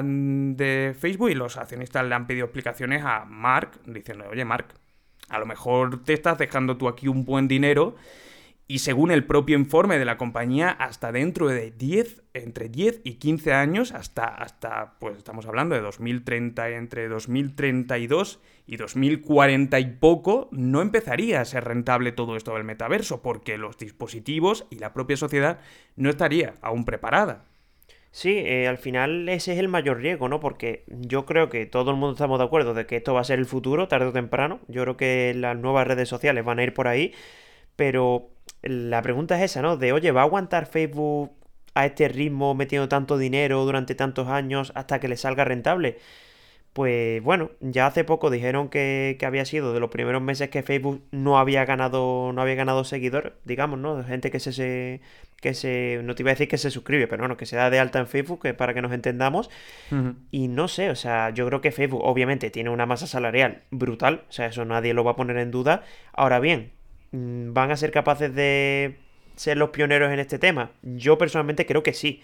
de 0.04 0.94
Facebook 0.98 1.30
y 1.30 1.34
los 1.34 1.56
accionistas 1.56 2.06
le 2.06 2.14
han 2.14 2.26
pedido 2.26 2.46
explicaciones 2.46 3.02
a 3.04 3.24
Mark, 3.24 3.80
diciendo, 3.86 4.26
oye, 4.30 4.44
Mark, 4.44 4.74
a 5.28 5.38
lo 5.38 5.46
mejor 5.46 6.04
te 6.04 6.12
estás 6.12 6.38
dejando 6.38 6.76
tú 6.76 6.88
aquí 6.88 7.08
un 7.08 7.24
buen 7.24 7.48
dinero 7.48 7.96
y 8.70 8.80
según 8.80 9.10
el 9.10 9.24
propio 9.24 9.56
informe 9.56 9.98
de 9.98 10.04
la 10.04 10.18
compañía, 10.18 10.68
hasta 10.68 11.10
dentro 11.10 11.48
de 11.48 11.70
10, 11.70 12.22
entre 12.34 12.68
10 12.68 13.00
y 13.02 13.14
15 13.14 13.54
años, 13.54 13.92
hasta, 13.92 14.26
hasta 14.26 14.98
pues 15.00 15.16
estamos 15.16 15.46
hablando 15.46 15.74
de 15.74 15.80
2030, 15.80 16.68
entre 16.70 17.08
2032 17.08 18.40
y 18.66 18.76
2040 18.76 19.80
y 19.80 19.86
poco, 19.86 20.50
no 20.52 20.82
empezaría 20.82 21.40
a 21.40 21.46
ser 21.46 21.64
rentable 21.64 22.12
todo 22.12 22.36
esto 22.36 22.52
del 22.52 22.64
metaverso, 22.64 23.22
porque 23.22 23.56
los 23.56 23.78
dispositivos 23.78 24.66
y 24.68 24.76
la 24.76 24.92
propia 24.92 25.16
sociedad 25.16 25.60
no 25.96 26.10
estaría 26.10 26.52
aún 26.60 26.84
preparada. 26.84 27.46
Sí, 28.10 28.36
eh, 28.36 28.68
al 28.68 28.76
final 28.76 29.30
ese 29.30 29.54
es 29.54 29.58
el 29.60 29.68
mayor 29.68 30.00
riesgo, 30.00 30.28
¿no? 30.28 30.40
Porque 30.40 30.84
yo 30.88 31.24
creo 31.24 31.48
que 31.48 31.64
todo 31.64 31.90
el 31.90 31.96
mundo 31.96 32.12
estamos 32.12 32.38
de 32.38 32.44
acuerdo 32.44 32.74
de 32.74 32.84
que 32.84 32.96
esto 32.96 33.14
va 33.14 33.20
a 33.20 33.24
ser 33.24 33.38
el 33.38 33.46
futuro, 33.46 33.88
tarde 33.88 34.08
o 34.08 34.12
temprano. 34.12 34.60
Yo 34.68 34.82
creo 34.82 34.96
que 34.98 35.32
las 35.34 35.56
nuevas 35.56 35.86
redes 35.86 36.08
sociales 36.08 36.44
van 36.44 36.58
a 36.58 36.64
ir 36.64 36.74
por 36.74 36.88
ahí, 36.88 37.14
pero 37.76 38.30
la 38.62 39.02
pregunta 39.02 39.36
es 39.36 39.50
esa, 39.50 39.62
¿no? 39.62 39.76
De, 39.76 39.92
oye, 39.92 40.12
¿va 40.12 40.22
a 40.22 40.24
aguantar 40.24 40.66
Facebook 40.66 41.32
a 41.74 41.86
este 41.86 42.08
ritmo 42.08 42.54
metiendo 42.54 42.88
tanto 42.88 43.18
dinero 43.18 43.64
durante 43.64 43.94
tantos 43.94 44.28
años 44.28 44.72
hasta 44.74 45.00
que 45.00 45.08
le 45.08 45.16
salga 45.16 45.44
rentable? 45.44 45.98
Pues 46.72 47.22
bueno, 47.24 47.50
ya 47.60 47.86
hace 47.86 48.04
poco 48.04 48.30
dijeron 48.30 48.68
que, 48.68 49.18
había 49.26 49.44
sido 49.44 49.72
de 49.72 49.80
los 49.80 49.90
primeros 49.90 50.22
meses 50.22 50.48
que 50.48 50.62
Facebook 50.62 51.02
no 51.10 51.38
había 51.38 51.64
ganado, 51.64 52.32
no 52.32 52.40
había 52.40 52.54
ganado 52.54 52.84
seguidores, 52.84 53.32
digamos, 53.44 53.80
¿no? 53.80 54.04
Gente 54.04 54.30
que 54.30 54.38
se, 54.38 55.00
que 55.40 55.54
se, 55.54 56.00
no 56.04 56.14
te 56.14 56.22
iba 56.22 56.30
a 56.30 56.34
decir 56.34 56.46
que 56.46 56.58
se 56.58 56.70
suscribe, 56.70 57.08
pero 57.08 57.22
bueno, 57.22 57.36
que 57.36 57.46
se 57.46 57.56
da 57.56 57.70
de 57.70 57.80
alta 57.80 57.98
en 57.98 58.06
Facebook, 58.06 58.42
que 58.42 58.54
para 58.54 58.74
que 58.74 58.82
nos 58.82 58.92
entendamos. 58.92 59.50
Y 60.30 60.46
no 60.46 60.68
sé, 60.68 60.90
o 60.90 60.94
sea, 60.94 61.30
yo 61.30 61.46
creo 61.46 61.60
que 61.60 61.72
Facebook 61.72 62.02
obviamente 62.04 62.50
tiene 62.50 62.70
una 62.70 62.86
masa 62.86 63.08
salarial 63.08 63.62
brutal, 63.72 64.24
o 64.28 64.32
sea, 64.32 64.46
eso 64.46 64.64
nadie 64.64 64.94
lo 64.94 65.02
va 65.02 65.12
a 65.12 65.16
poner 65.16 65.38
en 65.38 65.50
duda. 65.50 65.82
Ahora 66.12 66.38
bien, 66.38 66.77
¿Van 67.10 67.70
a 67.70 67.76
ser 67.76 67.90
capaces 67.90 68.34
de 68.34 68.98
ser 69.36 69.56
los 69.56 69.70
pioneros 69.70 70.12
en 70.12 70.18
este 70.18 70.38
tema? 70.38 70.72
Yo 70.82 71.16
personalmente 71.18 71.66
creo 71.66 71.82
que 71.82 71.92
sí. 71.92 72.22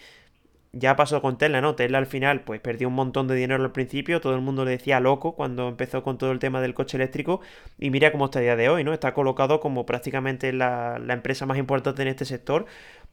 Ya 0.72 0.96
pasó 0.96 1.22
con 1.22 1.38
Tesla, 1.38 1.60
¿no? 1.60 1.76
Tesla 1.76 1.98
al 1.98 2.06
final 2.06 2.40
pues 2.40 2.60
perdió 2.60 2.88
un 2.88 2.94
montón 2.94 3.28
de 3.28 3.36
dinero 3.36 3.62
al 3.62 3.70
principio, 3.70 4.20
todo 4.20 4.34
el 4.34 4.40
mundo 4.40 4.64
le 4.64 4.72
decía 4.72 4.98
loco 4.98 5.36
cuando 5.36 5.68
empezó 5.68 6.02
con 6.02 6.18
todo 6.18 6.32
el 6.32 6.40
tema 6.40 6.60
del 6.60 6.74
coche 6.74 6.96
eléctrico 6.96 7.40
y 7.78 7.90
mira 7.90 8.10
cómo 8.10 8.24
está 8.24 8.40
a 8.40 8.42
día 8.42 8.56
de 8.56 8.68
hoy, 8.68 8.82
¿no? 8.82 8.92
Está 8.92 9.14
colocado 9.14 9.60
como 9.60 9.86
prácticamente 9.86 10.52
la 10.52 10.98
empresa 11.10 11.46
más 11.46 11.58
importante 11.58 12.02
en 12.02 12.08
este 12.08 12.24
sector 12.24 12.66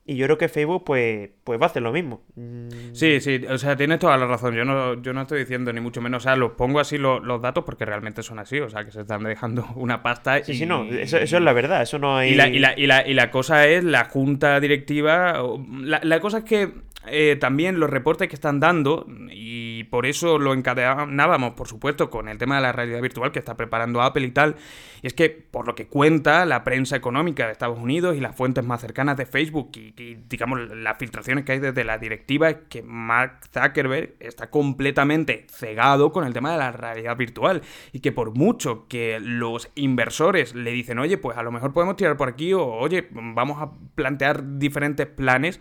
y 0.03 0.15
yo 0.15 0.25
creo 0.25 0.37
que 0.37 0.49
Facebook, 0.49 0.83
pues, 0.83 1.29
pues 1.43 1.59
va 1.59 1.65
a 1.65 1.69
hacer 1.69 1.83
lo 1.83 1.91
mismo. 1.91 2.23
Mm. 2.35 2.69
Sí, 2.93 3.21
sí, 3.21 3.45
o 3.47 3.57
sea, 3.57 3.75
tienes 3.75 3.99
toda 3.99 4.17
la 4.17 4.25
razón. 4.25 4.55
Yo 4.55 4.65
no, 4.65 4.99
yo 5.01 5.13
no 5.13 5.21
estoy 5.21 5.39
diciendo 5.39 5.71
ni 5.71 5.79
mucho 5.79 6.01
menos, 6.01 6.23
o 6.23 6.25
sea, 6.25 6.35
los 6.35 6.53
pongo 6.53 6.79
así 6.79 6.97
los 6.97 7.41
datos 7.41 7.63
porque 7.63 7.85
realmente 7.85 8.23
son 8.23 8.39
así, 8.39 8.59
o 8.59 8.69
sea, 8.69 8.83
que 8.83 8.91
se 8.91 9.01
están 9.01 9.23
dejando 9.23 9.65
una 9.75 10.01
pasta. 10.01 10.43
Sí, 10.43 10.55
sí, 10.55 10.65
no, 10.65 10.85
eso, 10.85 11.17
es 11.17 11.31
la 11.31 11.53
verdad, 11.53 11.83
eso 11.83 11.99
no 11.99 12.17
hay. 12.17 12.31
Y 12.31 12.35
la, 12.35 12.47
y 12.47 12.59
la, 12.59 12.73
y 12.77 12.87
la, 12.87 13.07
y 13.07 13.13
la 13.13 13.29
cosa 13.29 13.67
es 13.67 13.83
la 13.83 14.05
junta 14.05 14.59
directiva. 14.59 15.43
La, 15.81 16.01
la 16.03 16.19
cosa 16.19 16.39
es 16.39 16.43
que 16.45 16.71
eh, 17.07 17.35
también 17.39 17.79
los 17.79 17.89
reportes 17.89 18.27
que 18.27 18.35
están 18.35 18.59
dando, 18.59 19.07
y 19.31 19.85
por 19.85 20.05
eso 20.05 20.37
lo 20.37 20.53
encadenábamos, 20.53 21.53
por 21.53 21.67
supuesto, 21.67 22.09
con 22.11 22.27
el 22.29 22.37
tema 22.37 22.57
de 22.57 22.61
la 22.61 22.71
realidad 22.71 23.01
virtual 23.01 23.31
que 23.31 23.39
está 23.39 23.57
preparando 23.57 24.01
Apple 24.01 24.25
y 24.25 24.31
tal, 24.31 24.55
y 25.01 25.07
es 25.07 25.13
que, 25.13 25.29
por 25.29 25.65
lo 25.65 25.73
que 25.73 25.87
cuenta 25.87 26.45
la 26.45 26.63
prensa 26.63 26.95
económica 26.95 27.45
de 27.47 27.53
Estados 27.53 27.79
Unidos 27.79 28.15
y 28.15 28.19
las 28.19 28.35
fuentes 28.35 28.63
más 28.63 28.81
cercanas 28.81 29.17
de 29.17 29.25
Facebook 29.25 29.71
y, 29.73 29.93
digamos, 30.29 30.59
las 30.75 30.97
filtraciones 30.99 31.43
que 31.43 31.53
hay 31.53 31.59
desde 31.59 31.83
la 31.83 31.97
directiva, 31.97 32.49
es 32.51 32.57
que 32.69 32.83
Mark 32.83 33.39
Zuckerberg 33.51 34.15
está 34.19 34.51
completamente 34.51 35.47
cegado 35.49 36.11
con 36.11 36.25
el 36.25 36.33
tema 36.33 36.51
de 36.51 36.59
la 36.59 36.71
realidad 36.71 37.17
virtual, 37.17 37.61
y 37.93 38.01
que 38.01 38.11
por 38.11 38.35
mucho 38.35 38.87
que 38.87 39.19
los 39.19 39.71
inversores 39.73 40.53
le 40.53 40.71
dicen, 40.71 40.99
oye, 40.99 41.17
pues 41.17 41.35
a 41.35 41.41
lo 41.41 41.51
mejor 41.51 41.73
podemos 41.73 41.95
tirar 41.95 42.15
por 42.15 42.29
aquí, 42.29 42.53
o 42.53 42.63
oye, 42.63 43.07
vamos 43.11 43.59
a 43.59 43.71
plantear 43.95 44.59
diferentes 44.59 45.07
planes, 45.07 45.59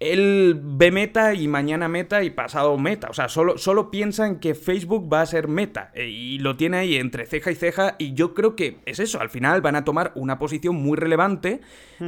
él 0.00 0.58
ve 0.62 0.90
meta 0.90 1.34
y 1.34 1.46
mañana 1.46 1.86
meta 1.86 2.24
y 2.24 2.30
pasado 2.30 2.76
meta. 2.78 3.08
O 3.10 3.12
sea, 3.12 3.28
solo, 3.28 3.58
solo 3.58 3.90
piensa 3.90 4.26
en 4.26 4.40
que 4.40 4.54
Facebook 4.54 5.12
va 5.12 5.20
a 5.20 5.26
ser 5.26 5.46
meta. 5.46 5.92
Eh, 5.94 6.08
y 6.08 6.38
lo 6.38 6.56
tiene 6.56 6.78
ahí 6.78 6.96
entre 6.96 7.26
ceja 7.26 7.50
y 7.50 7.54
ceja. 7.54 7.96
Y 7.98 8.14
yo 8.14 8.32
creo 8.32 8.56
que 8.56 8.78
es 8.86 8.98
eso. 8.98 9.20
Al 9.20 9.28
final 9.28 9.60
van 9.60 9.76
a 9.76 9.84
tomar 9.84 10.12
una 10.14 10.38
posición 10.38 10.76
muy 10.76 10.96
relevante 10.96 11.60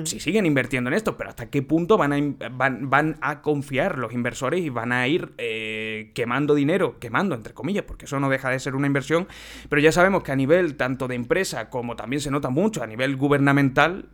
si 0.04 0.20
siguen 0.20 0.46
invirtiendo 0.46 0.88
en 0.88 0.94
esto. 0.94 1.18
Pero 1.18 1.28
hasta 1.28 1.50
qué 1.50 1.60
punto 1.60 1.98
van 1.98 2.36
a, 2.40 2.48
van, 2.50 3.18
a 3.20 3.42
confiar 3.42 3.98
los 3.98 4.14
inversores 4.14 4.60
y 4.60 4.70
van 4.70 4.90
a 4.90 5.06
ir 5.06 5.34
eh, 5.36 6.12
quemando 6.14 6.54
dinero. 6.54 6.98
Quemando, 6.98 7.34
entre 7.34 7.52
comillas, 7.52 7.84
porque 7.84 8.06
eso 8.06 8.18
no 8.18 8.30
deja 8.30 8.48
de 8.48 8.58
ser 8.58 8.74
una 8.74 8.86
inversión. 8.86 9.28
Pero 9.68 9.82
ya 9.82 9.92
sabemos 9.92 10.22
que 10.22 10.32
a 10.32 10.36
nivel 10.36 10.76
tanto 10.76 11.08
de 11.08 11.14
empresa 11.14 11.68
como 11.68 11.94
también 11.94 12.20
se 12.20 12.30
nota 12.30 12.48
mucho 12.48 12.82
a 12.82 12.86
nivel 12.86 13.16
gubernamental, 13.16 14.08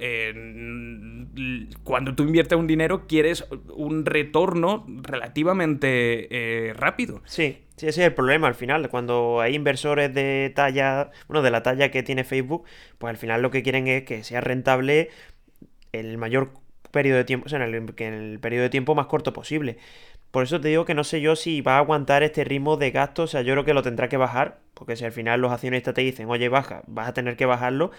cuando 1.84 2.14
tú 2.16 2.24
inviertes 2.24 2.58
un 2.58 2.66
dinero 2.66 3.06
quieres 3.06 3.46
un 3.74 4.07
retorno 4.07 4.85
relativamente 4.88 6.28
eh, 6.31 6.72
rápido. 6.74 7.22
Sí, 7.24 7.59
sí, 7.76 7.87
ese 7.87 8.02
es 8.02 8.07
el 8.09 8.14
problema 8.14 8.48
al 8.48 8.54
final. 8.54 8.88
Cuando 8.88 9.40
hay 9.40 9.54
inversores 9.54 10.12
de 10.12 10.52
talla, 10.54 11.10
bueno, 11.29 11.42
de 11.42 11.50
la 11.50 11.62
talla 11.62 11.90
que 11.90 12.02
tiene 12.02 12.25
Facebook, 12.25 12.64
pues 12.98 13.10
al 13.10 13.16
final 13.16 13.42
lo 13.42 13.50
que 13.50 13.62
quieren 13.62 13.88
es 13.88 14.04
que 14.04 14.25
sea 14.25 14.40
rentable 14.40 15.10
el 15.92 16.19
mayor 16.19 16.52
periodo 16.90 17.19
de 17.19 17.25
tiempo, 17.25 17.46
o 17.46 17.48
sea, 17.48 17.62
en 17.62 17.75
el, 17.75 17.94
en 17.96 18.14
el 18.14 18.40
periodo 18.40 18.62
de 18.64 18.71
tiempo 18.71 18.94
más 18.94 19.06
corto 19.06 19.33
posible. 19.33 19.79
Por 20.31 20.42
eso 20.44 20.60
te 20.60 20.69
digo 20.69 20.85
que 20.85 20.94
no 20.94 21.04
sé 21.04 21.21
yo 21.21 21.37
si 21.37 21.62
va 21.62 21.77
a 21.77 21.79
aguantar 21.79 22.23
este 22.23 22.44
ritmo 22.44 22.77
de 22.77 22.90
gasto. 22.90 23.23
O 23.25 23.27
sea, 23.27 23.42
yo 23.42 23.54
creo 23.54 23.64
que 23.64 23.75
lo 23.75 23.83
tendrá 23.83 24.08
que 24.08 24.16
bajar. 24.16 24.60
Porque 24.75 24.94
si 24.96 25.04
al 25.04 25.12
final 25.12 25.40
los 25.40 25.50
accionistas 25.52 25.94
te 25.94 26.02
dicen, 26.02 26.29
oye, 26.29 26.48
baja, 26.48 26.83
vas 26.87 27.08
a 27.08 27.14
tener 27.14 27.37
que 27.37 27.46
bajarlo. 27.46 27.90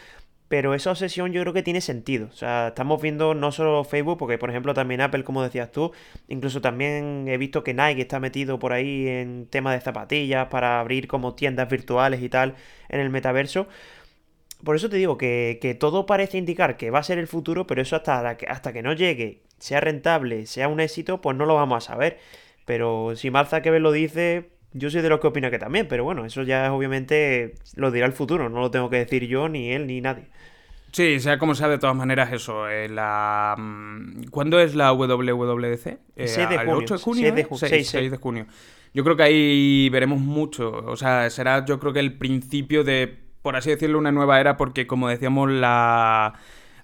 Pero 0.50 0.74
esa 0.74 0.92
obsesión 0.92 1.32
yo 1.32 1.42
creo 1.42 1.54
que 1.54 1.64
tiene 1.64 1.80
sentido. 1.80 2.28
O 2.28 2.36
sea, 2.36 2.70
estamos 2.70 3.02
viendo 3.02 3.36
no 3.36 3.52
solo 3.52 3.84
Facebook, 3.84 4.18
porque 4.18 4.38
por 4.38 4.50
ejemplo 4.50 4.74
también 4.74 5.00
Apple, 5.02 5.24
como 5.24 5.44
decías 5.44 5.72
tú, 5.72 5.92
incluso 6.28 6.60
también 6.60 7.26
he 7.28 7.38
visto 7.38 7.64
que 7.64 7.74
Nike 7.74 8.02
está 8.02 8.20
metido 8.20 8.60
por 8.60 8.74
ahí 8.74 9.08
en 9.08 9.48
tema 9.48 9.74
de 9.74 9.82
zapatillas 9.82 10.48
para 10.50 10.80
abrir 10.80 11.08
como 11.08 11.36
tiendas 11.36 11.70
virtuales 11.70 12.22
y 12.22 12.30
tal 12.30 12.56
en 12.90 13.00
el 13.00 13.10
metaverso. 13.12 13.68
Por 14.64 14.76
eso 14.76 14.90
te 14.90 14.98
digo 14.98 15.18
que, 15.18 15.60
que 15.62 15.76
todo 15.76 16.06
parece 16.06 16.38
indicar 16.38 16.78
que 16.78 16.92
va 16.92 17.00
a 17.00 17.04
ser 17.04 17.20
el 17.20 17.28
futuro, 17.28 17.66
pero 17.68 17.82
eso 17.82 17.96
hasta, 17.96 18.30
hasta 18.48 18.74
que 18.74 18.82
no 18.82 18.94
llegue 18.94 19.44
sea 19.60 19.80
rentable, 19.82 20.46
sea 20.48 20.68
un 20.68 20.80
éxito, 20.80 21.22
pues 21.22 21.38
no 21.38 21.46
lo 21.46 21.56
vamos 21.56 21.86
a 21.86 21.88
saber. 21.94 22.20
Pero 22.66 23.16
si 23.16 23.32
Mark 23.32 23.50
Zuckerberg 23.50 23.82
lo 23.82 23.92
dice, 23.92 24.50
yo 24.74 24.90
soy 24.90 25.02
de 25.02 25.10
los 25.10 25.20
que 25.20 25.28
opina 25.28 25.50
que 25.50 25.60
también, 25.60 25.88
pero 25.88 26.04
bueno, 26.04 26.26
eso 26.26 26.44
ya 26.44 26.72
obviamente 26.74 27.56
lo 27.76 27.92
dirá 27.92 28.06
el 28.06 28.14
futuro, 28.14 28.50
no 28.50 28.60
lo 28.60 28.72
tengo 28.72 28.90
que 28.90 28.98
decir 28.98 29.28
yo, 29.28 29.50
ni 29.50 29.72
él, 29.72 29.88
ni 29.88 30.02
nadie. 30.02 30.26
Sí, 30.92 31.20
sea 31.20 31.38
como 31.38 31.56
sea, 31.56 31.68
de 31.68 31.78
todas 31.78 31.96
maneras, 31.96 32.34
eso. 32.34 32.68
Eh, 32.68 32.90
la... 32.90 33.56
Mm, 33.58 34.24
¿Cuándo 34.32 34.60
es 34.60 34.76
la 34.76 34.92
WWDC? 34.92 35.88
Eh, 36.16 36.28
6 36.28 36.50
de 36.50 36.58
junio. 36.58 36.76
8 36.78 36.94
de 36.96 37.00
junio? 37.00 37.22
6 37.24 37.36
de, 37.36 37.44
ju 37.44 37.58
6, 37.58 37.70
6, 37.72 37.90
6 37.90 38.12
de 38.12 38.18
junio. 38.18 38.48
Yo 38.94 39.04
creo 39.04 39.16
que 39.16 39.24
ahí 39.24 39.90
veremos 39.90 40.20
mucho. 40.20 40.72
O 40.72 40.96
sea, 40.96 41.30
será 41.30 41.64
yo 41.66 41.80
creo 41.80 41.94
que 41.94 42.00
el 42.00 42.18
principio 42.18 42.84
de, 42.84 43.20
por 43.42 43.56
así 43.56 43.70
decirlo, 43.70 44.00
una 44.00 44.12
nueva 44.12 44.40
era, 44.40 44.58
porque 44.58 44.88
como 44.88 45.08
decíamos, 45.10 45.52
la 45.52 46.34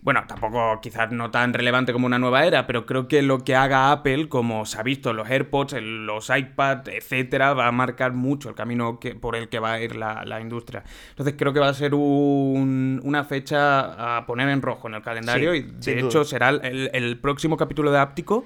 bueno, 0.06 0.24
tampoco 0.28 0.80
quizás 0.82 1.12
no 1.12 1.32
tan 1.32 1.52
relevante 1.52 1.92
como 1.92 2.06
una 2.06 2.20
nueva 2.20 2.46
era, 2.46 2.68
pero 2.68 2.86
creo 2.86 3.08
que 3.08 3.22
lo 3.24 3.44
que 3.44 3.56
haga 3.56 3.92
Apple, 3.92 4.30
como 4.30 4.66
se 4.66 4.80
ha 4.80 4.84
visto 4.84 5.10
en 5.10 5.18
los 5.18 5.28
AirPods, 5.30 5.74
en 5.74 6.06
los 6.06 6.30
iPads, 6.30 6.88
etcétera, 6.90 7.54
va 7.56 7.68
a 7.68 7.72
marcar 7.72 8.14
mucho 8.14 8.48
el 8.50 8.56
camino 8.56 9.00
que, 9.00 9.16
por 9.16 9.36
el 9.36 9.50
que 9.50 9.58
va 9.60 9.74
a 9.74 9.82
ir 9.82 9.96
la, 9.96 10.24
la 10.24 10.40
industria. 10.40 10.84
Entonces 11.10 11.34
creo 11.38 11.52
que 11.54 11.60
va 11.60 11.70
a 11.70 11.74
ser 11.74 11.96
un, 11.96 13.02
una 13.04 13.24
fecha 13.24 14.18
a 14.18 14.26
poner 14.28 14.48
en 14.50 14.62
rojo 14.62 14.88
en 14.88 14.94
el 14.94 15.02
calendario 15.02 15.54
Sí, 15.54 15.58
y 15.58 15.94
de 15.96 16.00
hecho 16.02 16.20
duda. 16.20 16.24
será 16.26 16.50
el, 16.50 16.90
el 16.94 17.18
próximo 17.20 17.58
capítulo 17.58 17.92
de 17.92 17.98
Áptico. 18.00 18.46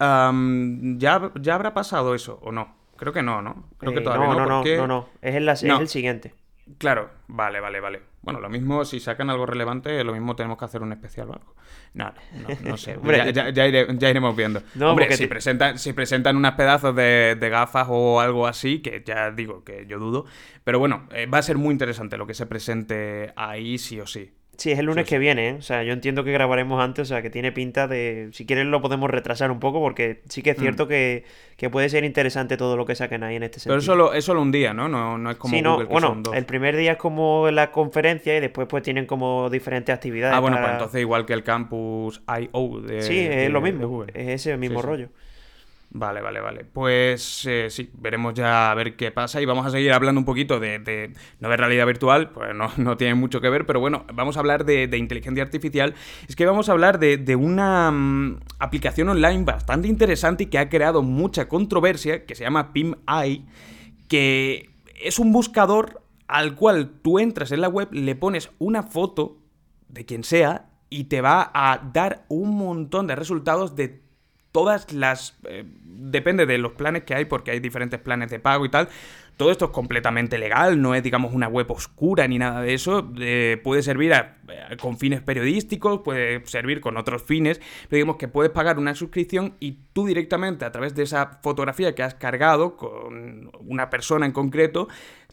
¿ya, 0.00 1.30
¿Ya 1.40 1.54
habrá 1.54 1.72
pasado 1.72 2.14
eso 2.14 2.38
o 2.42 2.52
no? 2.52 2.74
Creo 2.96 3.12
que 3.12 3.22
no, 3.22 3.42
¿no? 3.42 3.64
Creo 3.78 3.92
que 3.92 4.00
Eh, 4.00 4.02
todavía 4.02 4.26
no, 4.26 4.34
no, 4.34 4.40
no, 4.40 4.46
no, 4.48 4.56
porque- 4.58 4.76
no, 4.76 4.86
no, 4.86 5.08
es, 5.22 5.34
el 5.36 5.88
siguiente. 5.88 6.34
Claro, 6.78 7.10
vale, 7.28 7.60
vale, 7.60 7.80
vale. 7.80 8.02
Bueno, 8.22 8.40
lo 8.40 8.48
mismo, 8.48 8.84
si 8.84 8.98
sacan 8.98 9.30
algo 9.30 9.46
relevante, 9.46 10.02
lo 10.02 10.12
mismo 10.12 10.34
tenemos 10.34 10.58
que 10.58 10.64
hacer 10.64 10.82
un 10.82 10.90
especial 10.92 11.30
o 11.30 11.32
algo. 11.34 11.54
No, 11.94 12.12
no, 12.42 12.48
no 12.70 12.76
sé. 12.76 12.96
Hombre, 12.96 13.18
ya, 13.18 13.30
ya- 13.30 13.50
ya 13.50 13.66
ire- 13.68 13.96
ya 13.98 14.10
iremos 14.10 14.34
viendo. 14.36 14.62
No, 14.74 14.90
Hombre, 14.90 15.12
si, 15.12 15.22
te- 15.24 15.28
presentan, 15.28 15.78
si 15.78 15.92
presentan 15.92 16.36
unos 16.36 16.54
pedazos 16.54 16.94
de, 16.96 17.36
de 17.38 17.48
gafas 17.48 17.86
o 17.88 18.20
algo 18.20 18.48
así, 18.48 18.80
que 18.80 19.04
ya 19.06 19.30
digo 19.30 19.62
que 19.62 19.86
yo 19.86 20.00
dudo. 20.00 20.26
Pero 20.64 20.80
bueno, 20.80 21.06
eh, 21.12 21.26
va 21.26 21.38
a 21.38 21.42
ser 21.42 21.56
muy 21.56 21.70
interesante 21.70 22.16
lo 22.16 22.26
que 22.26 22.34
se 22.34 22.46
presente 22.46 23.32
ahí, 23.36 23.78
sí 23.78 24.00
o 24.00 24.06
sí. 24.08 24.32
Sí, 24.58 24.72
es 24.72 24.78
el 24.78 24.86
lunes 24.86 25.04
Sí, 25.04 25.10
que 25.10 25.18
viene, 25.18 25.48
¿eh? 25.50 25.52
O 25.58 25.62
sea, 25.62 25.82
yo 25.82 25.92
entiendo 25.92 26.24
que 26.24 26.32
grabaremos 26.32 26.82
antes, 26.82 27.02
o 27.02 27.04
sea, 27.04 27.20
que 27.22 27.28
tiene 27.30 27.52
pinta 27.52 27.86
de... 27.86 28.30
Si 28.32 28.46
quieres 28.46 28.66
lo 28.66 28.80
podemos 28.80 29.10
retrasar 29.10 29.50
un 29.50 29.60
poco, 29.60 29.80
porque 29.80 30.22
sí 30.28 30.42
que 30.42 30.50
es 30.50 30.56
cierto 30.58 30.88
que, 30.88 31.24
que 31.56 31.68
puede 31.68 31.88
ser 31.88 32.04
interesante 32.04 32.56
todo 32.56 32.76
lo 32.76 32.86
que 32.86 32.94
saquen 32.94 33.22
ahí 33.22 33.36
en 33.36 33.42
este 33.42 33.60
sentido. 33.60 33.74
Mm. 33.76 33.76
Pero 33.76 33.80
es 33.80 33.84
solo, 33.84 34.12
es 34.14 34.24
solo 34.24 34.40
un 34.42 34.52
día, 34.52 34.72
¿no? 34.72 34.88
No, 34.88 35.18
no 35.18 35.30
es 35.30 35.36
como 35.36 35.54
sí, 35.54 35.60
no, 35.62 35.72
Google, 35.72 35.86
que 35.88 35.92
bueno, 35.92 36.08
son 36.08 36.22
dos. 36.22 36.34
el 36.34 36.46
primer 36.46 36.76
día 36.76 36.92
es 36.92 36.98
como 36.98 37.50
la 37.50 37.70
conferencia 37.70 38.36
y 38.36 38.40
después 38.40 38.66
pues 38.66 38.82
tienen 38.82 39.04
como 39.06 39.50
diferentes 39.50 39.94
actividades. 39.94 40.34
Ah, 40.36 40.40
bueno, 40.40 40.56
para- 40.56 40.68
pues 40.68 40.74
entonces 40.78 41.00
igual 41.02 41.26
que 41.26 41.32
el 41.34 41.42
Campus 41.42 42.22
I.O. 42.26 42.80
de 42.80 43.02
Sí, 43.02 43.18
es 43.18 43.28
de- 43.36 43.48
lo 43.50 43.60
mismo, 43.60 44.04
es 44.04 44.28
ese 44.28 44.56
mismo 44.56 44.80
rollo. 44.80 45.08
Vale, 45.98 46.20
vale, 46.20 46.40
vale. 46.40 46.64
Pues 46.64 47.46
eh, 47.46 47.68
sí, 47.70 47.90
veremos 47.94 48.34
ya 48.34 48.70
a 48.70 48.74
ver 48.74 48.96
qué 48.96 49.10
pasa 49.12 49.40
y 49.40 49.46
vamos 49.46 49.64
a 49.64 49.70
seguir 49.70 49.94
hablando 49.94 50.18
un 50.18 50.26
poquito 50.26 50.60
de, 50.60 51.10
no 51.40 51.48
de 51.48 51.56
realidad 51.56 51.86
virtual, 51.86 52.28
pues 52.32 52.54
no, 52.54 52.70
no 52.76 52.98
tiene 52.98 53.14
mucho 53.14 53.40
que 53.40 53.48
ver, 53.48 53.64
pero 53.64 53.80
bueno, 53.80 54.04
vamos 54.12 54.36
a 54.36 54.40
hablar 54.40 54.66
de, 54.66 54.94
inteligencia 54.94 55.42
artificial. 55.42 55.94
Es 56.28 56.36
que 56.36 56.44
vamos 56.44 56.68
a 56.68 56.72
hablar 56.72 56.98
de, 56.98 57.16
de 57.16 57.34
una 57.34 57.90
mm, 57.90 58.40
aplicación 58.58 59.08
online 59.08 59.44
bastante 59.44 59.88
interesante 59.88 60.44
y 60.44 60.46
que 60.48 60.58
ha 60.58 60.68
creado 60.68 61.02
mucha 61.02 61.48
controversia, 61.48 62.26
que 62.26 62.34
se 62.34 62.44
llama 62.44 62.74
PimEye, 62.74 63.46
que 64.06 64.68
es 65.00 65.18
un 65.18 65.32
buscador 65.32 66.02
al 66.28 66.56
cual 66.56 67.00
tú 67.00 67.18
entras 67.18 67.52
en 67.52 67.62
la 67.62 67.68
web, 67.68 67.88
le 67.90 68.14
pones 68.16 68.50
una 68.58 68.82
foto 68.82 69.38
de 69.88 70.04
quien 70.04 70.24
sea 70.24 70.68
y 70.90 71.04
te 71.04 71.22
va 71.22 71.50
a 71.54 71.90
dar 71.90 72.26
un 72.28 72.54
montón 72.54 73.06
de 73.06 73.16
resultados 73.16 73.74
de 73.76 74.05
todas 74.56 74.90
las... 74.90 75.36
eh, 75.44 75.64
depende 75.84 76.46
de 76.46 76.56
los 76.56 76.72
planes 76.72 77.02
que 77.02 77.14
hay, 77.14 77.26
porque 77.26 77.50
hay 77.50 77.60
diferentes 77.60 78.00
planes 78.00 78.30
de 78.30 78.40
pago 78.40 78.64
y 78.64 78.70
tal. 78.70 78.88
Todo 79.36 79.50
esto 79.50 79.66
es 79.66 79.70
completamente 79.70 80.38
legal, 80.38 80.80
no 80.80 80.94
es, 80.94 81.02
digamos, 81.02 81.34
una 81.34 81.46
web 81.46 81.70
oscura 81.70 82.26
ni 82.26 82.38
nada 82.38 82.62
de 82.62 82.72
eso. 82.72 83.12
Eh, 83.18 83.60
puede 83.62 83.82
servir 83.82 84.14
a- 84.14 84.38
eh, 84.48 84.78
con 84.80 84.96
fines 84.96 85.20
periodísticos, 85.20 86.00
puede 86.02 86.40
servir 86.46 86.80
con 86.80 86.96
otros 86.96 87.22
fines, 87.22 87.58
pero 87.90 87.98
digamos 87.98 88.16
que 88.16 88.28
puedes 88.28 88.50
pagar 88.50 88.78
una 88.78 88.94
suscripción 88.94 89.52
y 89.60 89.72
tú 89.92 90.06
directamente, 90.06 90.64
a 90.64 90.72
través 90.72 90.94
de 90.94 91.02
esa 91.02 91.38
fotografía 91.42 91.94
que 91.94 92.02
has 92.02 92.14
cargado 92.14 92.78
con 92.78 93.50
una 93.60 93.90
persona 93.90 94.24
en 94.24 94.32
concreto, 94.32 94.88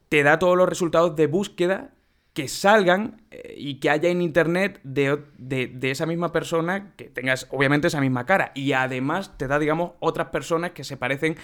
te 0.10 0.22
da 0.24 0.38
todos 0.38 0.58
los 0.58 0.68
resultados 0.68 1.16
de 1.16 1.28
búsqueda 1.28 1.92
que 2.34 2.48
salgan 2.48 3.22
eh, 3.32 3.54
y 3.58 3.76
que 3.76 3.90
haya 3.90 4.10
en 4.10 4.22
internet 4.22 4.80
de, 4.84 5.20
de- 5.38 5.92
esa 5.92 6.06
misma 6.06 6.32
persona, 6.32 6.94
que 6.98 7.06
tengas 7.06 7.48
obviamente 7.52 7.88
esa 7.88 8.02
misma 8.02 8.26
cara. 8.26 8.52
Y 8.56 8.74
además 8.74 9.38
te 9.38 9.48
da, 9.48 9.60
digamos, 9.60 9.92
otras 10.00 10.30
personas 10.30 10.72
que 10.72 10.84
se 10.84 10.98
parecen 10.98 11.36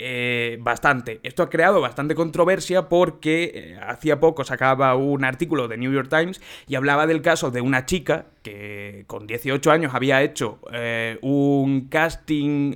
eh, 0.00 0.58
bastante. 0.60 1.18
Esto 1.24 1.42
ha 1.42 1.50
creado 1.50 1.80
bastante 1.80 2.14
controversia 2.14 2.88
porque 2.88 3.50
eh, 3.52 3.80
hacía 3.84 4.20
poco 4.20 4.44
sacaba 4.44 4.94
un 4.94 5.24
artículo 5.24 5.66
de 5.66 5.76
New 5.76 5.92
York 5.92 6.08
Times 6.08 6.40
y 6.68 6.76
hablaba 6.76 7.08
del 7.08 7.20
caso 7.20 7.50
de 7.50 7.60
una 7.60 7.84
chica 7.84 8.26
que 8.44 9.02
con 9.08 9.26
18 9.26 9.72
años 9.72 9.94
había 9.94 10.22
hecho 10.22 10.60
eh, 10.72 11.18
un 11.22 11.88
casting 11.88 12.74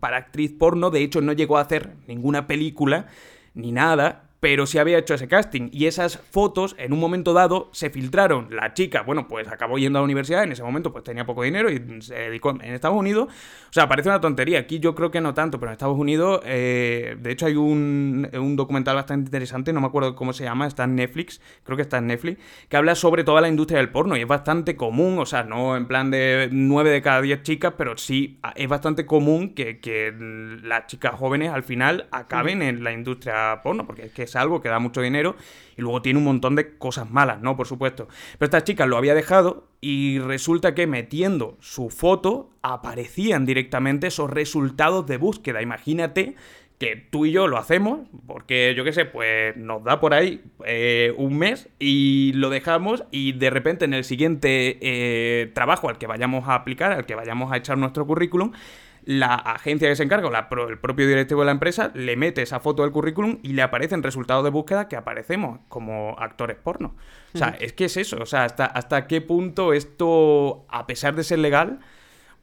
para 0.00 0.16
actriz 0.18 0.52
porno. 0.52 0.90
De 0.90 1.02
hecho, 1.02 1.20
no 1.20 1.32
llegó 1.32 1.58
a 1.58 1.62
hacer 1.62 1.94
ninguna 2.06 2.46
película 2.46 3.06
ni 3.54 3.72
nada, 3.72 4.27
pero 4.40 4.66
sí 4.66 4.78
había 4.78 4.98
hecho 4.98 5.14
ese 5.14 5.28
casting. 5.28 5.68
Y 5.72 5.86
esas 5.86 6.18
fotos, 6.18 6.76
en 6.78 6.92
un 6.92 7.00
momento 7.00 7.32
dado, 7.32 7.70
se 7.72 7.90
filtraron. 7.90 8.48
La 8.50 8.74
chica, 8.74 9.02
bueno, 9.02 9.26
pues 9.28 9.48
acabó 9.48 9.78
yendo 9.78 9.98
a 9.98 10.02
la 10.02 10.04
universidad, 10.04 10.44
en 10.44 10.52
ese 10.52 10.62
momento 10.62 10.92
pues 10.92 11.04
tenía 11.04 11.26
poco 11.26 11.42
dinero 11.42 11.70
y 11.70 12.02
se 12.02 12.14
dedicó 12.14 12.50
en 12.50 12.62
Estados 12.62 12.96
Unidos. 12.96 13.28
O 13.28 13.72
sea, 13.72 13.88
parece 13.88 14.08
una 14.08 14.20
tontería. 14.20 14.60
Aquí 14.60 14.78
yo 14.78 14.94
creo 14.94 15.10
que 15.10 15.20
no 15.20 15.34
tanto, 15.34 15.58
pero 15.58 15.70
en 15.70 15.72
Estados 15.72 15.98
Unidos, 15.98 16.40
eh, 16.44 17.16
de 17.18 17.30
hecho 17.32 17.46
hay 17.46 17.56
un, 17.56 18.28
un 18.32 18.56
documental 18.56 18.96
bastante 18.96 19.28
interesante, 19.28 19.72
no 19.72 19.80
me 19.80 19.86
acuerdo 19.88 20.14
cómo 20.14 20.32
se 20.32 20.44
llama, 20.44 20.66
está 20.66 20.84
en 20.84 20.94
Netflix, 20.94 21.40
creo 21.64 21.76
que 21.76 21.82
está 21.82 21.98
en 21.98 22.06
Netflix, 22.06 22.40
que 22.68 22.76
habla 22.76 22.94
sobre 22.94 23.24
toda 23.24 23.40
la 23.40 23.48
industria 23.48 23.78
del 23.78 23.90
porno 23.90 24.16
y 24.16 24.20
es 24.20 24.26
bastante 24.26 24.76
común, 24.76 25.18
o 25.18 25.26
sea, 25.26 25.42
no 25.42 25.76
en 25.76 25.86
plan 25.86 26.10
de 26.10 26.48
9 26.50 26.90
de 26.90 27.02
cada 27.02 27.20
10 27.20 27.42
chicas, 27.42 27.74
pero 27.76 27.96
sí 27.96 28.38
ah, 28.42 28.52
es 28.56 28.68
bastante 28.68 29.06
común 29.06 29.54
que, 29.54 29.80
que 29.80 30.14
las 30.62 30.86
chicas 30.86 31.14
jóvenes 31.14 31.50
al 31.50 31.62
final 31.62 32.06
acaben 32.10 32.62
en 32.62 32.84
la 32.84 32.92
industria 32.92 33.60
porno, 33.62 33.86
porque 33.86 34.06
es 34.06 34.12
que 34.12 34.27
es 34.28 34.36
algo 34.36 34.60
que 34.60 34.68
da 34.68 34.78
mucho 34.78 35.00
dinero 35.00 35.36
y 35.76 35.82
luego 35.82 36.02
tiene 36.02 36.18
un 36.18 36.24
montón 36.24 36.56
de 36.56 36.76
cosas 36.78 37.10
malas, 37.10 37.40
¿no? 37.40 37.56
Por 37.56 37.66
supuesto. 37.66 38.08
Pero 38.38 38.46
esta 38.46 38.64
chica 38.64 38.86
lo 38.86 38.96
había 38.96 39.14
dejado 39.14 39.68
y 39.80 40.18
resulta 40.18 40.74
que 40.74 40.86
metiendo 40.86 41.56
su 41.60 41.90
foto 41.90 42.50
aparecían 42.62 43.46
directamente 43.46 44.08
esos 44.08 44.30
resultados 44.30 45.06
de 45.06 45.16
búsqueda. 45.16 45.62
Imagínate 45.62 46.36
que 46.78 46.94
tú 46.96 47.26
y 47.26 47.32
yo 47.32 47.48
lo 47.48 47.58
hacemos, 47.58 48.00
porque 48.26 48.74
yo 48.76 48.84
qué 48.84 48.92
sé, 48.92 49.04
pues 49.04 49.56
nos 49.56 49.82
da 49.82 50.00
por 50.00 50.14
ahí 50.14 50.42
eh, 50.64 51.12
un 51.16 51.36
mes 51.36 51.68
y 51.78 52.32
lo 52.34 52.50
dejamos 52.50 53.04
y 53.10 53.32
de 53.32 53.50
repente 53.50 53.84
en 53.84 53.94
el 53.94 54.04
siguiente 54.04 54.78
eh, 54.80 55.50
trabajo 55.54 55.88
al 55.88 55.98
que 55.98 56.06
vayamos 56.06 56.48
a 56.48 56.54
aplicar, 56.54 56.92
al 56.92 57.04
que 57.04 57.16
vayamos 57.16 57.52
a 57.52 57.56
echar 57.56 57.78
nuestro 57.78 58.06
currículum, 58.06 58.52
la 59.08 59.36
agencia 59.36 59.88
que 59.88 59.96
se 59.96 60.02
encarga, 60.02 60.28
o 60.28 60.30
la 60.30 60.50
el 60.68 60.78
propio 60.78 61.08
directivo 61.08 61.40
de 61.40 61.46
la 61.46 61.52
empresa, 61.52 61.90
le 61.94 62.14
mete 62.14 62.42
esa 62.42 62.60
foto 62.60 62.82
del 62.82 62.92
currículum 62.92 63.38
y 63.42 63.54
le 63.54 63.62
aparecen 63.62 64.02
resultados 64.02 64.44
de 64.44 64.50
búsqueda 64.50 64.86
que 64.86 64.96
aparecemos 64.96 65.60
como 65.70 66.14
actores 66.18 66.58
porno. 66.58 66.94
O 67.32 67.38
sea, 67.38 67.56
es 67.58 67.72
que 67.72 67.86
es 67.86 67.96
eso. 67.96 68.18
O 68.20 68.26
sea, 68.26 68.44
hasta, 68.44 68.66
hasta 68.66 69.06
qué 69.06 69.22
punto 69.22 69.72
esto, 69.72 70.66
a 70.68 70.86
pesar 70.86 71.14
de 71.14 71.24
ser 71.24 71.38
legal, 71.38 71.78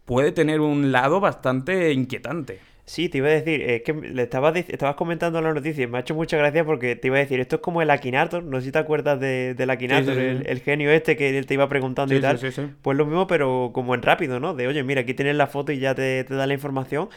puede 0.06 0.32
tener 0.32 0.60
un 0.60 0.92
lado 0.92 1.20
bastante 1.20 1.94
inquietante. 1.94 2.60
Sí, 2.86 3.10
te 3.10 3.18
iba 3.18 3.30
a 3.30 3.32
decir, 3.32 3.64
es 3.64 3.82
que 3.82 3.94
le 3.94 4.22
estabas, 4.22 4.56
estabas 4.56 4.96
comentando 4.96 5.42
la 5.42 5.52
noticia 5.52 5.84
y 5.84 5.88
me 5.88 5.98
ha 5.98 6.02
hecho 6.02 6.14
mucha 6.14 6.38
gracia 6.38 6.64
porque 6.64 6.96
te 6.96 7.08
iba 7.08 7.18
a 7.18 7.20
decir, 7.20 7.40
esto 7.40 7.56
es 7.56 7.62
como 7.64 7.82
el 7.82 7.90
Akinator, 7.90 8.44
no 8.44 8.60
sé 8.60 8.68
si 8.68 8.72
te 8.72 8.78
acuerdas 8.78 9.20
de, 9.20 9.56
del 9.56 9.72
Akinator, 9.72 10.16
El, 10.16 10.60
genio 10.60 10.92
este 10.92 11.18
que 11.18 11.36
él 11.36 11.48
te 11.48 11.56
iba 11.56 11.68
preguntando 11.68 12.14
y 12.14 12.22
tal. 12.22 12.40
Pues 12.84 12.98
lo 12.98 13.06
mismo, 13.06 13.26
pero 13.26 13.72
como 13.74 13.96
en 13.96 14.04
rápido, 14.04 14.40
¿no? 14.40 14.54
De, 14.54 14.68
oye, 14.68 14.84
mira, 14.84 15.02
aquí 15.02 15.16
tienes 15.16 15.36
la 15.36 15.48
foto 15.48 15.72
y 15.72 15.80
ya 15.80 15.96
te, 15.96 16.24
da 16.26 16.46
la 16.46 16.54
información. 16.54 17.10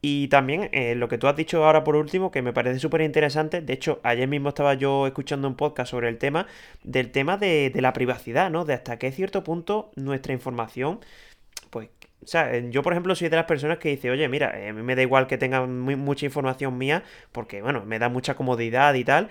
Y 0.00 0.28
también 0.28 0.68
eh, 0.70 0.94
lo 0.94 1.08
que 1.08 1.18
tú 1.18 1.26
has 1.26 1.34
dicho 1.34 1.64
ahora 1.64 1.82
por 1.82 1.96
último, 1.96 2.30
que 2.30 2.40
me 2.40 2.52
parece 2.52 2.78
súper 2.78 3.00
interesante, 3.00 3.62
de 3.62 3.72
hecho, 3.72 3.98
ayer 4.04 4.28
mismo 4.28 4.50
estaba 4.50 4.74
yo 4.74 5.08
escuchando 5.08 5.48
un 5.48 5.56
podcast 5.56 5.90
sobre 5.90 6.08
el 6.08 6.18
tema, 6.18 6.46
del 6.84 7.10
tema 7.10 7.36
de, 7.36 7.70
de 7.70 7.80
la 7.80 7.92
privacidad, 7.92 8.48
¿no? 8.48 8.64
De 8.64 8.74
hasta 8.74 8.96
qué 8.98 9.10
cierto 9.10 9.42
punto 9.42 9.90
nuestra 9.96 10.32
información 10.32 11.00
o 12.26 12.28
sea, 12.28 12.58
yo 12.58 12.82
por 12.82 12.92
ejemplo 12.92 13.14
soy 13.14 13.28
de 13.28 13.36
las 13.36 13.44
personas 13.44 13.78
que 13.78 13.90
dice, 13.90 14.10
oye, 14.10 14.28
mira, 14.28 14.58
eh, 14.58 14.70
a 14.70 14.72
mí 14.72 14.82
me 14.82 14.96
da 14.96 15.02
igual 15.02 15.28
que 15.28 15.38
tengan 15.38 15.78
mucha 15.78 16.26
información 16.26 16.76
mía, 16.76 17.04
porque 17.30 17.62
bueno, 17.62 17.84
me 17.84 18.00
da 18.00 18.08
mucha 18.08 18.34
comodidad 18.34 18.94
y 18.94 19.04
tal, 19.04 19.28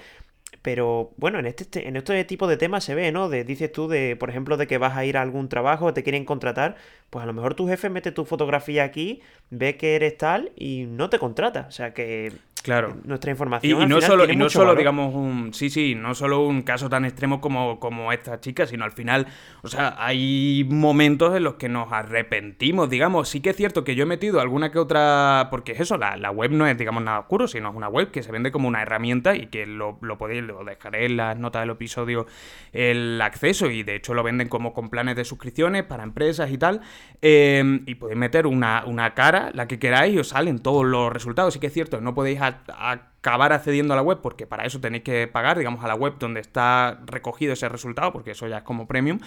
pero 0.62 1.12
bueno, 1.18 1.39
en 1.39 1.46
este, 1.46 1.89
en 1.89 1.98
este 1.98 2.24
tipo 2.24 2.48
de 2.48 2.56
temas 2.56 2.86
se 2.86 2.96
ve, 2.96 3.12
¿no? 3.12 3.30
Dices 3.30 3.70
tú, 3.70 3.89
de, 3.89 4.16
por 4.16 4.30
ejemplo, 4.30 4.56
de 4.56 4.66
que 4.66 4.78
vas 4.78 4.96
a 4.96 5.04
ir 5.04 5.18
a 5.18 5.22
algún 5.22 5.50
trabajo, 5.50 5.93
te 5.93 6.04
quieren 6.04 6.24
contratar, 6.24 6.78
pues 7.10 7.22
a 7.22 7.26
lo 7.26 7.34
mejor 7.34 7.54
tu 7.54 7.68
jefe 7.68 7.89
mete 7.89 8.14
tu 8.14 8.24
fotografía 8.24 8.86
aquí, 8.86 9.22
ve 9.50 9.76
que 9.76 9.98
eres 9.98 10.18
tal 10.18 10.54
y 10.56 10.86
no 10.88 11.10
te 11.10 11.20
contrata. 11.20 11.66
O 11.68 11.72
sea 11.72 11.93
que 11.93 12.32
Claro. 12.66 12.97
Nuestra 13.03 13.30
información. 13.30 13.84
Y, 13.84 13.86
no 13.86 14.01
solo, 14.01 14.28
y 14.28 14.36
no 14.36 14.49
solo 14.49 14.74
digamos, 14.74 15.13
un. 15.13 15.53
Sí, 15.53 15.70
sí, 15.70 15.93
no 15.93 16.16
solo 16.16 16.47
un 16.47 16.63
caso 16.63 16.89
tan 16.89 17.05
extremo 17.05 17.39
como, 17.39 17.80
como 17.80 18.11
esta 18.11 18.39
chica, 18.39 18.66
sino 18.66 18.84
al 18.84 18.91
final, 18.91 19.28
o 19.61 19.68
sea, 19.68 19.95
hay 19.99 20.66
momentos 20.68 21.36
en 21.36 21.43
los 21.43 21.55
que 21.55 21.70
nos 21.70 21.93
arrepentimos, 21.93 22.89
digamos. 22.89 23.30
Sí 23.30 23.39
que 23.39 23.51
es 23.51 23.55
cierto 23.55 23.84
que 23.84 23.93
yo 23.93 24.01
he 24.01 24.07
metido 24.07 24.41
alguna 24.41 24.72
que 24.72 24.80
otra. 24.80 25.49
Porque 25.51 25.74
es 25.74 25.82
eso, 25.82 25.95
la, 25.97 26.32
web 26.32 26.49
no 26.53 26.66
es, 26.66 26.76
digamos, 26.76 27.03
nada 27.03 27.20
oscuro, 27.20 27.47
sino 27.47 27.70
es 27.70 27.76
una 27.76 27.88
web 27.88 28.09
que 28.09 28.24
se 28.24 28.32
vende 28.32 28.51
como 28.51 28.68
una 28.68 28.82
herramienta 28.82 29.36
y 29.36 29.45
que 29.45 29.68
lo, 29.68 29.99
lo 30.01 30.18
podéis, 30.18 30.41
lo 30.41 30.63
dejaré 30.63 31.05
en 31.05 31.18
las 31.18 31.38
notas 31.38 31.61
del 31.61 31.70
episodio 31.70 32.26
el 32.74 33.22
acceso 33.22 33.70
y 33.70 33.84
de 33.84 33.95
hecho 33.95 34.16
lo 34.16 34.24
venden 34.24 34.49
como 34.49 34.74
con 34.74 34.89
planes 34.89 35.16
de 35.16 35.24
suscripciones 35.24 35.84
para 35.84 36.01
empresas 36.01 36.49
y 36.49 36.57
tal. 36.57 36.82
Em, 37.22 37.84
y 37.86 37.93
podéis 37.93 38.18
meter 38.18 38.47
una, 38.47 38.86
una 38.88 39.13
cara, 39.13 39.51
la 39.53 39.68
que 39.68 39.78
queráis, 39.78 40.16
y 40.16 40.18
os 40.18 40.30
salen 40.30 40.57
todos 40.57 40.84
los 40.84 41.13
resultados. 41.13 41.53
Sí 41.53 41.59
que 41.59 41.68
es 41.68 41.74
cierto, 41.74 42.01
no 42.01 42.16
podéis 42.16 42.41
acabar 42.68 43.53
accediendo 43.53 43.93
a 43.93 43.97
la 43.97 44.03
web 44.03 44.20
porque 44.22 44.45
para 44.45 44.66
eso 44.66 44.80
tenéis 44.80 45.03
que 45.03 45.28
pagar, 45.28 45.58
digamos, 45.58 45.84
a 45.84 45.88
la 45.88 45.95
web 45.95 46.16
donde 46.20 46.39
está 46.39 46.99
recogido 47.06 47.53
ese 47.53 47.68
resultado, 47.70 48.14
porque 48.14 48.32
eso 48.32 48.47
ya 48.47 48.60
es 48.60 48.64
como 48.64 48.88
premium. 48.88 49.20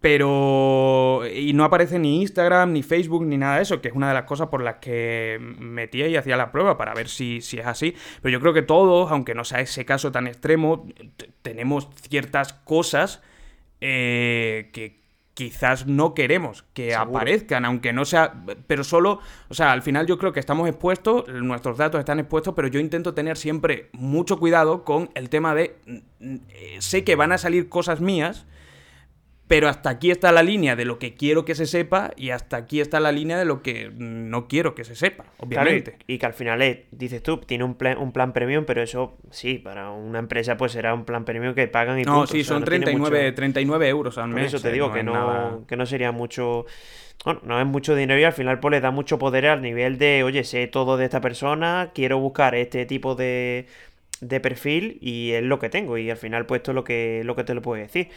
Pero. 0.00 1.22
Y 1.34 1.52
no 1.52 1.64
aparece 1.64 1.98
ni 1.98 2.22
Instagram, 2.22 2.72
ni 2.72 2.82
Facebook, 2.82 3.24
ni 3.24 3.36
nada 3.36 3.56
de 3.56 3.62
eso, 3.62 3.80
que 3.80 3.88
es 3.88 3.94
una 3.94 4.08
de 4.08 4.14
las 4.14 4.24
cosas 4.24 4.48
por 4.48 4.62
las 4.62 4.76
que 4.76 5.38
metía 5.58 6.08
y 6.08 6.16
hacía 6.16 6.36
la 6.36 6.52
prueba 6.52 6.76
para 6.76 6.94
ver 6.94 7.08
si, 7.08 7.40
si 7.40 7.58
es 7.58 7.66
así. 7.66 7.94
Pero 8.20 8.32
yo 8.32 8.40
creo 8.40 8.52
que 8.52 8.62
todos, 8.62 9.10
aunque 9.10 9.34
no 9.34 9.44
sea 9.44 9.60
ese 9.60 9.84
caso 9.84 10.12
tan 10.12 10.26
extremo, 10.26 10.86
tenemos 11.42 11.88
ciertas 12.08 12.52
cosas 12.52 13.22
eh, 13.80 14.70
que 14.72 15.01
quizás 15.34 15.86
no 15.86 16.14
queremos 16.14 16.64
que 16.74 16.94
aparezcan, 16.94 17.64
aunque 17.64 17.92
no 17.92 18.04
sea, 18.04 18.44
pero 18.66 18.84
solo, 18.84 19.20
o 19.48 19.54
sea, 19.54 19.72
al 19.72 19.82
final 19.82 20.06
yo 20.06 20.18
creo 20.18 20.32
que 20.32 20.40
estamos 20.40 20.68
expuestos, 20.68 21.26
nuestros 21.28 21.78
datos 21.78 21.98
están 21.98 22.20
expuestos, 22.20 22.54
pero 22.54 22.68
yo 22.68 22.80
intento 22.80 23.14
tener 23.14 23.36
siempre 23.36 23.88
mucho 23.92 24.38
cuidado 24.38 24.84
con 24.84 25.10
el 25.14 25.30
tema 25.30 25.54
de, 25.54 25.76
sé 26.80 27.04
que 27.04 27.16
van 27.16 27.32
a 27.32 27.38
salir 27.38 27.68
cosas 27.68 28.00
mías, 28.00 28.46
pero 29.52 29.68
hasta 29.68 29.90
aquí 29.90 30.10
está 30.10 30.32
la 30.32 30.42
línea 30.42 30.76
de 30.76 30.86
lo 30.86 30.98
que 30.98 31.12
quiero 31.12 31.44
que 31.44 31.54
se 31.54 31.66
sepa 31.66 32.12
y 32.16 32.30
hasta 32.30 32.56
aquí 32.56 32.80
está 32.80 33.00
la 33.00 33.12
línea 33.12 33.38
de 33.38 33.44
lo 33.44 33.60
que 33.60 33.92
no 33.94 34.48
quiero 34.48 34.74
que 34.74 34.82
se 34.82 34.96
sepa, 34.96 35.26
obviamente. 35.36 35.98
y, 36.06 36.16
que 36.16 36.24
al 36.24 36.32
final 36.32 36.62
es, 36.62 36.78
dices 36.90 37.22
tú, 37.22 37.36
tiene 37.36 37.62
un 37.62 37.74
plan, 37.74 37.98
un 37.98 38.12
plan 38.12 38.32
premium, 38.32 38.64
pero 38.64 38.80
eso 38.80 39.18
sí, 39.30 39.58
para 39.58 39.90
una 39.90 40.20
empresa 40.20 40.56
pues 40.56 40.72
será 40.72 40.94
un 40.94 41.04
plan 41.04 41.26
premium 41.26 41.54
que 41.54 41.68
pagan 41.68 42.00
y 42.00 42.04
No, 42.04 42.26
sí, 42.26 42.44
son 42.44 42.64
39, 42.64 43.32
39 43.32 43.88
euros 43.90 44.16
al 44.16 44.28
mes. 44.28 44.36
Por 44.36 44.56
eso 44.56 44.60
te 44.60 44.72
digo 44.72 44.90
que, 44.90 45.02
no, 45.02 45.66
que 45.68 45.76
no 45.76 45.84
sería 45.84 46.12
mucho... 46.12 46.64
Bueno, 47.22 47.40
no 47.44 47.60
es 47.60 47.66
mucho 47.66 47.94
dinero 47.94 48.18
y 48.18 48.24
al 48.24 48.32
final 48.32 48.58
pues 48.58 48.72
le 48.72 48.80
da 48.80 48.90
mucho 48.90 49.18
poder 49.18 49.48
al 49.48 49.60
nivel 49.60 49.98
de, 49.98 50.22
oye, 50.24 50.44
sé 50.44 50.66
todo 50.66 50.96
de 50.96 51.04
esta 51.04 51.20
persona, 51.20 51.90
quiero 51.94 52.18
buscar 52.18 52.54
este 52.54 52.86
tipo 52.86 53.16
de, 53.16 53.66
de 54.22 54.40
perfil 54.40 54.96
y 55.02 55.32
es 55.32 55.42
lo 55.42 55.58
que 55.58 55.68
tengo 55.68 55.98
y 55.98 56.08
al 56.08 56.16
final 56.16 56.46
pues 56.46 56.60
esto 56.60 56.70
es 56.70 56.74
lo 56.74 56.84
que, 56.84 57.20
lo 57.24 57.36
que 57.36 57.44
te 57.44 57.52
lo 57.52 57.60
puedo 57.60 57.82
decir. 57.82 58.08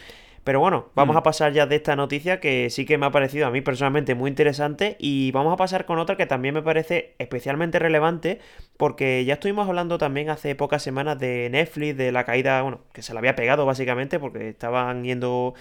Pero 0.46 0.60
bueno, 0.60 0.92
vamos 0.94 1.16
mm. 1.16 1.18
a 1.18 1.24
pasar 1.24 1.54
ya 1.54 1.66
de 1.66 1.76
esta 1.76 1.96
noticia 1.96 2.40
que 2.40 2.70
sí 2.70 2.86
que 2.86 3.00
me 3.00 3.08
ha 3.08 3.12
parecido 3.12 3.48
a 3.48 3.50
mí 3.50 3.62
personalmente 3.62 4.14
muy 4.14 4.30
interesante 4.30 4.96
y 5.00 5.32
vamos 5.32 5.52
a 5.52 5.58
pasar 5.58 5.86
con 5.86 5.98
otra 5.98 6.18
que 6.18 6.28
también 6.28 6.54
me 6.54 6.62
parece 6.62 7.16
especialmente 7.18 7.80
relevante 7.80 8.40
porque 8.78 9.26
ya 9.26 9.34
estuvimos 9.34 9.68
hablando 9.68 9.98
también 9.98 10.30
hace 10.30 10.54
pocas 10.54 10.84
semanas 10.84 11.18
de 11.18 11.50
Netflix, 11.50 11.98
de 11.98 12.12
la 12.12 12.26
caída, 12.26 12.62
bueno, 12.62 12.82
que 12.94 13.02
se 13.02 13.16
la 13.16 13.22
había 13.22 13.36
pegado 13.36 13.66
básicamente 13.66 14.20
porque 14.20 14.50
estaban 14.50 15.04
yendo 15.04 15.56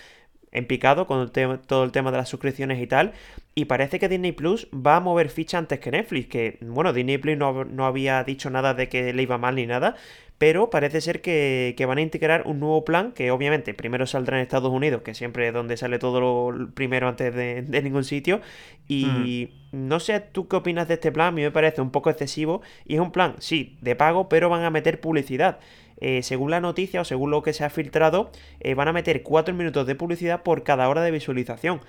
en 0.55 0.67
picado 0.67 1.07
con 1.07 1.31
todo 1.31 1.85
el 1.85 1.93
tema 1.93 2.11
de 2.11 2.17
las 2.17 2.31
suscripciones 2.31 2.81
y 2.81 2.87
tal. 2.87 3.13
Y 3.55 3.67
parece 3.67 3.99
que 3.99 4.09
Disney 4.09 4.33
Plus 4.33 4.69
va 4.75 4.97
a 4.97 5.01
mover 5.01 5.29
ficha 5.29 5.59
antes 5.59 5.79
que 5.81 5.91
Netflix. 5.91 6.29
Que, 6.29 6.59
bueno, 6.63 6.93
Disney 6.93 7.19
Plus 7.19 7.37
no, 7.37 7.65
no, 7.65 7.85
había 7.85 8.25
dicho 8.25 8.49
nada 8.49 8.73
de 8.73 8.89
que 8.89 9.13
le 9.13 9.23
iba 9.23 9.37
mal 9.37 9.57
ni 9.57 9.67
nada 9.67 9.97
pero 10.39 10.69
parece 10.69 11.01
ser 11.01 11.21
que, 11.21 11.75
van 11.87 11.99
a 11.99 12.03
integrar 12.03 12.43
un 12.47 12.61
nuevo 12.61 12.85
plan 12.85 13.13
que 13.13 13.31
obviamente 13.31 13.73
primero 13.73 14.07
saldrá 14.07 14.37
en 14.37 14.43
Estados 14.43 14.73
Unidos, 14.73 15.03
que 15.03 15.15
siempre 15.15 15.49
es 15.49 15.55
donde 15.55 15.77
sale 15.77 15.99
todo 15.99 16.21
lo 16.21 16.71
primero 16.75 17.09
antes 17.09 17.35
de, 17.35 17.83
ningún 17.83 18.05
sitio. 18.05 18.41
Y 18.89 19.51
no 19.73 20.01
sé 20.01 20.21
tú 20.21 20.49
qué 20.49 20.57
opinas 20.57 20.89
de 20.89 20.95
este 20.95 21.13
plan, 21.13 21.29
a 21.29 21.31
mí 21.31 21.43
me 21.43 21.51
parece 21.51 21.81
un 21.81 21.91
poco 21.91 22.11
excesivo 22.11 22.63
y 22.85 22.95
es 22.95 23.01
un 23.01 23.13
plan, 23.13 23.37
sí, 23.39 23.79
de 23.81 23.97
pago, 23.97 24.29
pero 24.29 24.49
van 24.49 24.65
a 24.65 24.71
meter 24.71 25.01
publicidad. 25.01 25.61
Eh, 26.01 26.23
según 26.23 26.51
la 26.51 26.61
noticia 26.61 27.01
o 27.01 27.05
según 27.05 27.31
lo 27.31 27.43
que 27.43 27.53
se 27.53 27.65
ha 27.65 27.71
filtrado, 27.71 28.31
eh, 28.61 28.75
van 28.75 28.89
a 28.89 28.93
meter 28.93 29.23
4 29.23 29.55
minutos 29.55 29.87
de 29.87 29.95
publicidad 29.95 30.43
por 30.43 30.63
cada 30.65 30.89
hora 30.89 31.03
de 31.03 31.11
visualización 31.11 31.81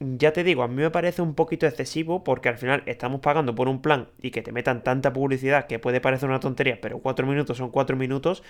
ya 0.00 0.32
te 0.32 0.44
digo, 0.44 0.62
a 0.62 0.68
mí 0.68 0.76
me 0.76 0.90
parece 0.90 1.20
un 1.22 1.34
poquito 1.34 1.66
excesivo 1.66 2.24
porque 2.24 2.48
al 2.48 2.56
final 2.56 2.82
estamos 2.86 3.20
pagando 3.20 3.54
por 3.54 3.68
un 3.68 3.82
plan 3.82 4.08
y 4.20 4.30
que 4.30 4.42
te 4.42 4.50
metan 4.52 4.82
tanta 4.82 5.12
publicidad 5.12 5.66
que 5.66 5.78
puede 5.78 6.00
parecer 6.00 6.28
una 6.28 6.40
tontería, 6.40 6.80
pero 6.80 7.00
cuatro 7.00 7.26
minutos 7.26 7.58
son 7.58 7.70
cuatro 7.70 7.96
minutos. 7.96 8.42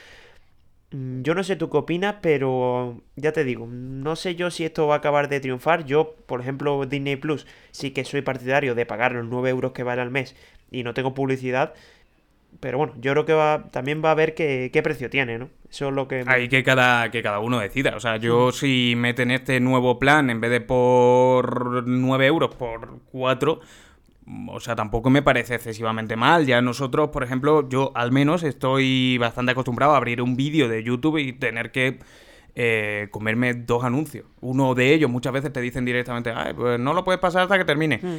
Mm, 0.93 1.23
yo 1.23 1.35
no 1.35 1.45
sé 1.45 1.57
tú 1.57 1.71
qué 1.71 1.77
opinas, 1.79 2.17
pero 2.21 3.01
ya 3.17 3.33
te 3.33 3.45
digo, 3.45 3.67
no 3.67 4.17
sé 4.17 4.35
yo 4.37 4.51
si 4.51 4.65
esto 4.65 4.87
va 4.87 4.95
a 4.97 4.99
acabar 4.99 5.29
de 5.29 5.41
triunfar. 5.41 5.85
Yo, 5.85 6.17
por 6.27 6.41
ejemplo, 6.41 6.85
Disney 6.87 7.17
Plus, 7.17 7.47
sí 7.73 7.93
que 7.93 8.05
soy 8.05 8.23
partidario 8.23 8.75
de 8.75 8.87
pagar 8.87 9.13
los 9.13 9.27
9 9.27 9.51
euros 9.51 9.73
que 9.73 9.83
vale 9.83 10.03
al 10.03 10.11
mes 10.11 10.37
y 10.71 10.83
no 10.85 10.95
tengo 10.95 11.15
publicidad. 11.15 11.75
Pero 12.59 12.79
bueno, 12.79 12.95
yo 12.99 13.13
creo 13.13 13.25
que 13.25 13.33
va, 13.33 13.69
también 13.71 14.03
va 14.05 14.11
a 14.11 14.15
ver 14.15 14.35
qué, 14.35 14.81
precio 14.83 15.09
tiene, 15.09 15.39
¿no? 15.39 15.49
Eso 15.71 15.89
es 15.89 15.95
lo 15.95 16.09
que... 16.09 16.25
Hay 16.27 16.49
que 16.49 16.63
cada, 16.63 17.11
que 17.11 17.23
cada 17.23 17.39
uno 17.39 17.59
decida. 17.59 17.97
O 17.97 18.01
sea, 18.01 18.17
yo 18.17 18.49
mm. 18.49 18.53
si 18.53 18.95
meten 18.97 19.31
este 19.31 19.61
nuevo 19.61 19.99
plan, 19.99 20.31
en 20.31 20.41
vez 20.41 20.51
de 20.51 20.61
por 20.61 21.87
9 21.87 22.27
euros, 22.27 22.55
por 22.57 22.99
4, 23.13 23.61
o 24.49 24.61
sea, 24.61 24.77
tampoco 24.77 25.11
me 25.11 25.23
parece 25.23 25.55
excesivamente 25.55 26.17
mal. 26.17 26.47
Ya 26.47 26.61
nosotros, 26.61 27.11
por 27.11 27.23
ejemplo, 27.23 27.69
yo 27.69 27.93
al 27.95 28.13
menos 28.13 28.43
estoy 28.43 29.17
bastante 29.19 29.53
acostumbrado 29.53 29.95
a 29.95 29.97
abrir 29.97 30.21
un 30.23 30.37
vídeo 30.37 30.69
de 30.69 30.83
YouTube 30.83 31.19
y 31.19 31.33
tener 31.33 31.73
que 31.73 31.99
eh, 32.55 33.09
comerme 33.11 33.55
dos 33.55 33.85
anuncios. 33.85 34.27
Uno 34.41 34.75
de 34.75 34.93
ellos 34.93 35.11
muchas 35.11 35.33
veces 35.33 35.53
te 35.53 35.61
dicen 35.61 35.85
directamente, 35.85 36.33
pues 36.57 36.79
no 36.79 36.95
lo 36.95 37.05
puedes 37.05 37.21
pasar 37.21 37.43
hasta 37.43 37.59
que 37.59 37.65
termine. 37.65 38.01
Mm. 38.03 38.17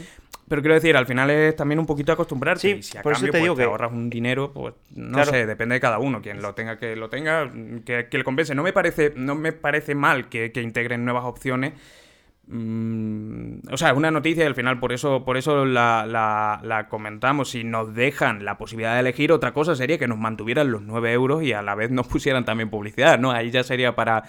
Pero 0.52 0.62
quiero 0.62 0.76
decir, 0.76 0.98
al 0.98 1.06
final 1.06 1.30
es 1.30 1.56
también 1.56 1.80
un 1.80 1.86
poquito 1.86 2.12
acostumbrarse. 2.12 2.70
y 2.70 2.84
si 2.84 2.98
a 2.98 3.02
cambio 3.02 3.32
te, 3.32 3.40
pues, 3.40 3.56
te 3.56 3.64
ahorras 3.64 3.92
un 3.94 4.10
dinero, 4.10 4.52
pues 4.52 4.74
no 4.94 5.24
sé, 5.24 5.46
depende 5.46 5.76
de 5.76 5.80
cada 5.80 5.98
uno. 5.98 6.22
Quien 6.22 6.42
lo 6.42 6.54
tenga, 6.54 6.78
que 6.78 6.96
lo 6.98 7.10
tenga, 7.10 7.50
que, 7.86 8.08
le 8.12 8.24
compense. 8.26 8.54
No 8.54 8.62
me 8.62 8.74
parece, 8.74 9.14
no 9.16 9.36
me 9.36 9.54
parece 9.54 9.96
mal 9.96 10.28
que, 10.28 10.52
que 10.52 10.62
integren 10.62 11.06
nuevas 11.06 11.24
opciones 11.24 11.74
Mm, 12.54 13.60
o 13.72 13.78
sea, 13.78 13.92
es 13.92 13.98
una 13.98 14.12
noticia 14.12 14.44
y 14.44 14.48
al 14.48 14.56
final 14.56 14.78
por 14.78 14.92
eso, 14.92 15.24
por 15.24 15.38
eso 15.38 15.66
la, 15.66 16.88
comentamos. 16.90 17.52
Si 17.52 17.64
nos 17.64 17.94
dejan 17.94 18.44
la 18.44 18.58
posibilidad 18.58 18.96
de 18.96 19.00
elegir, 19.00 19.32
otra 19.32 19.54
cosa 19.54 19.76
sería 19.76 19.98
que 19.98 20.08
nos 20.08 20.18
mantuvieran 20.18 20.72
los 20.72 20.82
9 20.82 21.14
euros 21.14 21.44
y 21.44 21.54
a 21.54 21.62
la 21.62 21.76
vez 21.76 21.92
nos 21.92 22.08
pusieran 22.10 22.44
también 22.44 22.70
publicidad, 22.70 23.20
¿no? 23.20 23.32
Ahí 23.32 23.52
ya 23.52 23.64
sería 23.64 23.96
para, 23.96 24.24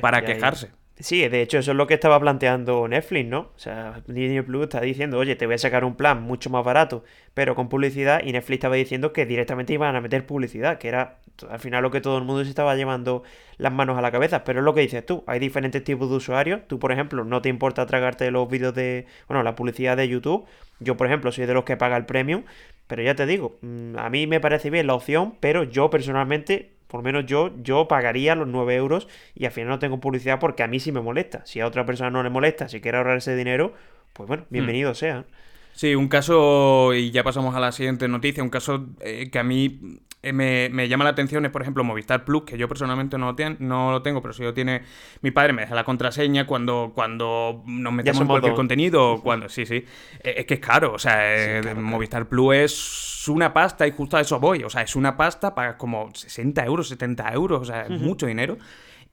para 0.00 0.24
quejarse. 0.24 0.70
Sí, 0.96 1.26
de 1.28 1.42
hecho 1.42 1.58
eso 1.58 1.72
es 1.72 1.76
lo 1.76 1.88
que 1.88 1.94
estaba 1.94 2.20
planteando 2.20 2.86
Netflix, 2.86 3.28
¿no? 3.28 3.40
O 3.56 3.58
sea, 3.58 4.00
Disney 4.06 4.42
Plus 4.42 4.62
está 4.62 4.80
diciendo, 4.80 5.18
oye, 5.18 5.34
te 5.34 5.44
voy 5.46 5.56
a 5.56 5.58
sacar 5.58 5.84
un 5.84 5.96
plan 5.96 6.22
mucho 6.22 6.50
más 6.50 6.64
barato, 6.64 7.02
pero 7.34 7.56
con 7.56 7.68
publicidad, 7.68 8.22
y 8.24 8.30
Netflix 8.30 8.58
estaba 8.58 8.76
diciendo 8.76 9.12
que 9.12 9.26
directamente 9.26 9.72
iban 9.72 9.96
a 9.96 10.00
meter 10.00 10.24
publicidad, 10.24 10.78
que 10.78 10.86
era 10.86 11.18
al 11.50 11.58
final 11.58 11.82
lo 11.82 11.90
que 11.90 12.00
todo 12.00 12.16
el 12.18 12.24
mundo 12.24 12.44
se 12.44 12.50
estaba 12.50 12.76
llevando 12.76 13.24
las 13.56 13.72
manos 13.72 13.98
a 13.98 14.02
la 14.02 14.12
cabeza, 14.12 14.44
pero 14.44 14.60
es 14.60 14.64
lo 14.64 14.72
que 14.72 14.82
dices 14.82 15.04
tú, 15.04 15.24
hay 15.26 15.40
diferentes 15.40 15.82
tipos 15.82 16.08
de 16.08 16.14
usuarios, 16.14 16.60
tú 16.68 16.78
por 16.78 16.92
ejemplo 16.92 17.24
no 17.24 17.42
te 17.42 17.48
importa 17.48 17.86
tragarte 17.86 18.30
los 18.30 18.48
vídeos 18.48 18.72
de, 18.72 19.06
bueno, 19.26 19.42
la 19.42 19.56
publicidad 19.56 19.96
de 19.96 20.08
YouTube, 20.08 20.46
yo 20.78 20.96
por 20.96 21.08
ejemplo 21.08 21.32
soy 21.32 21.46
de 21.46 21.54
los 21.54 21.64
que 21.64 21.76
paga 21.76 21.96
el 21.96 22.06
premium, 22.06 22.44
pero 22.86 23.02
ya 23.02 23.16
te 23.16 23.26
digo, 23.26 23.58
mm, 23.62 23.98
a 23.98 24.10
mí 24.10 24.28
me 24.28 24.38
parece 24.40 24.70
bien 24.70 24.86
la 24.86 24.94
opción, 24.94 25.34
pero 25.40 25.64
yo 25.64 25.90
personalmente 25.90 26.73
por 26.94 27.00
lo 27.00 27.06
menos 27.06 27.26
yo, 27.26 27.50
yo 27.60 27.88
pagaría 27.88 28.36
los 28.36 28.46
9 28.46 28.76
euros 28.76 29.08
y 29.34 29.46
al 29.46 29.50
final 29.50 29.68
no 29.70 29.78
tengo 29.80 29.98
publicidad 29.98 30.38
porque 30.38 30.62
a 30.62 30.68
mí 30.68 30.78
sí 30.78 30.92
me 30.92 31.00
molesta. 31.00 31.44
Si 31.44 31.58
a 31.58 31.66
otra 31.66 31.84
persona 31.84 32.08
no 32.08 32.22
le 32.22 32.30
molesta, 32.30 32.68
si 32.68 32.80
quiere 32.80 32.98
ahorrar 32.98 33.16
ese 33.16 33.34
dinero, 33.34 33.74
pues 34.12 34.28
bueno, 34.28 34.44
bienvenido 34.48 34.92
hmm. 34.92 34.94
sea. 34.94 35.24
Sí, 35.72 35.96
un 35.96 36.06
caso, 36.06 36.94
y 36.94 37.10
ya 37.10 37.24
pasamos 37.24 37.56
a 37.56 37.58
la 37.58 37.72
siguiente 37.72 38.06
noticia, 38.06 38.44
un 38.44 38.48
caso 38.48 38.86
eh, 39.00 39.28
que 39.28 39.40
a 39.40 39.42
mí 39.42 39.80
eh, 40.24 40.70
me, 40.72 40.88
llama 40.88 41.04
la 41.04 41.10
atención 41.10 41.44
es, 41.44 41.50
por 41.50 41.62
ejemplo, 41.62 41.84
Movistar 41.84 42.24
Plus, 42.24 42.44
que 42.44 42.56
yo 42.56 42.68
personalmente 42.68 43.18
no 43.18 43.32
lo, 43.32 43.56
no 43.58 43.92
lo 43.92 44.02
tengo, 44.02 44.22
pero 44.22 44.32
si 44.32 44.42
lo 44.42 44.54
tiene 44.54 44.82
mi 45.20 45.30
padre, 45.30 45.52
me 45.52 45.62
deja 45.62 45.74
la 45.74 45.84
contraseña 45.84 46.46
cuando, 46.46 46.92
cuando 46.94 47.62
nos 47.66 47.92
metemos 47.92 48.22
en 48.22 48.26
cualquier 48.26 48.54
contenido, 48.54 49.20
cuando, 49.22 49.48
sí, 49.48 49.66
sí, 49.66 49.84
eh, 50.20 50.34
es 50.38 50.46
que 50.46 50.54
es 50.54 50.60
caro, 50.60 50.94
o 50.94 50.98
sea, 50.98 51.60
Movistar 51.76 52.28
Plus 52.28 52.54
es 52.54 53.28
una 53.28 53.52
pasta 53.52 53.86
y 53.86 53.90
justo 53.90 54.16
a 54.16 54.20
eso 54.20 54.40
voy, 54.40 54.64
o 54.64 54.70
sea, 54.70 54.82
es 54.82 54.96
una 54.96 55.16
pasta 55.16 55.54
para 55.54 55.76
como 55.76 56.14
60 56.14 56.64
euros, 56.64 56.88
70 56.88 57.32
euros, 57.32 57.62
o 57.62 57.64
sea, 57.64 57.82
es 57.82 57.90
mucho 57.90 58.26
dinero. 58.26 58.58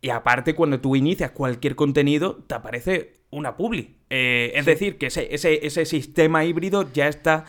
Y 0.01 0.09
aparte, 0.09 0.55
cuando 0.55 0.79
tú 0.79 0.95
inicias 0.95 1.31
cualquier 1.31 1.75
contenido, 1.75 2.37
te 2.47 2.55
aparece 2.55 3.21
una 3.29 3.55
publi. 3.55 3.97
Eh, 4.09 4.51
es 4.55 4.65
decir, 4.65 4.97
que 4.97 5.07
ese, 5.07 5.33
ese, 5.33 5.65
ese 5.65 5.85
sistema 5.85 6.43
híbrido 6.43 6.91
ya 6.91 7.07
está 7.07 7.45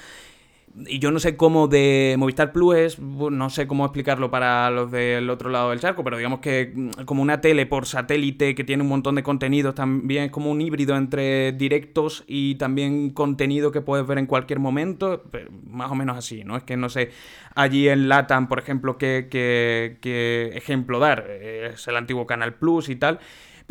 y 0.86 0.98
yo 0.98 1.10
no 1.10 1.18
sé 1.18 1.36
cómo 1.36 1.68
de 1.68 2.14
Movistar 2.18 2.52
Plus 2.52 2.76
es, 2.76 2.98
no 2.98 3.50
sé 3.50 3.66
cómo 3.66 3.84
explicarlo 3.84 4.30
para 4.30 4.70
los 4.70 4.90
del 4.90 5.28
otro 5.28 5.50
lado 5.50 5.70
del 5.70 5.80
charco, 5.80 6.02
pero 6.02 6.16
digamos 6.16 6.40
que 6.40 6.72
mm, 6.74 7.04
como 7.04 7.22
una 7.22 7.40
tele 7.40 7.66
por 7.66 7.86
satélite 7.86 8.54
que 8.54 8.64
tiene 8.64 8.82
un 8.82 8.88
montón 8.88 9.14
de 9.14 9.22
contenidos, 9.22 9.74
también 9.74 10.24
es 10.24 10.30
como 10.30 10.50
un 10.50 10.60
híbrido 10.60 10.96
entre 10.96 11.52
directos 11.52 12.24
y 12.26 12.54
también 12.54 13.10
contenido 13.10 13.70
que 13.70 13.82
puedes 13.82 14.06
ver 14.06 14.18
en 14.18 14.26
cualquier 14.26 14.58
momento, 14.60 15.22
más 15.66 15.90
o 15.90 15.94
menos 15.94 16.16
así, 16.16 16.44
¿no? 16.44 16.56
Es 16.56 16.62
que 16.62 16.76
no 16.76 16.88
sé, 16.88 17.10
allí 17.54 17.88
en 17.88 18.08
LATAM, 18.08 18.48
por 18.48 18.58
ejemplo, 18.58 18.96
qué, 18.96 19.28
qué 19.30 20.50
ejemplo 20.54 20.98
dar, 20.98 21.28
es 21.30 21.86
el 21.86 21.96
antiguo 21.96 22.26
Canal 22.26 22.54
Plus 22.54 22.88
y 22.88 22.96
tal. 22.96 23.20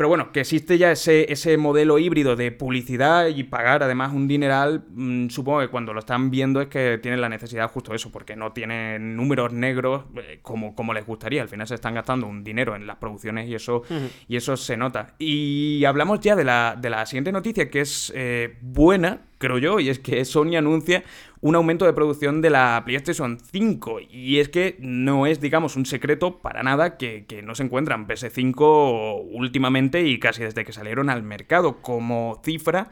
Pero 0.02 0.08
bueno, 0.08 0.32
que 0.32 0.40
existe 0.40 0.78
ya 0.78 0.90
ese, 0.90 1.32
ese 1.32 1.56
modelo 1.56 1.96
híbrido 1.96 2.34
de 2.34 2.50
publicidad 2.50 3.28
y 3.28 3.44
pagar 3.44 3.84
además 3.84 4.12
un 4.12 4.26
dineral, 4.26 4.82
mm, 4.88 5.28
supongo 5.28 5.60
que 5.60 5.68
cuando 5.68 5.92
lo 5.94 6.00
están 6.00 6.28
viendo 6.28 6.60
es 6.60 6.66
que 6.66 6.98
tienen 7.00 7.20
la 7.20 7.28
necesidad 7.28 7.70
justo 7.70 7.92
de 7.92 7.98
eso, 7.98 8.10
porque 8.10 8.34
no 8.34 8.50
tienen 8.50 9.14
números 9.14 9.52
negros 9.52 10.06
eh, 10.16 10.40
como, 10.42 10.74
como 10.74 10.92
les 10.92 11.06
gustaría. 11.06 11.40
Al 11.40 11.48
final 11.48 11.68
se 11.68 11.76
están 11.76 11.94
gastando 11.94 12.26
un 12.26 12.42
dinero 12.42 12.74
en 12.74 12.84
las 12.84 12.96
producciones 12.96 13.48
y 13.48 13.54
eso, 13.54 13.84
y 14.26 14.34
eso 14.34 14.56
se 14.56 14.76
nota. 14.76 15.14
Y 15.20 15.84
hablamos 15.84 16.18
ya 16.18 16.34
de 16.34 16.42
la, 16.42 16.76
de 16.76 16.90
la 16.90 17.06
siguiente 17.06 17.30
noticia, 17.30 17.70
que 17.70 17.82
es 17.82 18.12
eh, 18.16 18.58
buena, 18.60 19.20
creo 19.42 19.58
yo, 19.58 19.80
y 19.80 19.88
es 19.88 19.98
que 19.98 20.24
Sony 20.24 20.56
anuncia 20.56 21.02
un 21.40 21.56
aumento 21.56 21.84
de 21.84 21.92
producción 21.92 22.40
de 22.40 22.50
la 22.50 22.80
PlayStation 22.86 23.38
5. 23.40 23.98
Y 24.08 24.38
es 24.38 24.48
que 24.48 24.76
no 24.78 25.26
es, 25.26 25.40
digamos, 25.40 25.74
un 25.74 25.84
secreto 25.84 26.38
para 26.38 26.62
nada 26.62 26.96
que, 26.96 27.26
no 27.44 27.56
se 27.56 27.64
encuentran 27.64 28.06
PS5 28.06 29.26
últimamente 29.32 30.06
y 30.06 30.20
casi 30.20 30.44
desde 30.44 30.64
que 30.64 30.72
salieron 30.72 31.10
al 31.10 31.24
mercado 31.24 31.82
como 31.82 32.40
cifra. 32.44 32.90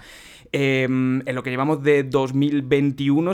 Em, 0.52 1.22
en 1.28 1.34
lo 1.36 1.44
que 1.44 1.50
llevamos 1.50 1.80
de 1.84 2.02
2021, 2.02 3.32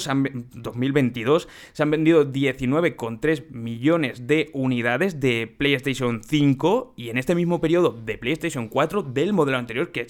2022, 0.53 1.49
se 1.73 1.83
han 1.83 1.91
vendido 1.91 2.31
19,3 2.31 3.51
millones 3.51 4.27
de 4.27 4.51
unidades 4.53 5.19
de 5.19 5.47
PlayStation 5.47 6.23
5 6.23 6.93
y 6.95 7.09
en 7.09 7.17
este 7.17 7.35
mismo 7.35 7.59
periodo 7.61 7.91
de 7.91 8.19
PlayStation 8.19 8.69
4 8.69 9.03
del 9.03 9.33
modelo 9.33 9.57
anterior, 9.57 9.93
que 9.93 10.07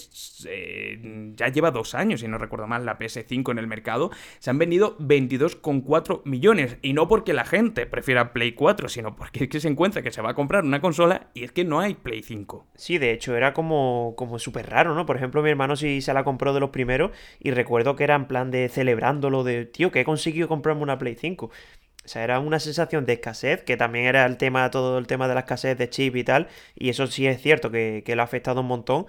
eh, 0.49 1.33
ya 1.37 1.49
lleva 1.49 1.71
dos 1.71 1.95
años, 1.95 2.23
si 2.23 2.29
no 2.29 2.39
recuerdo 2.39 2.67
mal, 2.67 2.85
la 2.85 2.99
PS5 2.99 3.53
en 3.53 3.59
el 3.59 3.69
mercado, 3.69 4.11
se 4.41 4.51
han 4.51 4.59
vendido 4.59 4.99
22,4 4.99 6.23
millones. 6.25 6.77
Y 6.83 6.93
no 6.93 7.07
porque 7.07 7.33
la 7.35 7.45
gente 7.45 7.87
prefiera 7.87 8.33
Play 8.33 8.53
4, 8.53 8.89
sino 8.89 9.15
porque 9.15 9.45
es 9.45 9.49
que 9.49 9.61
se 9.61 9.69
encuentra 9.69 10.03
que 10.03 10.11
se 10.11 10.23
va 10.23 10.31
a 10.31 10.35
comprar 10.35 10.65
una 10.65 10.81
consola 10.81 11.29
y 11.35 11.45
es 11.45 11.53
que 11.53 11.65
no 11.65 11.79
hay 11.79 11.95
Play 11.95 12.25
5. 12.25 12.67
Sí, 12.75 12.99
de 12.99 13.13
hecho 13.13 13.37
era 13.37 13.55
como, 13.55 14.15
como 14.17 14.41
súper 14.41 14.69
raro, 14.71 14.97
¿no? 14.97 15.07
Por 15.07 15.17
ejemplo, 15.17 15.41
mi 15.41 15.51
hermano 15.51 15.77
sí 15.77 16.01
se 16.01 16.13
la 16.13 16.25
compró 16.25 16.53
de 16.53 16.59
los 16.59 16.71
primeros 16.71 16.96
y 17.41 17.51
recuerdo 17.51 17.97
que 17.97 18.05
era 18.05 18.15
en 18.15 18.27
plan 18.27 18.51
de 18.51 18.69
celebrándolo 18.69 19.45
de, 19.45 19.65
tío, 19.67 19.91
que 19.91 20.01
he 20.01 20.05
conseguido 20.05 20.49
comprarme 20.49 20.83
una 20.83 20.99
Play 20.99 21.15
5. 21.15 21.47
O 21.47 22.09
sea, 22.09 22.23
era 22.23 22.39
una 22.39 22.61
sensación 22.61 23.05
de 23.05 23.15
escasez, 23.15 23.63
que 23.63 23.77
también 23.77 24.07
era 24.07 24.25
el 24.27 24.37
tema, 24.37 24.71
todo 24.71 24.99
el 24.99 25.07
tema 25.07 25.27
de 25.27 25.35
la 25.35 25.41
escasez 25.41 25.77
de 25.77 25.91
chip 25.91 26.15
y 26.17 26.25
tal, 26.25 26.49
y 26.77 26.89
eso 26.89 27.07
sí 27.09 27.27
es 27.27 27.41
cierto 27.41 27.71
que, 27.71 28.03
que 28.07 28.15
lo 28.15 28.23
ha 28.23 28.25
afectado 28.25 28.61
un 28.61 28.69
montón. 28.69 29.07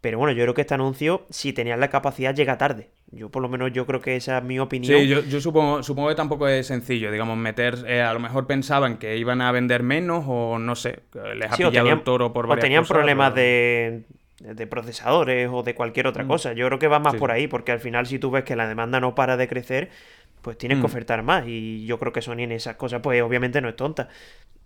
Pero 0.00 0.18
bueno, 0.18 0.32
yo 0.32 0.44
creo 0.44 0.54
que 0.54 0.62
este 0.62 0.74
anuncio, 0.74 1.26
si 1.30 1.52
tenían 1.52 1.78
la 1.78 1.88
capacidad, 1.88 2.34
llega 2.34 2.56
tarde. 2.56 2.88
Yo 3.12 3.28
por 3.28 3.42
lo 3.42 3.48
menos 3.48 3.72
yo 3.72 3.86
creo 3.86 4.00
que 4.00 4.16
esa 4.16 4.38
es 4.38 4.44
mi 4.44 4.58
opinión. 4.58 4.98
Sí, 4.98 5.06
yo, 5.06 5.40
supongo, 5.40 5.82
supongo 5.82 6.08
que 6.08 6.14
tampoco 6.14 6.48
es 6.48 6.66
sencillo, 6.66 7.10
digamos, 7.10 7.36
meter, 7.36 7.84
eh, 7.86 8.00
a 8.00 8.14
lo 8.14 8.20
mejor 8.20 8.46
pensaban 8.46 8.98
que 8.98 9.16
iban 9.18 9.42
a 9.42 9.52
vender 9.52 9.82
menos 9.82 10.24
o 10.26 10.58
no 10.58 10.74
sé, 10.74 11.00
les 11.34 11.52
ha 11.52 11.56
pillado 11.56 11.90
el 11.90 12.02
toro 12.02 12.32
por 12.32 12.46
varias 12.46 12.62
O 12.62 12.66
tenían 12.66 12.86
problemas 12.86 13.34
de, 13.34 14.04
de 14.40 14.66
procesadores 14.66 15.48
o 15.52 15.62
de 15.62 15.74
cualquier 15.74 16.06
otra 16.06 16.24
mm. 16.24 16.28
cosa. 16.28 16.52
Yo 16.54 16.66
creo 16.66 16.78
que 16.78 16.88
va 16.88 16.98
más 16.98 17.14
por 17.14 17.30
ahí, 17.30 17.46
porque 17.46 17.72
al 17.72 17.80
final 17.80 18.06
si 18.06 18.18
tú 18.18 18.30
ves 18.30 18.44
que 18.44 18.56
la 18.56 18.66
demanda 18.66 18.98
no 18.98 19.14
para 19.14 19.36
de 19.36 19.46
crecer, 19.46 19.90
pues 20.42 20.56
tienes 20.56 20.78
que 20.78 20.82
mm. 20.82 20.86
ofertar 20.86 21.22
más. 21.22 21.44
Y 21.46 21.84
yo 21.86 21.98
creo 21.98 22.12
que 22.12 22.22
Sony 22.22 22.40
en 22.40 22.52
esas 22.52 22.76
cosas, 22.76 23.00
pues 23.02 23.22
obviamente 23.22 23.60
no 23.60 23.68
es 23.68 23.76
tonta. 23.76 24.08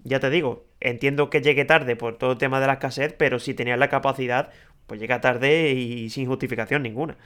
Ya 0.05 0.21
te 0.21 0.31
digo, 0.31 0.65
entiendo 0.81 1.29
que 1.29 1.43
llegue 1.43 1.65
tarde 1.65 1.97
por 1.97 2.19
todo 2.19 2.33
el 2.33 2.39
tema 2.39 2.61
de 2.61 2.69
la 2.69 2.75
escasez, 2.75 3.15
pero 3.17 3.39
si 3.39 3.55
tenías 3.55 3.79
la 3.79 3.89
capacidad, 3.89 4.51
pues 4.87 5.01
llega 5.01 5.21
tarde 5.21 5.73
y 5.73 6.09
sin 6.11 6.27
justificación 6.27 6.83
ninguna. 6.83 7.17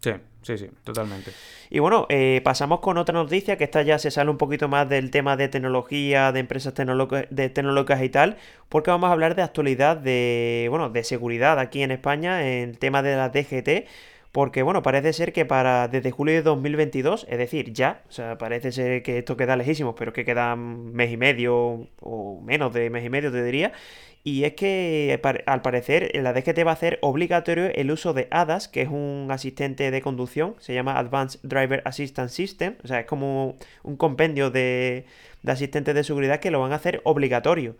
Sí, 0.00 0.12
sí, 0.42 0.58
sí, 0.58 0.70
totalmente. 0.84 1.32
Y 1.70 1.80
bueno, 1.80 2.06
eh, 2.08 2.40
pasamos 2.44 2.80
con 2.80 2.98
otra 2.98 3.12
noticia, 3.12 3.56
que 3.58 3.64
esta 3.64 3.82
ya 3.82 3.98
se 3.98 4.10
sale 4.10 4.30
un 4.30 4.38
poquito 4.38 4.68
más 4.68 4.88
del 4.88 5.10
tema 5.10 5.36
de 5.36 5.48
tecnología, 5.48 6.30
de 6.30 6.40
empresas 6.40 6.72
de 6.74 7.48
tecnológicas 7.50 8.02
y 8.02 8.08
tal, 8.08 8.36
porque 8.68 8.90
vamos 8.90 9.10
a 9.10 9.12
hablar 9.12 9.34
de 9.34 9.42
actualidad 9.42 9.96
de, 9.96 10.68
bueno, 10.70 10.88
de 10.88 11.02
seguridad 11.02 11.58
aquí 11.58 11.82
en 11.82 11.90
España, 11.90 12.46
en 12.46 12.70
el 12.70 12.78
tema 12.78 13.02
de 13.02 13.16
la 13.16 13.30
DGT, 13.30 13.88
porque 14.30 14.62
bueno, 14.62 14.82
parece 14.82 15.12
ser 15.12 15.32
que 15.32 15.44
para 15.44 15.88
desde 15.88 16.10
julio 16.12 16.34
de 16.34 16.42
2022, 16.42 17.26
es 17.28 17.38
decir, 17.38 17.72
ya, 17.72 18.02
o 18.08 18.12
sea, 18.12 18.38
parece 18.38 18.70
ser 18.72 19.02
que 19.02 19.18
esto 19.18 19.36
queda 19.36 19.56
lejísimo, 19.56 19.94
pero 19.96 20.12
que 20.12 20.24
queda 20.24 20.54
mes 20.54 21.10
y 21.10 21.16
medio 21.16 21.88
o 22.00 22.40
menos 22.42 22.72
de 22.72 22.88
mes 22.90 23.04
y 23.04 23.10
medio, 23.10 23.32
te 23.32 23.42
diría, 23.42 23.72
y 24.28 24.44
es 24.44 24.52
que 24.52 25.18
al 25.46 25.62
parecer 25.62 26.10
la 26.14 26.34
DGT 26.34 26.66
va 26.66 26.72
a 26.72 26.74
hacer 26.74 26.98
obligatorio 27.00 27.66
el 27.74 27.90
uso 27.90 28.12
de 28.12 28.28
ADAS, 28.30 28.68
que 28.68 28.82
es 28.82 28.88
un 28.88 29.28
asistente 29.30 29.90
de 29.90 30.02
conducción, 30.02 30.54
se 30.58 30.74
llama 30.74 30.98
Advanced 30.98 31.40
Driver 31.42 31.80
Assistance 31.86 32.34
System, 32.34 32.76
o 32.84 32.86
sea, 32.86 33.00
es 33.00 33.06
como 33.06 33.56
un 33.82 33.96
compendio 33.96 34.50
de, 34.50 35.06
de 35.42 35.52
asistentes 35.52 35.94
de 35.94 36.04
seguridad 36.04 36.40
que 36.40 36.50
lo 36.50 36.60
van 36.60 36.72
a 36.72 36.76
hacer 36.76 37.00
obligatorio. 37.04 37.76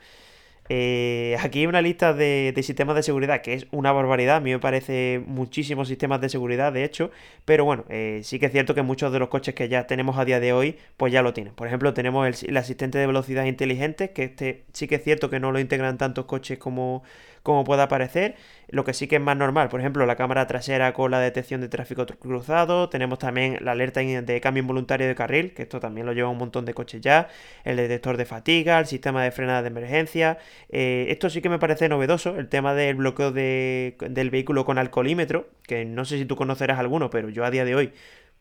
Eh, 0.68 1.36
aquí 1.40 1.60
hay 1.60 1.66
una 1.66 1.80
lista 1.80 2.12
de, 2.12 2.54
sistemas 2.62 2.94
de 2.96 3.02
seguridad 3.02 3.40
que 3.40 3.54
es 3.54 3.66
una 3.70 3.92
barbaridad. 3.92 4.36
A 4.36 4.40
mí 4.40 4.50
me 4.50 4.58
parece 4.58 5.22
muchísimos 5.26 5.88
sistemas 5.88 6.20
de 6.20 6.28
seguridad, 6.28 6.72
de 6.72 6.84
hecho. 6.84 7.10
Pero 7.44 7.64
bueno, 7.64 7.84
eh, 7.88 8.20
sí 8.24 8.38
que 8.38 8.46
es 8.46 8.52
cierto 8.52 8.74
que 8.74 8.82
muchos 8.82 9.12
de 9.12 9.18
los 9.18 9.28
coches 9.28 9.54
que 9.54 9.68
ya 9.68 9.86
tenemos 9.86 10.18
a 10.18 10.24
día 10.24 10.40
de 10.40 10.52
hoy, 10.52 10.76
pues 10.96 11.12
ya 11.12 11.22
lo 11.22 11.32
tienen. 11.32 11.54
Por 11.54 11.66
ejemplo, 11.66 11.94
tenemos 11.94 12.26
el, 12.26 12.50
el 12.50 12.56
asistente 12.56 12.98
de 12.98 13.06
velocidad 13.06 13.44
inteligente, 13.44 14.10
que 14.10 14.24
este 14.24 14.64
sí 14.72 14.88
que 14.88 14.96
es 14.96 15.04
cierto 15.04 15.30
que 15.30 15.40
no 15.40 15.52
lo 15.52 15.60
integran 15.60 15.98
tantos 15.98 16.26
coches 16.26 16.58
como, 16.58 17.02
como 17.42 17.64
pueda 17.64 17.88
parecer. 17.88 18.36
Lo 18.70 18.84
que 18.84 18.92
sí 18.92 19.08
que 19.08 19.16
es 19.16 19.22
más 19.22 19.36
normal, 19.36 19.70
por 19.70 19.80
ejemplo, 19.80 20.04
la 20.04 20.16
cámara 20.16 20.46
trasera 20.46 20.92
con 20.92 21.10
la 21.10 21.20
detección 21.20 21.62
de 21.62 21.68
tráfico 21.68 22.04
cruzado. 22.06 22.90
Tenemos 22.90 23.18
también 23.18 23.58
la 23.62 23.72
alerta 23.72 24.00
de 24.00 24.40
cambio 24.42 24.60
involuntario 24.60 25.06
de 25.06 25.14
carril, 25.14 25.54
que 25.54 25.62
esto 25.62 25.80
también 25.80 26.06
lo 26.06 26.12
lleva 26.12 26.28
un 26.28 26.36
montón 26.36 26.66
de 26.66 26.74
coches 26.74 27.00
ya. 27.00 27.28
El 27.64 27.76
detector 27.76 28.18
de 28.18 28.26
fatiga, 28.26 28.78
el 28.78 28.86
sistema 28.86 29.24
de 29.24 29.30
frenada 29.30 29.62
de 29.62 29.68
emergencia. 29.68 30.38
Eh, 30.68 31.06
esto 31.08 31.30
sí 31.30 31.40
que 31.40 31.48
me 31.48 31.58
parece 31.58 31.88
novedoso, 31.88 32.36
el 32.36 32.48
tema 32.48 32.74
del 32.74 32.96
bloqueo 32.96 33.32
del 33.32 34.30
vehículo 34.30 34.66
con 34.66 34.76
alcoholímetro, 34.76 35.48
que 35.66 35.84
no 35.86 36.04
sé 36.04 36.18
si 36.18 36.26
tú 36.26 36.36
conocerás 36.36 36.78
alguno, 36.78 37.08
pero 37.08 37.30
yo 37.30 37.44
a 37.44 37.50
día 37.50 37.64
de 37.64 37.74
hoy 37.74 37.92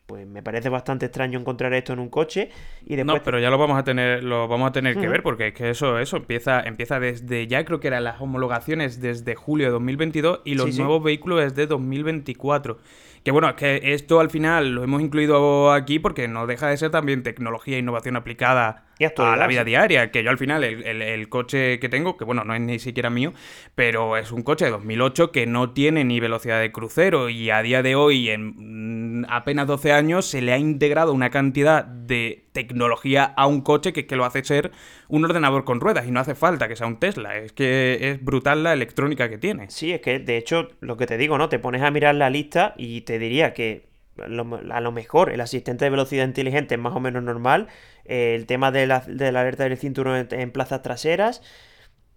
pues 0.08 0.26
me 0.26 0.42
parece 0.42 0.70
bastante 0.70 1.04
extraño 1.04 1.38
encontrar 1.38 1.74
esto 1.74 1.92
en 1.92 1.98
un 1.98 2.08
coche 2.08 2.48
y 2.86 2.96
después... 2.96 3.18
No, 3.18 3.22
pero 3.22 3.38
ya 3.40 3.50
lo 3.50 3.58
vamos 3.58 3.78
a 3.78 3.84
tener, 3.84 4.24
lo 4.24 4.48
vamos 4.48 4.70
a 4.70 4.72
tener 4.72 4.96
que 4.96 5.06
ver 5.06 5.22
porque 5.22 5.48
es 5.48 5.54
que 5.54 5.68
eso, 5.68 5.98
eso 5.98 6.16
empieza, 6.16 6.62
empieza 6.62 6.98
desde 6.98 7.46
ya 7.46 7.62
creo 7.66 7.78
que 7.78 7.88
eran 7.88 8.04
las 8.04 8.18
homologaciones 8.18 9.02
desde 9.02 9.34
julio 9.34 9.66
de 9.66 9.72
2022 9.72 10.40
y 10.46 10.54
los 10.54 10.78
nuevos 10.78 11.02
vehículos 11.02 11.42
desde 11.42 11.66
2024. 11.66 12.78
Que 13.22 13.30
bueno, 13.32 13.50
es 13.50 13.56
que 13.56 13.92
esto 13.92 14.20
al 14.20 14.30
final 14.30 14.70
lo 14.70 14.82
hemos 14.82 15.02
incluido 15.02 15.72
aquí 15.72 15.98
porque 15.98 16.26
no 16.26 16.46
deja 16.46 16.68
de 16.68 16.78
ser 16.78 16.90
también 16.90 17.22
tecnología 17.22 17.76
e 17.76 17.80
innovación 17.80 18.16
aplicada 18.16 18.87
a 19.04 19.36
la 19.36 19.46
vida 19.46 19.64
diaria. 19.64 20.10
Que 20.10 20.22
yo 20.22 20.30
al 20.30 20.38
final, 20.38 20.64
el, 20.64 21.28
coche 21.28 21.78
que 21.78 21.88
tengo, 21.88 22.16
que 22.16 22.24
bueno, 22.24 22.44
no 22.44 22.54
es 22.54 22.60
ni 22.60 22.78
siquiera 22.78 23.10
mío, 23.10 23.32
pero 23.74 24.16
es 24.16 24.32
un 24.32 24.42
coche 24.42 24.66
de 24.66 24.70
2008 24.70 25.32
que 25.32 25.46
no 25.46 25.70
tiene 25.70 26.04
ni 26.04 26.20
velocidad 26.20 26.60
de 26.60 26.72
crucero 26.72 27.28
y 27.28 27.50
a 27.50 27.62
día 27.62 27.82
de 27.82 27.94
hoy, 27.94 28.30
en 28.30 29.22
mm, 29.22 29.26
apenas 29.28 29.66
12 29.66 29.92
años, 29.92 30.26
se 30.26 30.42
le 30.42 30.52
ha 30.52 30.58
integrado 30.58 31.12
una 31.12 31.30
cantidad 31.30 31.84
de 31.84 32.46
tecnología 32.52 33.24
a 33.24 33.46
un 33.46 33.60
coche 33.60 33.92
que, 33.92 34.06
que 34.06 34.16
lo 34.16 34.24
hace 34.24 34.42
ser 34.42 34.72
un 35.08 35.24
ordenador 35.24 35.64
con 35.64 35.80
ruedas 35.80 36.06
y 36.06 36.10
no 36.10 36.20
hace 36.20 36.34
falta 36.34 36.68
que 36.68 36.76
sea 36.76 36.86
un 36.86 36.98
Tesla. 36.98 37.36
Es 37.36 37.52
que 37.52 37.98
es 38.00 38.24
brutal 38.24 38.62
la 38.62 38.72
electrónica 38.72 39.28
que 39.28 39.38
tiene. 39.38 39.70
Sí, 39.70 39.92
es 39.92 40.00
que 40.00 40.18
de 40.18 40.36
hecho, 40.36 40.68
lo 40.80 40.96
que 40.96 41.06
te 41.06 41.16
digo, 41.16 41.38
¿no? 41.38 41.48
Te 41.48 41.58
pones 41.58 41.82
a 41.82 41.90
mirar 41.90 42.14
la 42.14 42.30
lista 42.30 42.74
y 42.76 43.02
te 43.02 43.18
diría 43.18 43.54
que 43.54 43.87
a 44.22 44.80
lo 44.80 44.92
mejor 44.92 45.30
el 45.30 45.40
asistente 45.40 45.84
de 45.84 45.90
velocidad 45.90 46.24
inteligente 46.24 46.74
es 46.74 46.80
más 46.80 46.94
o 46.94 47.00
menos 47.00 47.22
normal. 47.22 47.68
Eh, 48.04 48.34
el 48.34 48.46
tema 48.46 48.70
de 48.70 48.86
la, 48.86 48.96
alerta 48.96 49.64
del 49.64 49.76
cinturón 49.76 50.28
en, 50.30 50.50
plazas 50.50 50.82
traseras. 50.82 51.42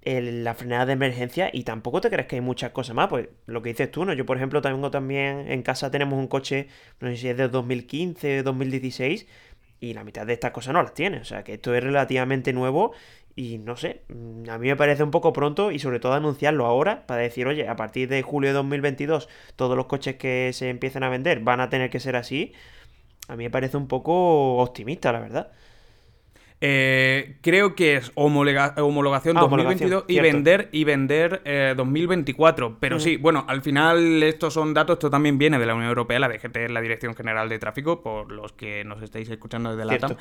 la 0.03 0.53
frenada 0.55 0.85
de 0.87 0.93
emergencia 0.93 1.49
y 1.53 1.63
tampoco 1.63 2.01
te 2.01 2.09
crees 2.09 2.27
que 2.27 2.37
hay 2.37 2.41
muchas 2.41 2.71
cosas 2.71 2.95
más. 2.95 3.07
Pues 3.07 3.29
lo 3.45 3.61
que 3.61 3.69
dices 3.69 3.91
tú, 3.91 4.05
¿no? 4.05 4.13
Yo, 4.13 4.25
por 4.25 4.37
ejemplo, 4.37 4.61
tengo 4.61 4.91
también 4.91 5.51
en 5.51 5.63
casa 5.63 5.91
tenemos 5.91 6.17
un 6.19 6.27
coche, 6.27 6.67
no 6.99 7.09
sé 7.09 7.17
si 7.17 7.29
es 7.29 7.37
de 7.37 7.47
2015, 7.47 8.43
2016, 8.43 9.27
y 9.79 9.93
la 9.93 10.03
mitad 10.03 10.25
de 10.25 10.33
estas 10.33 10.51
cosas 10.51 10.73
no 10.73 10.81
las 10.83 10.93
tiene. 10.93 11.17
O 11.19 11.25
sea, 11.25 11.43
que 11.43 11.55
esto 11.55 11.73
es 11.75 11.83
relativamente 11.83 12.53
nuevo 12.53 12.93
y 13.35 13.57
no 13.57 13.75
sé, 13.77 14.03
mm, 14.09 14.49
a 14.49 14.57
mí 14.57 14.67
me 14.67 14.75
parece 14.75 15.03
un 15.03 15.11
poco 15.11 15.33
pronto 15.33 15.71
y 15.71 15.79
sobre 15.79 15.99
todo 15.99 16.13
anunciarlo 16.13 16.65
ahora 16.65 17.05
para 17.07 17.21
decir, 17.21 17.47
oye, 17.47 17.67
a 17.67 17.75
partir 17.75 18.09
de 18.09 18.21
julio 18.21 18.49
de 18.49 18.53
2022 18.55 19.29
todos 19.55 19.77
los 19.77 19.85
coches 19.85 20.15
que 20.15 20.51
se 20.53 20.69
empiecen 20.69 21.03
a 21.03 21.09
vender 21.09 21.39
van 21.41 21.59
a 21.61 21.69
tener 21.69 21.89
que 21.89 21.99
ser 21.99 22.15
así. 22.15 22.53
A 23.27 23.35
mí 23.35 23.45
me 23.45 23.49
parece 23.51 23.77
un 23.77 23.87
poco 23.87 24.57
optimista, 24.57 25.11
la 25.11 25.19
verdad. 25.19 25.51
Eh, 26.63 27.37
creo 27.41 27.73
que 27.73 27.95
es 27.95 28.11
homologación 28.13 29.35
2022 29.35 30.03
ah, 30.03 30.05
y 30.07 30.19
vender 30.19 30.69
y 30.71 30.83
vender 30.83 31.41
2024. 31.75 32.67
Eh, 32.67 32.75
Pero 32.79 32.99
sí, 32.99 33.17
bueno, 33.17 33.45
al 33.47 33.63
final 33.63 34.21
estos 34.21 34.53
son 34.53 34.75
datos, 34.75 34.93
esto 34.93 35.09
también 35.09 35.39
viene 35.39 35.57
de 35.57 35.65
la 35.65 35.73
Unión 35.73 35.89
Europea, 35.89 36.19
la 36.19 36.29
DGT 36.29 36.55
es 36.57 36.71
la 36.71 36.81
Dirección 36.81 37.15
General 37.15 37.49
de 37.49 37.57
Tráfico, 37.57 38.03
por 38.03 38.31
los 38.31 38.53
que 38.53 38.83
nos 38.83 39.01
estáis 39.01 39.27
escuchando 39.29 39.75
desde 39.75 39.85
la 39.85 39.97
TAM. 39.97 40.15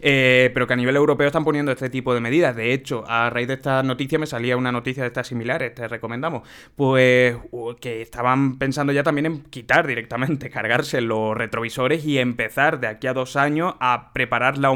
Eh, 0.00 0.50
pero 0.52 0.66
que 0.66 0.74
a 0.74 0.76
nivel 0.76 0.96
europeo 0.96 1.28
están 1.28 1.44
poniendo 1.44 1.72
este 1.72 1.88
tipo 1.88 2.12
de 2.12 2.20
medidas. 2.20 2.54
De 2.54 2.74
hecho, 2.74 3.02
a 3.08 3.30
raíz 3.30 3.48
de 3.48 3.54
esta 3.54 3.82
noticia 3.82 4.18
me 4.18 4.26
salía 4.26 4.58
una 4.58 4.72
noticia 4.72 5.02
de 5.02 5.06
estas 5.06 5.28
similares, 5.28 5.74
te 5.74 5.88
recomendamos. 5.88 6.46
Pues 6.76 7.36
que 7.80 8.02
estaban 8.02 8.58
pensando 8.58 8.92
ya 8.92 9.02
también 9.02 9.26
en 9.26 9.42
quitar 9.44 9.86
directamente, 9.86 10.50
cargarse 10.56 11.00
los 11.00 11.34
retrovisores 11.34 12.04
y 12.04 12.18
empezar 12.18 12.80
de 12.80 12.88
aquí 12.88 13.06
a 13.06 13.14
dos 13.14 13.36
años 13.36 13.74
a 13.80 14.12
preparar 14.12 14.58
la, 14.58 14.68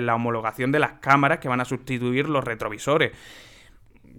la 0.00 0.14
homologación 0.14 0.51
de 0.56 0.78
las 0.78 0.92
cámaras 0.94 1.38
que 1.38 1.48
van 1.48 1.60
a 1.60 1.64
sustituir 1.64 2.28
los 2.28 2.44
retrovisores. 2.44 3.12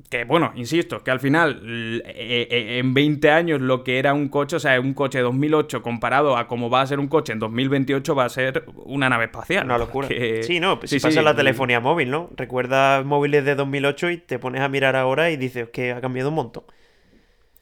Que 0.09 0.25
bueno, 0.25 0.51
insisto, 0.55 1.03
que 1.03 1.11
al 1.11 1.19
final, 1.19 2.01
eh, 2.05 2.47
eh, 2.49 2.79
en 2.79 2.93
20 2.93 3.31
años, 3.31 3.61
lo 3.61 3.83
que 3.83 3.99
era 3.99 4.13
un 4.13 4.29
coche, 4.29 4.55
o 4.55 4.59
sea, 4.59 4.79
un 4.79 4.93
coche 4.93 5.19
de 5.19 5.23
2008 5.23 5.81
comparado 5.81 6.37
a 6.37 6.47
cómo 6.47 6.69
va 6.69 6.81
a 6.81 6.87
ser 6.87 6.99
un 6.99 7.07
coche 7.07 7.33
en 7.33 7.39
2028, 7.39 8.15
va 8.15 8.25
a 8.25 8.29
ser 8.29 8.65
una 8.85 9.09
nave 9.09 9.25
espacial. 9.25 9.65
Una 9.65 9.77
locura. 9.77 10.07
Sí, 10.41 10.59
no, 10.59 10.79
si 10.83 10.99
pasa 10.99 11.21
la 11.21 11.35
telefonía 11.35 11.79
móvil, 11.79 12.09
¿no? 12.11 12.29
Recuerdas 12.35 13.05
móviles 13.05 13.45
de 13.45 13.55
2008 13.55 14.09
y 14.11 14.17
te 14.17 14.39
pones 14.39 14.61
a 14.61 14.69
mirar 14.69 14.95
ahora 14.95 15.31
y 15.31 15.37
dices 15.37 15.69
que 15.69 15.91
ha 15.91 16.01
cambiado 16.01 16.29
un 16.29 16.35
montón. 16.35 16.63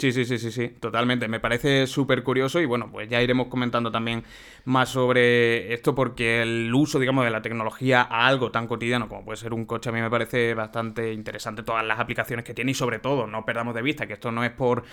Sí, 0.02 0.12
sí, 0.12 0.26
sí, 0.26 0.40
sí, 0.40 0.52
sí, 0.52 0.70
totalmente. 0.80 1.28
Me 1.28 1.40
parece 1.40 1.86
súper 1.86 2.24
curioso 2.24 2.60
y 2.60 2.66
bueno, 2.66 2.90
pues 2.92 3.08
ya 3.08 3.22
iremos 3.22 3.50
comentando 3.50 3.92
también 3.92 4.24
más 4.66 4.90
sobre 4.90 5.72
esto 5.76 5.94
porque 5.94 6.42
el 6.42 6.74
uso, 6.74 6.98
digamos, 6.98 7.24
de 7.24 7.30
la 7.30 7.44
tecnología 7.44 8.02
a 8.02 8.26
algo 8.26 8.50
tan 8.50 8.66
cotidiano 8.66 9.08
como 9.08 9.24
puede 9.24 9.38
ser 9.38 9.54
un 9.54 9.66
coche 9.66 9.90
a 9.92 9.94
mí 9.94 10.02
me 10.02 10.10
parece 10.10 10.56
bastante 10.56 11.14
interesante 11.14 11.62
todas 11.62 11.86
las 11.86 12.00
aplicaciones 12.00 12.44
que 12.44 12.56
tiene 12.56 12.72
y 12.72 12.74
sobre 12.74 12.98
todo 12.98 13.28
no 13.28 13.46
perdamos 13.46 13.76
de 13.76 13.84
vista 13.84 14.08
que 14.08 14.14
esto 14.14 14.32
no 14.32 14.44
es 14.44 14.50
por 14.50 14.86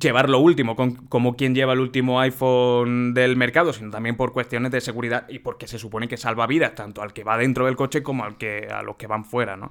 llevar 0.00 0.28
lo 0.28 0.40
último, 0.40 0.74
como 1.08 1.36
quien 1.36 1.54
lleva 1.54 1.72
el 1.72 1.78
último 1.80 2.18
iPhone 2.20 3.14
del 3.14 3.36
mercado, 3.36 3.72
sino 3.72 3.90
también 3.90 4.16
por 4.16 4.32
cuestiones 4.32 4.72
de 4.72 4.80
seguridad 4.80 5.28
y 5.28 5.38
porque 5.38 5.68
se 5.68 5.78
supone 5.78 6.08
que 6.08 6.16
salva 6.16 6.48
vidas 6.48 6.74
tanto 6.74 7.02
al 7.02 7.12
que 7.12 7.22
va 7.22 7.38
dentro 7.38 7.66
del 7.66 7.76
coche 7.76 8.02
como 8.02 8.24
al 8.24 8.36
que 8.36 8.66
a 8.68 8.82
los 8.82 8.96
que 8.96 9.06
van 9.06 9.24
fuera, 9.24 9.56
¿no? 9.56 9.70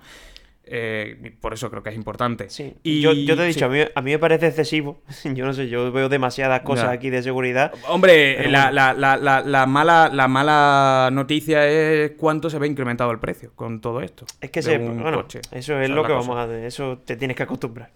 Eh, 0.66 1.36
por 1.42 1.54
eso 1.54 1.70
creo 1.70 1.84
que 1.84 1.90
es 1.90 1.96
importante. 1.96 2.50
Sí. 2.50 2.74
Y, 2.84 3.02
yo, 3.02 3.12
te 3.12 3.44
he 3.44 3.48
dicho, 3.48 3.66
a, 3.66 3.70
mí, 3.70 3.80
a, 3.82 4.02
mí, 4.02 4.12
me 4.12 4.20
parece 4.20 4.48
excesivo. 4.48 5.02
Yo 5.24 5.46
no 5.46 5.54
sé, 5.54 5.68
yo 5.68 5.92
veo 5.92 6.10
demasiadas 6.10 6.62
cosas 6.62 6.90
aquí 6.90 7.10
de 7.10 7.22
seguridad. 7.22 7.74
Hombre, 7.88 8.50
la, 8.50 8.72
la, 8.72 8.94
la, 8.94 9.66
mala, 9.66 10.10
la 10.12 10.28
mala 10.28 11.10
noticia 11.12 11.68
es 11.68 12.12
cuánto 12.12 12.50
se 12.50 12.60
ve 12.60 12.68
incrementado 12.68 13.12
el 13.12 13.20
precio 13.20 13.52
con 13.56 13.82
todo 13.82 14.02
esto. 14.02 14.26
Es 14.40 14.52
que 14.52 14.62
se, 14.62 14.78
bueno, 14.78 15.26
eso 15.52 15.80
es 15.80 15.90
lo 15.90 16.06
que 16.06 16.14
vamos 16.14 16.38
a 16.38 16.44
hacer. 16.44 16.64
Eso 16.64 17.00
te 17.04 17.18
tienes 17.18 17.36
que 17.36 17.44
acostumbrar. 17.44 17.92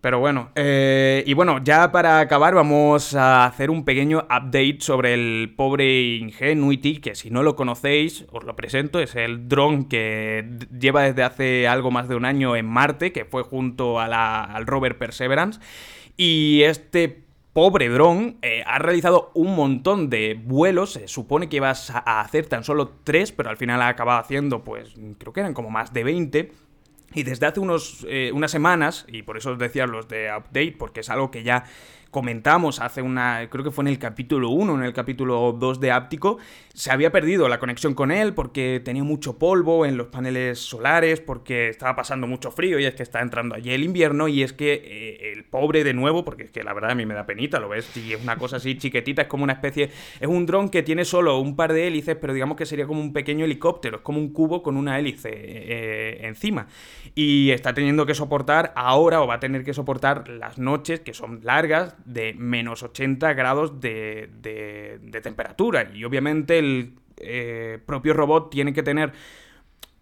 Pero 0.00 0.20
bueno, 0.20 0.50
eh, 0.54 1.24
y 1.26 1.34
bueno, 1.34 1.58
ya 1.64 1.90
para 1.90 2.20
acabar 2.20 2.54
vamos 2.54 3.16
a 3.16 3.46
hacer 3.46 3.68
un 3.68 3.84
pequeño 3.84 4.18
update 4.30 4.76
sobre 4.78 5.12
el 5.12 5.52
pobre 5.56 6.18
Ingenuity, 6.18 7.00
que 7.00 7.16
si 7.16 7.30
no 7.30 7.42
lo 7.42 7.56
conocéis, 7.56 8.24
os 8.30 8.44
lo 8.44 8.54
presento, 8.54 9.00
es 9.00 9.16
el 9.16 9.48
dron 9.48 9.88
que 9.88 10.48
lleva 10.78 11.02
desde 11.02 11.24
hace 11.24 11.66
algo 11.66 11.90
más 11.90 12.08
de 12.08 12.14
un 12.14 12.26
año 12.26 12.54
en 12.54 12.66
Marte, 12.66 13.10
que 13.10 13.24
fue 13.24 13.42
junto 13.42 13.98
al 13.98 14.66
rover 14.66 14.98
Perseverance, 14.98 15.58
y 16.16 16.62
este 16.62 17.24
pobre 17.52 17.88
dron 17.88 18.36
eh, 18.42 18.62
ha 18.64 18.78
realizado 18.78 19.32
un 19.34 19.56
montón 19.56 20.10
de 20.10 20.40
vuelos, 20.40 20.92
se 20.92 21.08
supone 21.08 21.48
que 21.48 21.56
ibas 21.56 21.90
a 21.90 22.20
hacer 22.20 22.46
tan 22.46 22.62
solo 22.62 22.92
tres, 23.02 23.32
pero 23.32 23.50
al 23.50 23.56
final 23.56 23.82
ha 23.82 23.88
acabado 23.88 24.20
haciendo, 24.20 24.62
pues 24.62 24.94
creo 25.18 25.32
que 25.32 25.40
eran 25.40 25.54
como 25.54 25.70
más 25.70 25.92
de 25.92 26.04
20, 26.04 26.52
y 27.14 27.22
desde 27.22 27.46
hace 27.46 27.60
unos, 27.60 28.06
eh, 28.08 28.30
unas 28.34 28.50
semanas, 28.50 29.06
y 29.08 29.22
por 29.22 29.36
eso 29.36 29.52
os 29.52 29.58
decía 29.58 29.86
los 29.86 30.08
de 30.08 30.30
update, 30.36 30.76
porque 30.78 31.00
es 31.00 31.08
algo 31.10 31.30
que 31.30 31.42
ya 31.42 31.64
comentamos 32.10 32.80
hace 32.80 33.02
una, 33.02 33.48
creo 33.50 33.64
que 33.64 33.70
fue 33.70 33.84
en 33.84 33.88
el 33.88 33.98
capítulo 33.98 34.50
1, 34.50 34.76
en 34.76 34.82
el 34.82 34.92
capítulo 34.92 35.52
2 35.52 35.80
de 35.80 35.92
Áptico, 35.92 36.38
se 36.72 36.92
había 36.92 37.10
perdido 37.10 37.48
la 37.48 37.58
conexión 37.58 37.94
con 37.94 38.10
él 38.10 38.34
porque 38.34 38.80
tenía 38.84 39.04
mucho 39.04 39.36
polvo 39.36 39.84
en 39.84 39.96
los 39.96 40.06
paneles 40.06 40.58
solares, 40.60 41.20
porque 41.20 41.68
estaba 41.68 41.96
pasando 41.96 42.26
mucho 42.26 42.50
frío 42.50 42.78
y 42.78 42.84
es 42.84 42.94
que 42.94 43.02
está 43.02 43.20
entrando 43.20 43.56
allí 43.56 43.72
el 43.72 43.82
invierno 43.82 44.28
y 44.28 44.42
es 44.42 44.52
que 44.52 44.74
eh, 44.74 45.32
el 45.32 45.44
pobre 45.44 45.84
de 45.84 45.92
nuevo, 45.92 46.24
porque 46.24 46.44
es 46.44 46.50
que 46.50 46.62
la 46.62 46.72
verdad 46.72 46.92
a 46.92 46.94
mí 46.94 47.04
me 47.04 47.14
da 47.14 47.26
penita, 47.26 47.58
lo 47.58 47.68
ves, 47.68 47.94
y 47.96 48.12
es 48.12 48.22
una 48.22 48.36
cosa 48.36 48.56
así 48.56 48.76
chiquitita, 48.78 49.22
es 49.22 49.28
como 49.28 49.44
una 49.44 49.54
especie, 49.54 49.90
es 50.20 50.28
un 50.28 50.46
dron 50.46 50.68
que 50.68 50.82
tiene 50.82 51.04
solo 51.04 51.38
un 51.40 51.56
par 51.56 51.72
de 51.72 51.88
hélices, 51.88 52.16
pero 52.20 52.32
digamos 52.32 52.56
que 52.56 52.64
sería 52.64 52.86
como 52.86 53.00
un 53.00 53.12
pequeño 53.12 53.44
helicóptero, 53.44 53.98
es 53.98 54.02
como 54.02 54.18
un 54.18 54.32
cubo 54.32 54.62
con 54.62 54.76
una 54.76 54.98
hélice 54.98 55.30
eh, 55.32 56.26
encima. 56.26 56.68
Y 57.14 57.50
está 57.50 57.74
teniendo 57.74 58.06
que 58.06 58.14
soportar 58.14 58.72
ahora, 58.76 59.20
o 59.20 59.26
va 59.26 59.34
a 59.34 59.40
tener 59.40 59.64
que 59.64 59.74
soportar 59.74 60.28
las 60.28 60.58
noches, 60.58 61.00
que 61.00 61.12
son 61.12 61.40
largas, 61.42 61.96
de 62.04 62.34
menos 62.34 62.82
80 62.82 63.32
grados 63.34 63.80
de, 63.80 64.28
de, 64.40 65.20
temperatura. 65.20 65.90
Y 65.94 66.04
obviamente 66.04 66.58
el 66.58 66.94
eh, 67.18 67.78
propio 67.84 68.14
robot 68.14 68.50
tiene 68.50 68.72
que 68.72 68.82
tener 68.82 69.12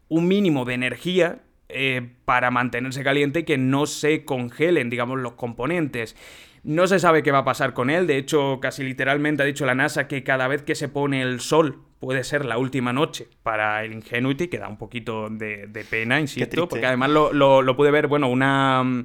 un 0.08 0.28
mínimo 0.28 0.64
de 0.64 0.74
energía 0.74 1.42
eh, 1.68 2.10
para 2.24 2.50
mantenerse 2.50 3.02
caliente 3.02 3.40
y 3.40 3.44
que 3.44 3.58
no 3.58 3.86
se 3.86 4.24
congelen, 4.24 4.88
digamos, 4.88 5.18
los 5.18 5.32
componentes. 5.32 6.16
No 6.62 6.86
se 6.86 6.98
sabe 6.98 7.22
qué 7.22 7.32
va 7.32 7.38
a 7.38 7.44
pasar 7.44 7.74
con 7.74 7.90
él, 7.90 8.06
de 8.06 8.18
hecho, 8.18 8.58
casi 8.60 8.82
literalmente 8.82 9.42
ha 9.42 9.46
dicho 9.46 9.66
la 9.66 9.74
NASA 9.74 10.08
que 10.08 10.22
cada 10.24 10.48
vez 10.48 10.62
que 10.62 10.74
se 10.74 10.88
pone 10.88 11.22
el 11.22 11.40
sol 11.40 11.82
puede 12.00 12.24
ser 12.24 12.44
la 12.44 12.58
última 12.58 12.92
noche 12.92 13.28
para 13.42 13.84
el 13.84 13.92
Ingenuity, 13.92 14.48
que 14.48 14.58
da 14.58 14.68
un 14.68 14.76
poquito 14.76 15.28
de, 15.28 15.86
pena, 15.88 16.20
insisto, 16.20 16.68
porque 16.68 16.86
además 16.86 17.10
lo, 17.10 17.32
lo, 17.32 17.62
lo 17.62 17.76
pude 17.76 17.90
ver, 17.90 18.08
bueno, 18.08 18.28
una 18.28 19.04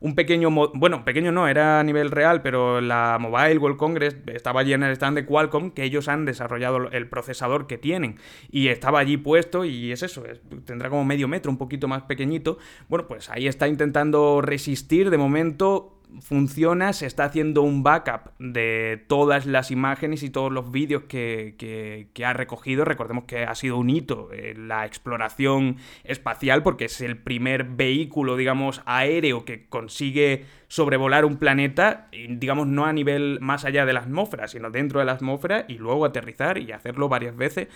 un 0.00 0.14
pequeño, 0.14 0.50
bueno, 0.50 1.04
pequeño 1.04 1.30
no, 1.30 1.46
era 1.46 1.78
a 1.78 1.84
nivel 1.84 2.10
real, 2.10 2.40
pero 2.40 2.80
la 2.80 3.18
Mobile 3.20 3.58
World 3.58 3.76
Congress 3.76 4.16
estaba 4.26 4.60
allí 4.60 4.72
en 4.72 4.82
el 4.82 4.92
stand 4.92 5.18
de 5.18 5.26
Qualcomm, 5.26 5.72
que 5.72 5.84
ellos 5.84 6.08
han 6.08 6.24
desarrollado 6.24 6.90
el 6.90 7.08
procesador 7.08 7.66
que 7.66 7.76
tienen, 7.76 8.16
y 8.50 8.68
estaba 8.68 8.98
allí 8.98 9.18
puesto, 9.18 9.66
y 9.66 9.92
es 9.92 10.02
eso, 10.02 10.24
tendrá 10.64 10.88
como 10.88 11.04
medio 11.04 11.28
metro, 11.28 11.50
un 11.50 11.58
poquito 11.58 11.86
más 11.86 12.02
pequeñito. 12.04 12.58
Bueno, 12.88 13.06
pues 13.06 13.28
ahí 13.28 13.46
está 13.46 13.68
intentando 13.68 14.40
resistir, 14.40 15.10
de 15.10 15.18
momento 15.18 15.99
funciona, 16.20 16.92
se 16.92 17.06
está 17.06 17.24
haciendo 17.24 17.62
un 17.62 17.82
backup 17.82 18.32
de 18.38 19.04
todas 19.08 19.46
las 19.46 19.70
imágenes 19.70 20.22
y 20.22 20.30
todos 20.30 20.52
los 20.52 20.70
vídeos 20.70 21.04
que, 21.04 22.08
ha 22.24 22.32
recogido. 22.32 22.84
Recordemos 22.84 23.24
que 23.24 23.44
ha 23.44 23.54
sido 23.54 23.78
un 23.78 23.90
hito 23.90 24.30
en 24.32 24.68
la 24.68 24.86
exploración 24.86 25.76
espacial 26.04 26.62
porque 26.62 26.86
es 26.86 27.00
el 27.00 27.16
primer 27.16 27.64
vehículo, 27.64 28.36
digamos, 28.36 28.82
aéreo 28.84 29.44
que 29.44 29.66
consigue 29.68 30.44
sobrevolar 30.68 31.24
un 31.24 31.36
planeta, 31.36 32.08
digamos, 32.12 32.66
no 32.66 32.84
a 32.84 32.92
nivel 32.92 33.38
más 33.40 33.64
allá 33.64 33.86
de 33.86 33.92
la 33.92 34.00
atmósfera, 34.00 34.48
sino 34.48 34.70
dentro 34.70 35.00
de 35.00 35.06
la 35.06 35.12
atmósfera 35.12 35.64
y 35.68 35.78
luego 35.78 36.04
aterrizar 36.04 36.58
y 36.58 36.72
hacerlo 36.72 37.08
varias 37.08 37.36
veces 37.36 37.68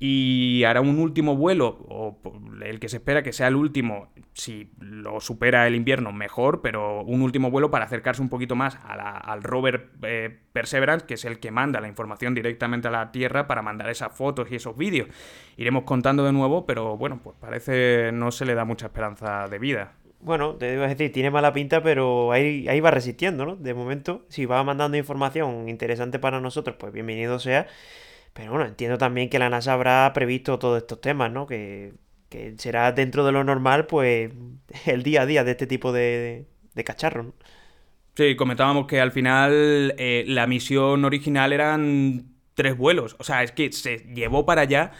y 0.00 0.62
hará 0.64 0.80
un 0.80 0.98
último 1.00 1.36
vuelo, 1.36 1.84
o 1.88 2.18
el 2.62 2.78
que 2.78 2.88
se 2.88 2.98
espera 2.98 3.22
que 3.22 3.32
sea 3.32 3.48
el 3.48 3.56
último, 3.56 4.12
si 4.32 4.70
lo 4.78 5.20
supera 5.20 5.66
el 5.66 5.74
invierno, 5.74 6.12
mejor, 6.12 6.62
pero 6.62 7.02
un 7.02 7.22
último 7.22 7.50
vuelo 7.50 7.70
para 7.70 7.86
acercarse 7.86 8.22
un 8.22 8.28
poquito 8.28 8.54
más 8.54 8.78
al 8.84 9.42
rover 9.42 9.90
eh, 10.02 10.38
Perseverance, 10.52 11.04
que 11.06 11.14
es 11.14 11.24
el 11.24 11.40
que 11.40 11.50
manda 11.50 11.80
la 11.80 11.88
información 11.88 12.34
directamente 12.34 12.86
a 12.86 12.92
la 12.92 13.10
Tierra 13.10 13.48
para 13.48 13.62
mandar 13.62 13.90
esas 13.90 14.12
fotos 14.12 14.50
y 14.52 14.56
esos 14.56 14.76
vídeos. 14.76 15.08
Iremos 15.56 15.82
contando 15.82 16.24
de 16.24 16.32
nuevo, 16.32 16.64
pero 16.64 16.96
bueno, 16.96 17.20
pues 17.22 17.36
parece 17.40 18.12
no 18.12 18.30
se 18.30 18.44
le 18.44 18.54
da 18.54 18.64
mucha 18.64 18.86
esperanza 18.86 19.48
de 19.48 19.58
vida. 19.58 19.94
Bueno, 20.20 20.54
te 20.54 20.70
digo 20.70 20.82
decir, 20.82 21.12
tiene 21.12 21.30
mala 21.30 21.52
pinta, 21.52 21.82
pero 21.82 22.32
ahí, 22.32 22.68
ahí 22.68 22.80
va 22.80 22.90
resistiendo, 22.90 23.46
¿no? 23.46 23.56
De 23.56 23.72
momento, 23.74 24.24
si 24.28 24.46
va 24.46 24.62
mandando 24.64 24.96
información 24.96 25.68
interesante 25.68 26.18
para 26.18 26.40
nosotros, 26.40 26.76
pues 26.78 26.92
bienvenido 26.92 27.38
sea. 27.38 27.68
Pero 28.38 28.52
bueno, 28.52 28.66
entiendo 28.66 28.98
también 28.98 29.28
que 29.28 29.40
la 29.40 29.50
NASA 29.50 29.72
habrá 29.72 30.12
previsto 30.14 30.60
todos 30.60 30.78
estos 30.78 31.00
temas, 31.00 31.32
¿no? 31.32 31.44
Que, 31.48 31.94
será 32.56 32.92
dentro 32.92 33.26
de 33.26 33.32
lo 33.32 33.42
normal, 33.42 33.86
pues, 33.86 34.30
el 34.86 35.02
día 35.02 35.22
a 35.22 35.26
día 35.26 35.42
de 35.42 35.50
este 35.50 35.66
tipo 35.66 35.90
de, 35.90 36.46
de 36.72 36.84
cacharros, 36.84 37.26
¿no? 37.26 37.34
Sí, 38.14 38.36
comentábamos 38.36 38.86
que 38.86 39.00
al 39.00 39.10
final 39.10 39.92
eh, 39.98 40.24
la 40.28 40.46
misión 40.46 41.04
original 41.04 41.52
eran 41.52 42.26
tres 42.54 42.76
vuelos. 42.76 43.16
O 43.18 43.24
sea, 43.24 43.42
es 43.42 43.50
que 43.50 43.72
se 43.72 43.98
llevó 44.14 44.46
para 44.46 44.62
allá 44.62 44.92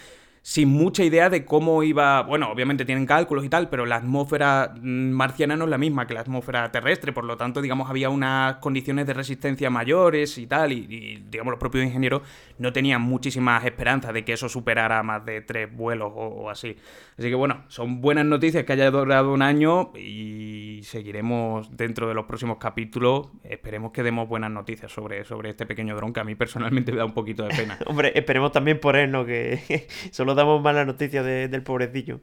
sin 0.48 0.70
mucha 0.70 1.04
idea 1.04 1.28
de 1.28 1.44
cómo 1.44 1.82
iba. 1.82 2.22
Bueno, 2.22 2.50
obviamente 2.50 2.86
tienen 2.86 3.04
cálculos 3.04 3.44
y 3.44 3.50
tal, 3.50 3.68
pero 3.68 3.84
la 3.84 3.96
atmósfera 3.96 4.72
mm, 4.80 5.10
marciana 5.10 5.56
no 5.56 5.64
es 5.64 5.70
la 5.70 5.76
misma 5.76 6.06
que 6.06 6.14
la 6.14 6.20
atmósfera 6.20 6.72
terrestre, 6.72 7.12
por 7.12 7.24
lo 7.24 7.36
tanto, 7.36 7.60
digamos, 7.60 7.90
había 7.90 8.08
unas 8.08 8.56
condiciones 8.56 9.06
de 9.06 9.12
resistencia 9.12 9.68
mayores 9.68 10.38
y 10.38 10.46
tal, 10.46 10.72
y, 10.72 11.22
digamos, 11.28 11.50
los 11.50 11.60
propios 11.60 11.84
ingenieros 11.84 12.22
no 12.56 12.72
tenían 12.72 13.02
muchísimas 13.02 13.62
esperanzas 13.62 14.14
de 14.14 14.24
que 14.24 14.32
eso 14.32 14.48
superara 14.48 15.02
más 15.02 15.22
de 15.26 15.42
tres 15.42 15.70
vuelos 15.70 16.10
o, 16.14 16.48
así. 16.48 16.76
Así 17.18 17.28
que 17.28 17.34
bueno, 17.34 17.64
son 17.68 18.00
buenas 18.00 18.24
noticias 18.24 18.64
que 18.64 18.72
haya 18.72 18.90
durado 18.90 19.34
un 19.34 19.42
año 19.42 19.92
y 19.98 20.80
seguiremos 20.82 21.76
dentro 21.76 22.08
de 22.08 22.14
los 22.14 22.24
próximos 22.24 22.56
capítulos. 22.56 23.28
Esperemos 23.44 23.92
que 23.92 24.02
demos 24.02 24.26
buenas 24.26 24.50
noticias 24.50 24.90
sobre, 24.90 25.24
sobre 25.24 25.50
este 25.50 25.66
pequeño 25.66 25.94
dron 25.94 26.14
que 26.14 26.20
a 26.20 26.24
mí 26.24 26.36
personalmente 26.36 26.90
me 26.90 26.98
da 26.98 27.04
un 27.04 27.12
poquito 27.12 27.42
de 27.42 27.54
pena. 27.54 27.76
Hombre, 27.86 28.12
esperemos 28.14 28.50
también 28.50 28.80
por 28.80 28.96
él, 28.96 29.10
¿no? 29.10 29.26
Que 29.26 29.86
solo 30.10 30.37
damos 30.38 30.62
malas 30.62 30.86
noticias 30.86 31.24
del 31.24 31.62
pobrecillo. 31.62 32.20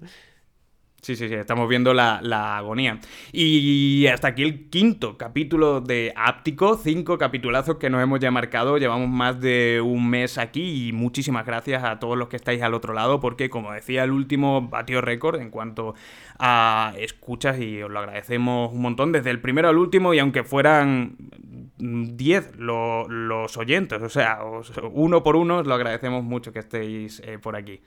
Sí, 1.06 1.16
sí, 1.16 1.30
sí, 1.30 1.36
estamos 1.36 1.70
viendo 1.70 1.94
la, 1.94 2.58
agonía. 2.58 2.98
Y 3.32 4.08
hasta 4.08 4.30
aquí 4.30 4.42
el 4.42 4.72
quinto 4.72 5.20
capítulo 5.20 5.80
de 5.80 6.12
Áptico, 6.16 6.78
cinco 6.78 7.20
capitulazos 7.20 7.78
que 7.78 7.92
nos 7.92 8.02
hemos 8.02 8.20
ya 8.20 8.32
marcado, 8.32 8.80
llevamos 8.80 9.08
más 9.08 9.40
de 9.40 9.82
un 9.86 10.10
mes 10.10 10.40
aquí 10.40 10.88
y 10.88 10.94
muchísimas 10.94 11.46
gracias 11.46 11.84
a 11.84 12.00
todos 12.00 12.18
los 12.18 12.28
que 12.28 12.38
estáis 12.38 12.64
al 12.64 12.74
otro 12.74 12.96
lado 12.96 13.20
porque, 13.20 13.52
como 13.52 13.72
decía, 13.72 14.04
el 14.04 14.10
último 14.10 14.68
batió 14.68 15.00
récord 15.00 15.40
en 15.40 15.52
cuanto 15.52 15.94
a 16.40 16.96
escuchas 16.98 17.60
y 17.60 17.84
os 17.84 17.92
lo 17.92 18.00
agradecemos 18.00 18.74
un 18.74 18.82
montón 18.82 19.12
desde 19.12 19.30
el 19.30 19.40
primero 19.42 19.70
al 19.70 19.78
último 19.78 20.16
y 20.16 20.18
aunque 20.18 20.44
fueran 20.44 21.18
10 21.78 22.56
los 22.58 23.58
oyentes, 23.58 24.02
o 24.02 24.10
sea, 24.10 24.40
uno 24.92 25.22
por 25.22 25.36
uno, 25.36 25.60
os 25.60 25.68
lo 25.68 25.76
agradecemos 25.76 26.24
mucho 26.24 26.52
que 26.52 26.58
estéis 26.58 27.22
eh, 27.24 27.38
por 27.38 27.56
aquí. 27.56 27.80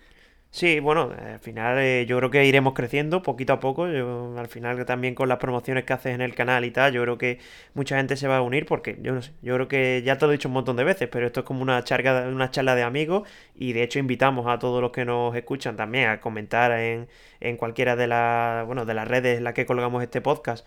Sí, 0.50 0.80
bueno, 0.80 1.12
al 1.12 1.38
final 1.40 1.78
eh, 1.78 2.06
yo 2.08 2.16
creo 2.16 2.30
que 2.30 2.44
iremos 2.46 2.72
creciendo 2.72 3.22
poquito 3.22 3.52
a 3.52 3.60
poco. 3.60 3.86
Yo, 3.86 4.34
al 4.38 4.48
final 4.48 4.82
también 4.86 5.14
con 5.14 5.28
las 5.28 5.38
promociones 5.38 5.84
que 5.84 5.92
haces 5.92 6.14
en 6.14 6.22
el 6.22 6.34
canal 6.34 6.64
y 6.64 6.70
tal, 6.70 6.92
yo 6.92 7.02
creo 7.02 7.18
que 7.18 7.38
mucha 7.74 7.98
gente 7.98 8.16
se 8.16 8.26
va 8.28 8.38
a 8.38 8.42
unir 8.42 8.64
porque 8.64 8.98
yo 9.02 9.12
no 9.12 9.20
sé, 9.22 9.32
yo 9.42 9.54
creo 9.54 9.68
que 9.68 10.02
ya 10.04 10.16
te 10.16 10.24
lo 10.24 10.32
he 10.32 10.36
dicho 10.36 10.48
un 10.48 10.54
montón 10.54 10.76
de 10.76 10.84
veces, 10.84 11.08
pero 11.12 11.26
esto 11.26 11.40
es 11.40 11.46
como 11.46 11.60
una 11.62 11.84
charla, 11.84 12.28
una 12.28 12.50
charla 12.50 12.74
de 12.74 12.82
amigos 12.82 13.28
y 13.54 13.72
de 13.74 13.82
hecho 13.82 13.98
invitamos 13.98 14.46
a 14.46 14.58
todos 14.58 14.80
los 14.80 14.90
que 14.90 15.04
nos 15.04 15.36
escuchan 15.36 15.76
también 15.76 16.08
a 16.08 16.20
comentar 16.20 16.72
en, 16.72 17.08
en 17.40 17.56
cualquiera 17.58 17.94
de 17.94 18.06
las, 18.06 18.66
bueno, 18.66 18.86
de 18.86 18.94
las 18.94 19.06
redes 19.06 19.38
en 19.38 19.44
las 19.44 19.52
que 19.52 19.66
colgamos 19.66 20.02
este 20.02 20.20
podcast 20.22 20.66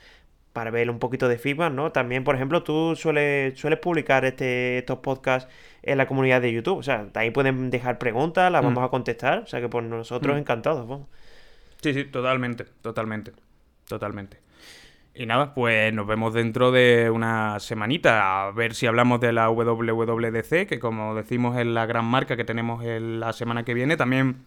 para 0.53 0.71
ver 0.71 0.89
un 0.89 0.99
poquito 0.99 1.27
de 1.27 1.37
feedback, 1.37 1.71
¿no? 1.71 1.91
También, 1.91 2.23
por 2.23 2.35
ejemplo, 2.35 2.63
tú 2.63 2.95
sueles, 2.95 3.57
sueles 3.57 3.79
publicar 3.79 4.25
este, 4.25 4.79
estos 4.79 4.99
podcasts 4.99 5.51
en 5.81 5.97
la 5.97 6.07
comunidad 6.07 6.41
de 6.41 6.51
YouTube. 6.51 6.77
O 6.77 6.83
sea, 6.83 7.07
ahí 7.15 7.31
pueden 7.31 7.69
dejar 7.69 7.97
preguntas, 7.97 8.51
las 8.51 8.61
mm. 8.61 8.65
vamos 8.65 8.83
a 8.83 8.89
contestar. 8.89 9.39
O 9.39 9.47
sea 9.47 9.61
que 9.61 9.69
por 9.69 9.83
nosotros 9.83 10.35
mm. 10.35 10.39
encantados, 10.39 10.87
vamos. 10.87 11.07
Sí, 11.81 11.93
sí, 11.93 12.03
totalmente, 12.05 12.65
totalmente, 12.81 13.31
totalmente. 13.87 14.37
Y 15.13 15.25
nada, 15.25 15.53
pues 15.53 15.93
nos 15.93 16.07
vemos 16.07 16.33
dentro 16.33 16.71
de 16.71 17.09
una 17.09 17.59
semanita 17.59 18.47
a 18.47 18.51
ver 18.51 18.75
si 18.75 18.87
hablamos 18.87 19.19
de 19.19 19.33
la 19.33 19.49
WWDC, 19.49 20.67
que 20.67 20.79
como 20.79 21.15
decimos 21.15 21.57
es 21.57 21.65
la 21.65 21.85
gran 21.85 22.05
marca 22.05 22.37
que 22.37 22.45
tenemos 22.45 22.83
la 22.83 23.33
semana 23.33 23.63
que 23.63 23.73
viene. 23.73 23.97
También 23.97 24.37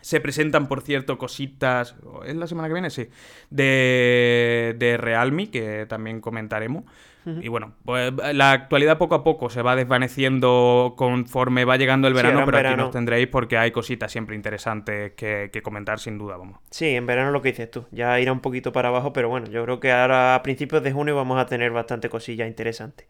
se 0.00 0.20
presentan, 0.20 0.68
por 0.68 0.82
cierto, 0.82 1.18
cositas. 1.18 1.96
¿Es 2.24 2.36
la 2.36 2.46
semana 2.46 2.68
que 2.68 2.74
viene? 2.74 2.90
Sí. 2.90 3.08
De, 3.50 4.74
de 4.78 4.96
Realme, 4.96 5.50
que 5.50 5.86
también 5.88 6.20
comentaremos. 6.20 6.84
Y 7.26 7.48
bueno, 7.48 7.74
pues 7.84 8.12
la 8.32 8.52
actualidad 8.52 8.96
poco 8.96 9.14
a 9.14 9.22
poco 9.22 9.50
se 9.50 9.60
va 9.60 9.76
desvaneciendo 9.76 10.94
conforme 10.96 11.66
va 11.66 11.76
llegando 11.76 12.08
el 12.08 12.14
verano, 12.14 12.44
pero 12.46 12.58
aquí 12.58 12.76
nos 12.76 12.90
tendréis 12.90 13.28
porque 13.28 13.58
hay 13.58 13.70
cositas 13.70 14.10
siempre 14.10 14.34
interesantes 14.34 15.12
que, 15.12 15.60
comentar, 15.62 15.98
sin 15.98 16.16
duda, 16.16 16.38
vamos. 16.38 16.58
Sí, 16.70 16.86
en 16.86 17.06
verano 17.06 17.30
lo 17.30 17.42
que 17.42 17.50
dices 17.50 17.70
tú. 17.70 17.84
Ya 17.90 18.18
irá 18.20 18.32
un 18.32 18.40
poquito 18.40 18.72
para 18.72 18.88
abajo, 18.88 19.12
pero 19.12 19.28
bueno, 19.28 19.48
yo 19.48 19.62
creo 19.64 19.80
que 19.80 19.92
ahora 19.92 20.34
a 20.34 20.42
principios 20.42 20.82
de 20.82 20.92
junio 20.92 21.14
vamos 21.14 21.38
a 21.38 21.46
tener 21.46 21.72
bastante 21.72 22.08
cosillas 22.08 22.48
interesantes. 22.48 23.06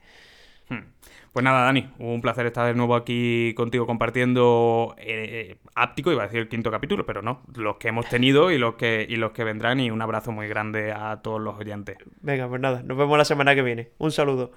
Pues 1.33 1.45
nada, 1.45 1.65
Dani, 1.65 1.89
un 1.99 2.21
placer 2.21 2.47
estar 2.47 2.67
de 2.67 2.75
nuevo 2.75 2.97
aquí 2.97 3.55
contigo 3.55 3.87
compartiendo 3.87 4.97
eh, 4.99 5.59
Áptico, 5.77 6.11
iba 6.11 6.25
a 6.25 6.27
decir 6.27 6.41
el 6.41 6.49
quinto 6.49 6.73
capítulo, 6.73 7.07
pero 7.07 7.23
no, 7.23 7.43
los 7.55 7.77
que 7.77 7.89
hemos 7.89 8.09
tenido 8.09 8.51
y 8.51 8.59
los 8.59 8.75
que, 8.75 9.07
y 9.09 9.15
los 9.15 9.31
que 9.31 9.45
vendrán, 9.45 9.79
y 9.79 9.93
un 9.93 10.03
abrazo 10.03 10.33
muy 10.33 10.49
grande 10.49 10.93
a 10.93 11.23
todos 11.23 11.41
los 11.41 11.57
oyentes. 11.57 11.99
Venga, 12.21 12.49
pues 12.49 12.61
nada, 12.61 12.83
nos 12.83 12.99
vemos 12.99 13.17
la 13.17 13.25
semana 13.25 13.55
que 13.55 13.63
viene. 13.63 13.91
Un 13.99 14.11
saludo. 14.11 14.51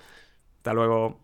Hasta 0.58 0.74
luego. 0.74 1.20